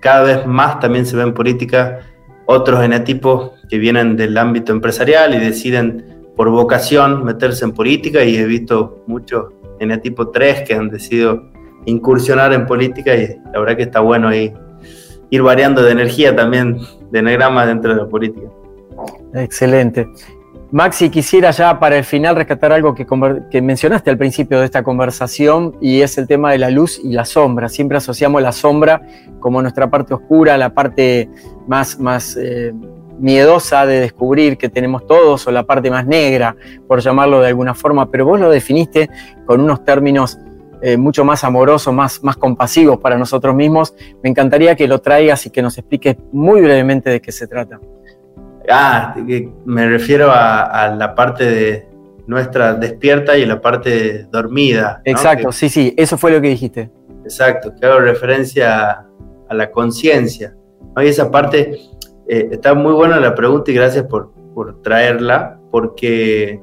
cada 0.00 0.22
vez 0.22 0.46
más 0.46 0.80
también 0.80 1.06
se 1.06 1.16
ven 1.16 1.28
en 1.28 1.34
política 1.34 2.00
otros 2.46 2.80
genetipos 2.80 3.52
que 3.68 3.78
vienen 3.78 4.16
del 4.16 4.36
ámbito 4.38 4.72
empresarial 4.72 5.34
y 5.34 5.38
deciden 5.38 6.15
por 6.36 6.50
vocación 6.50 7.24
meterse 7.24 7.64
en 7.64 7.72
política 7.72 8.22
y 8.22 8.36
he 8.36 8.44
visto 8.44 9.02
muchos 9.06 9.46
en 9.80 9.90
el 9.90 10.00
tipo 10.00 10.28
3 10.28 10.62
que 10.62 10.74
han 10.74 10.90
decidido 10.90 11.50
incursionar 11.86 12.52
en 12.52 12.66
política 12.66 13.14
y 13.14 13.36
la 13.52 13.60
verdad 13.60 13.76
que 13.76 13.84
está 13.84 14.00
bueno 14.00 14.32
ir 14.34 15.42
variando 15.42 15.82
de 15.82 15.92
energía 15.92 16.36
también, 16.36 16.78
de 17.10 17.18
enagrama 17.18 17.66
dentro 17.66 17.94
de 17.94 18.02
la 18.02 18.08
política. 18.08 18.48
Excelente. 19.34 20.08
Maxi, 20.72 21.10
quisiera 21.10 21.52
ya 21.52 21.78
para 21.78 21.96
el 21.96 22.04
final 22.04 22.34
rescatar 22.34 22.72
algo 22.72 22.94
que, 22.94 23.06
que, 23.50 23.62
mencionaste 23.62 24.10
al 24.10 24.18
principio 24.18 24.58
de 24.58 24.64
esta 24.64 24.82
conversación 24.82 25.76
y 25.80 26.00
es 26.00 26.18
el 26.18 26.26
tema 26.26 26.50
de 26.50 26.58
la 26.58 26.70
luz 26.70 27.00
y 27.02 27.12
la 27.12 27.24
sombra. 27.24 27.68
Siempre 27.68 27.98
asociamos 27.98 28.42
la 28.42 28.50
sombra 28.50 29.00
como 29.38 29.62
nuestra 29.62 29.88
parte 29.88 30.12
oscura, 30.12 30.58
la 30.58 30.74
parte 30.74 31.30
más, 31.68 32.00
más 32.00 32.36
eh, 32.36 32.74
miedosa 33.18 33.86
de 33.86 34.00
descubrir 34.00 34.56
que 34.56 34.68
tenemos 34.68 35.06
todos 35.06 35.46
o 35.46 35.50
la 35.50 35.64
parte 35.64 35.90
más 35.90 36.06
negra, 36.06 36.56
por 36.86 37.00
llamarlo 37.00 37.40
de 37.40 37.48
alguna 37.48 37.74
forma, 37.74 38.10
pero 38.10 38.26
vos 38.26 38.40
lo 38.40 38.50
definiste 38.50 39.08
con 39.46 39.60
unos 39.60 39.84
términos 39.84 40.38
eh, 40.82 40.96
mucho 40.96 41.24
más 41.24 41.42
amorosos, 41.42 41.92
más, 41.94 42.22
más 42.22 42.36
compasivos 42.36 42.98
para 42.98 43.16
nosotros 43.16 43.54
mismos. 43.54 43.94
Me 44.22 44.30
encantaría 44.30 44.76
que 44.76 44.86
lo 44.86 45.00
traigas 45.00 45.46
y 45.46 45.50
que 45.50 45.62
nos 45.62 45.78
expliques 45.78 46.16
muy 46.32 46.60
brevemente 46.60 47.10
de 47.10 47.20
qué 47.20 47.32
se 47.32 47.46
trata. 47.46 47.80
Ah, 48.68 49.14
me 49.64 49.88
refiero 49.88 50.30
a, 50.30 50.94
la 50.96 51.14
parte 51.14 51.44
de 51.44 51.88
nuestra 52.26 52.74
despierta 52.74 53.36
y 53.38 53.46
la 53.46 53.60
parte 53.60 54.24
dormida. 54.30 55.00
Exacto, 55.04 55.52
sí, 55.52 55.68
sí, 55.68 55.94
eso 55.96 56.18
fue 56.18 56.32
lo 56.32 56.40
que 56.40 56.48
dijiste. 56.48 56.90
Exacto, 57.24 57.72
que 57.74 57.86
hago 57.86 58.00
referencia 58.00 59.06
a, 59.48 59.54
la 59.54 59.70
conciencia. 59.70 60.54
Y 60.96 61.06
esa 61.06 61.30
parte, 61.30 61.78
eh, 62.28 62.48
está 62.50 62.74
muy 62.74 62.92
buena 62.92 63.20
la 63.20 63.34
pregunta 63.34 63.70
y 63.70 63.74
gracias 63.74 64.04
por, 64.04 64.32
por 64.54 64.82
traerla, 64.82 65.60
porque 65.70 66.60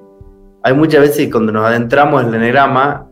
hay 0.62 0.74
muchas 0.74 1.02
veces 1.02 1.30
cuando 1.32 1.52
nos 1.52 1.66
adentramos 1.66 2.22
en 2.24 2.30
el 2.30 2.36
enegrama, 2.36 3.08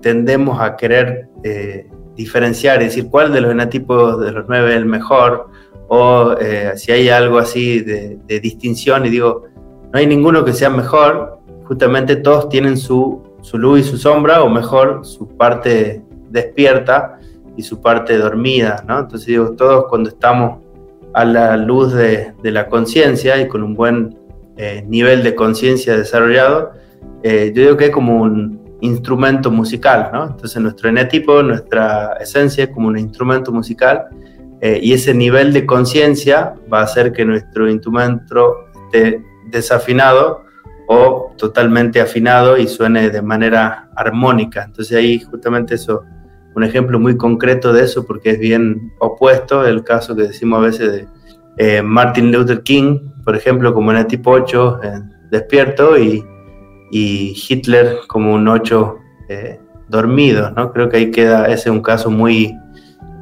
tendemos 0.00 0.60
a 0.60 0.76
querer 0.76 1.28
eh, 1.42 1.88
diferenciar, 2.16 2.80
y 2.80 2.86
decir 2.86 3.08
cuál 3.10 3.32
de 3.32 3.40
los 3.40 3.50
enatipos 3.50 4.20
de 4.20 4.32
los 4.32 4.46
nueve 4.48 4.70
es 4.70 4.76
el 4.76 4.86
mejor, 4.86 5.48
o 5.88 6.34
eh, 6.40 6.72
si 6.76 6.92
hay 6.92 7.08
algo 7.08 7.38
así 7.38 7.80
de, 7.80 8.40
distinción, 8.40 9.06
y 9.06 9.08
digo, 9.08 9.44
no 9.92 9.98
hay 9.98 10.06
ninguno 10.06 10.44
que 10.44 10.52
sea 10.52 10.70
mejor, 10.70 11.38
justamente 11.64 12.16
todos 12.16 12.48
tienen 12.48 12.76
su, 12.76 13.22
su 13.40 13.58
luz 13.58 13.80
y 13.80 13.82
su 13.84 13.98
sombra, 13.98 14.42
o 14.42 14.48
mejor, 14.48 15.04
su 15.04 15.28
parte 15.36 16.02
despierta 16.28 17.18
y 17.56 17.62
su 17.62 17.80
parte 17.80 18.16
dormida, 18.16 18.84
¿no? 18.86 19.00
Entonces 19.00 19.26
digo, 19.26 19.52
todos 19.52 19.86
cuando 19.88 20.10
estamos 20.10 20.60
a 21.14 21.24
la 21.24 21.56
luz 21.56 21.92
de, 21.92 22.32
de 22.42 22.50
la 22.50 22.68
conciencia 22.68 23.40
y 23.40 23.48
con 23.48 23.62
un 23.62 23.74
buen 23.74 24.18
eh, 24.56 24.84
nivel 24.86 25.22
de 25.22 25.34
conciencia 25.34 25.96
desarrollado, 25.96 26.72
yo 27.22 27.52
digo 27.52 27.76
que 27.76 27.86
es 27.86 27.90
como 27.90 28.22
un, 28.22 28.60
instrumento 28.80 29.50
musical, 29.50 30.10
¿no? 30.12 30.26
Entonces 30.26 30.60
nuestro 30.60 30.88
enetipo, 30.88 31.42
nuestra 31.42 32.14
esencia 32.20 32.64
es 32.64 32.70
como 32.70 32.88
un 32.88 32.98
instrumento 32.98 33.52
musical 33.52 34.06
eh, 34.60 34.80
y 34.82 34.92
ese 34.92 35.14
nivel 35.14 35.52
de 35.52 35.66
conciencia 35.66 36.54
va 36.72 36.80
a 36.80 36.84
hacer 36.84 37.12
que 37.12 37.24
nuestro 37.24 37.68
instrumento 37.68 38.68
esté 38.84 39.22
desafinado 39.50 40.44
o 40.88 41.32
totalmente 41.36 42.00
afinado 42.00 42.58
y 42.58 42.66
suene 42.66 43.10
de 43.10 43.22
manera 43.22 43.90
armónica. 43.94 44.64
Entonces 44.64 44.96
ahí 44.96 45.20
justamente 45.20 45.74
eso, 45.74 46.02
un 46.54 46.64
ejemplo 46.64 46.98
muy 46.98 47.16
concreto 47.16 47.72
de 47.72 47.84
eso 47.84 48.06
porque 48.06 48.30
es 48.30 48.38
bien 48.38 48.92
opuesto 48.98 49.66
el 49.66 49.84
caso 49.84 50.16
que 50.16 50.22
decimos 50.22 50.58
a 50.58 50.62
veces 50.62 50.92
de 50.92 51.08
eh, 51.56 51.82
Martin 51.82 52.32
Luther 52.32 52.62
King, 52.62 53.10
por 53.24 53.36
ejemplo, 53.36 53.74
como 53.74 53.90
enetipo 53.90 54.30
8, 54.30 54.80
eh, 54.82 55.02
despierto 55.30 55.98
y 55.98 56.24
Hitler 56.90 57.98
como 58.08 58.34
un 58.34 58.48
8 58.48 58.98
eh, 59.28 59.60
dormido, 59.88 60.50
¿no? 60.50 60.72
Creo 60.72 60.88
que 60.88 60.96
ahí 60.96 61.10
queda, 61.12 61.46
ese 61.46 61.68
es 61.68 61.74
un 61.74 61.82
caso 61.82 62.10
muy 62.10 62.56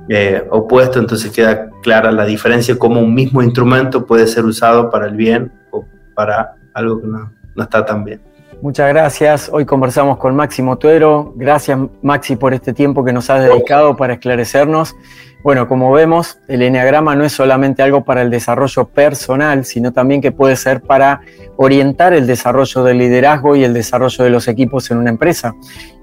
eh, 0.09 0.43
opuesto, 0.51 0.99
entonces 0.99 1.31
queda 1.31 1.69
clara 1.83 2.11
la 2.13 2.25
diferencia, 2.25 2.79
cómo 2.79 3.01
un 3.01 3.15
mismo 3.15 3.43
instrumento 3.43 4.07
puede 4.07 4.27
ser 4.27 4.47
usado 4.47 4.91
para 4.91 5.07
el 5.07 5.17
bien 5.17 5.53
o 5.71 5.85
para 6.15 6.57
algo 6.73 7.01
que 7.01 7.07
no 7.07 7.63
está 7.63 7.85
tan 7.85 8.05
bien. 8.05 8.23
Muchas 8.61 8.89
gracias. 8.89 9.51
Hoy 9.53 9.65
conversamos 9.65 10.19
con 10.19 10.35
Máximo 10.35 10.79
Tuero. 10.79 11.33
Gracias 11.37 11.79
Maxi 12.03 12.37
por 12.37 12.55
este 12.55 12.73
tiempo 12.73 13.05
que 13.05 13.13
nos 13.13 13.31
has 13.31 13.43
dedicado 13.43 13.97
para 13.97 14.15
esclarecernos 14.15 14.97
bueno, 15.43 15.69
como 15.69 15.93
vemos, 15.93 16.41
el 16.49 16.63
enneagrama 16.63 17.15
no 17.15 17.25
es 17.25 17.33
solamente 17.33 17.83
algo 17.83 18.05
para 18.05 18.23
el 18.23 18.31
desarrollo 18.31 18.87
personal, 18.89 19.65
sino 19.65 19.93
también 19.93 20.21
que 20.21 20.33
puede 20.33 20.57
ser 20.57 20.83
para 20.83 21.21
orientar 21.57 22.13
el 22.13 22.27
desarrollo 22.27 22.83
del 22.83 22.99
liderazgo 22.99 23.55
y 23.55 23.63
el 23.63 23.73
desarrollo 23.73 24.25
de 24.25 24.31
los 24.31 24.49
equipos 24.49 24.91
en 24.91 24.99
una 24.99 25.11
empresa. 25.11 25.55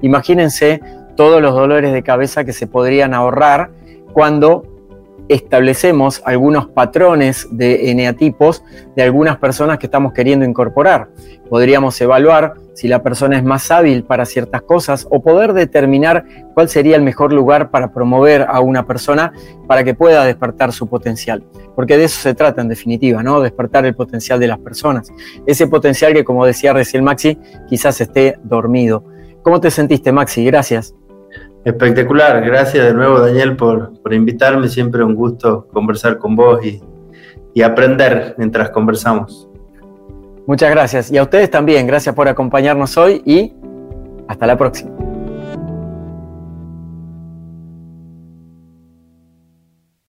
Imagínense 0.01 0.81
todos 1.17 1.41
los 1.41 1.53
dolores 1.53 1.91
de 1.91 2.01
cabeza 2.01 2.45
que 2.45 2.53
se 2.53 2.65
podrían 2.65 3.13
ahorrar 3.13 3.71
cuando 4.13 4.63
establecemos 5.29 6.21
algunos 6.25 6.67
patrones 6.67 7.47
de 7.51 7.91
eneatipos 7.91 8.63
de 8.95 9.03
algunas 9.03 9.37
personas 9.37 9.77
que 9.77 9.87
estamos 9.87 10.13
queriendo 10.13 10.45
incorporar. 10.45 11.09
Podríamos 11.49 11.99
evaluar 12.01 12.53
si 12.73 12.87
la 12.87 13.01
persona 13.01 13.37
es 13.37 13.43
más 13.43 13.71
hábil 13.71 14.03
para 14.03 14.25
ciertas 14.25 14.61
cosas 14.61 15.07
o 15.09 15.21
poder 15.21 15.53
determinar 15.53 16.25
cuál 16.53 16.69
sería 16.69 16.95
el 16.95 17.01
mejor 17.01 17.31
lugar 17.31 17.71
para 17.71 17.93
promover 17.93 18.45
a 18.49 18.59
una 18.59 18.85
persona 18.85 19.31
para 19.67 19.83
que 19.83 19.93
pueda 19.93 20.25
despertar 20.25 20.73
su 20.73 20.87
potencial. 20.87 21.43
Porque 21.75 21.97
de 21.97 22.05
eso 22.05 22.21
se 22.21 22.33
trata 22.33 22.61
en 22.61 22.67
definitiva, 22.67 23.23
¿no? 23.23 23.41
Despertar 23.41 23.85
el 23.85 23.95
potencial 23.95 24.39
de 24.39 24.47
las 24.47 24.59
personas. 24.59 25.11
Ese 25.45 25.67
potencial 25.67 26.13
que, 26.13 26.23
como 26.23 26.45
decía 26.45 26.73
recién 26.73 27.03
Maxi, 27.03 27.37
quizás 27.67 27.99
esté 28.01 28.37
dormido. 28.43 29.03
¿Cómo 29.41 29.59
te 29.59 29.71
sentiste, 29.71 30.11
Maxi? 30.11 30.43
Gracias. 30.45 30.95
Espectacular, 31.65 32.45
gracias 32.45 32.85
de 32.85 32.93
nuevo 32.93 33.19
Daniel 33.19 33.55
por, 33.55 33.91
invitarme, 34.11 34.67
siempre 34.67 35.03
un 35.03 35.15
gusto 35.15 35.67
conversar 35.73 36.19
con 36.19 36.35
vos 36.35 36.63
y, 36.63 36.79
y 37.55 37.63
aprender 37.63 38.35
mientras 38.37 38.69
conversamos. 38.69 39.49
Muchas 40.45 40.69
gracias 40.69 41.11
y 41.11 41.17
a 41.17 41.23
ustedes 41.23 41.49
también, 41.49 41.87
gracias 41.87 42.13
por 42.13 42.27
acompañarnos 42.27 42.95
hoy 42.97 43.23
y 43.25 43.51
hasta 44.27 44.45
la 44.45 44.55
próxima. 44.55 44.91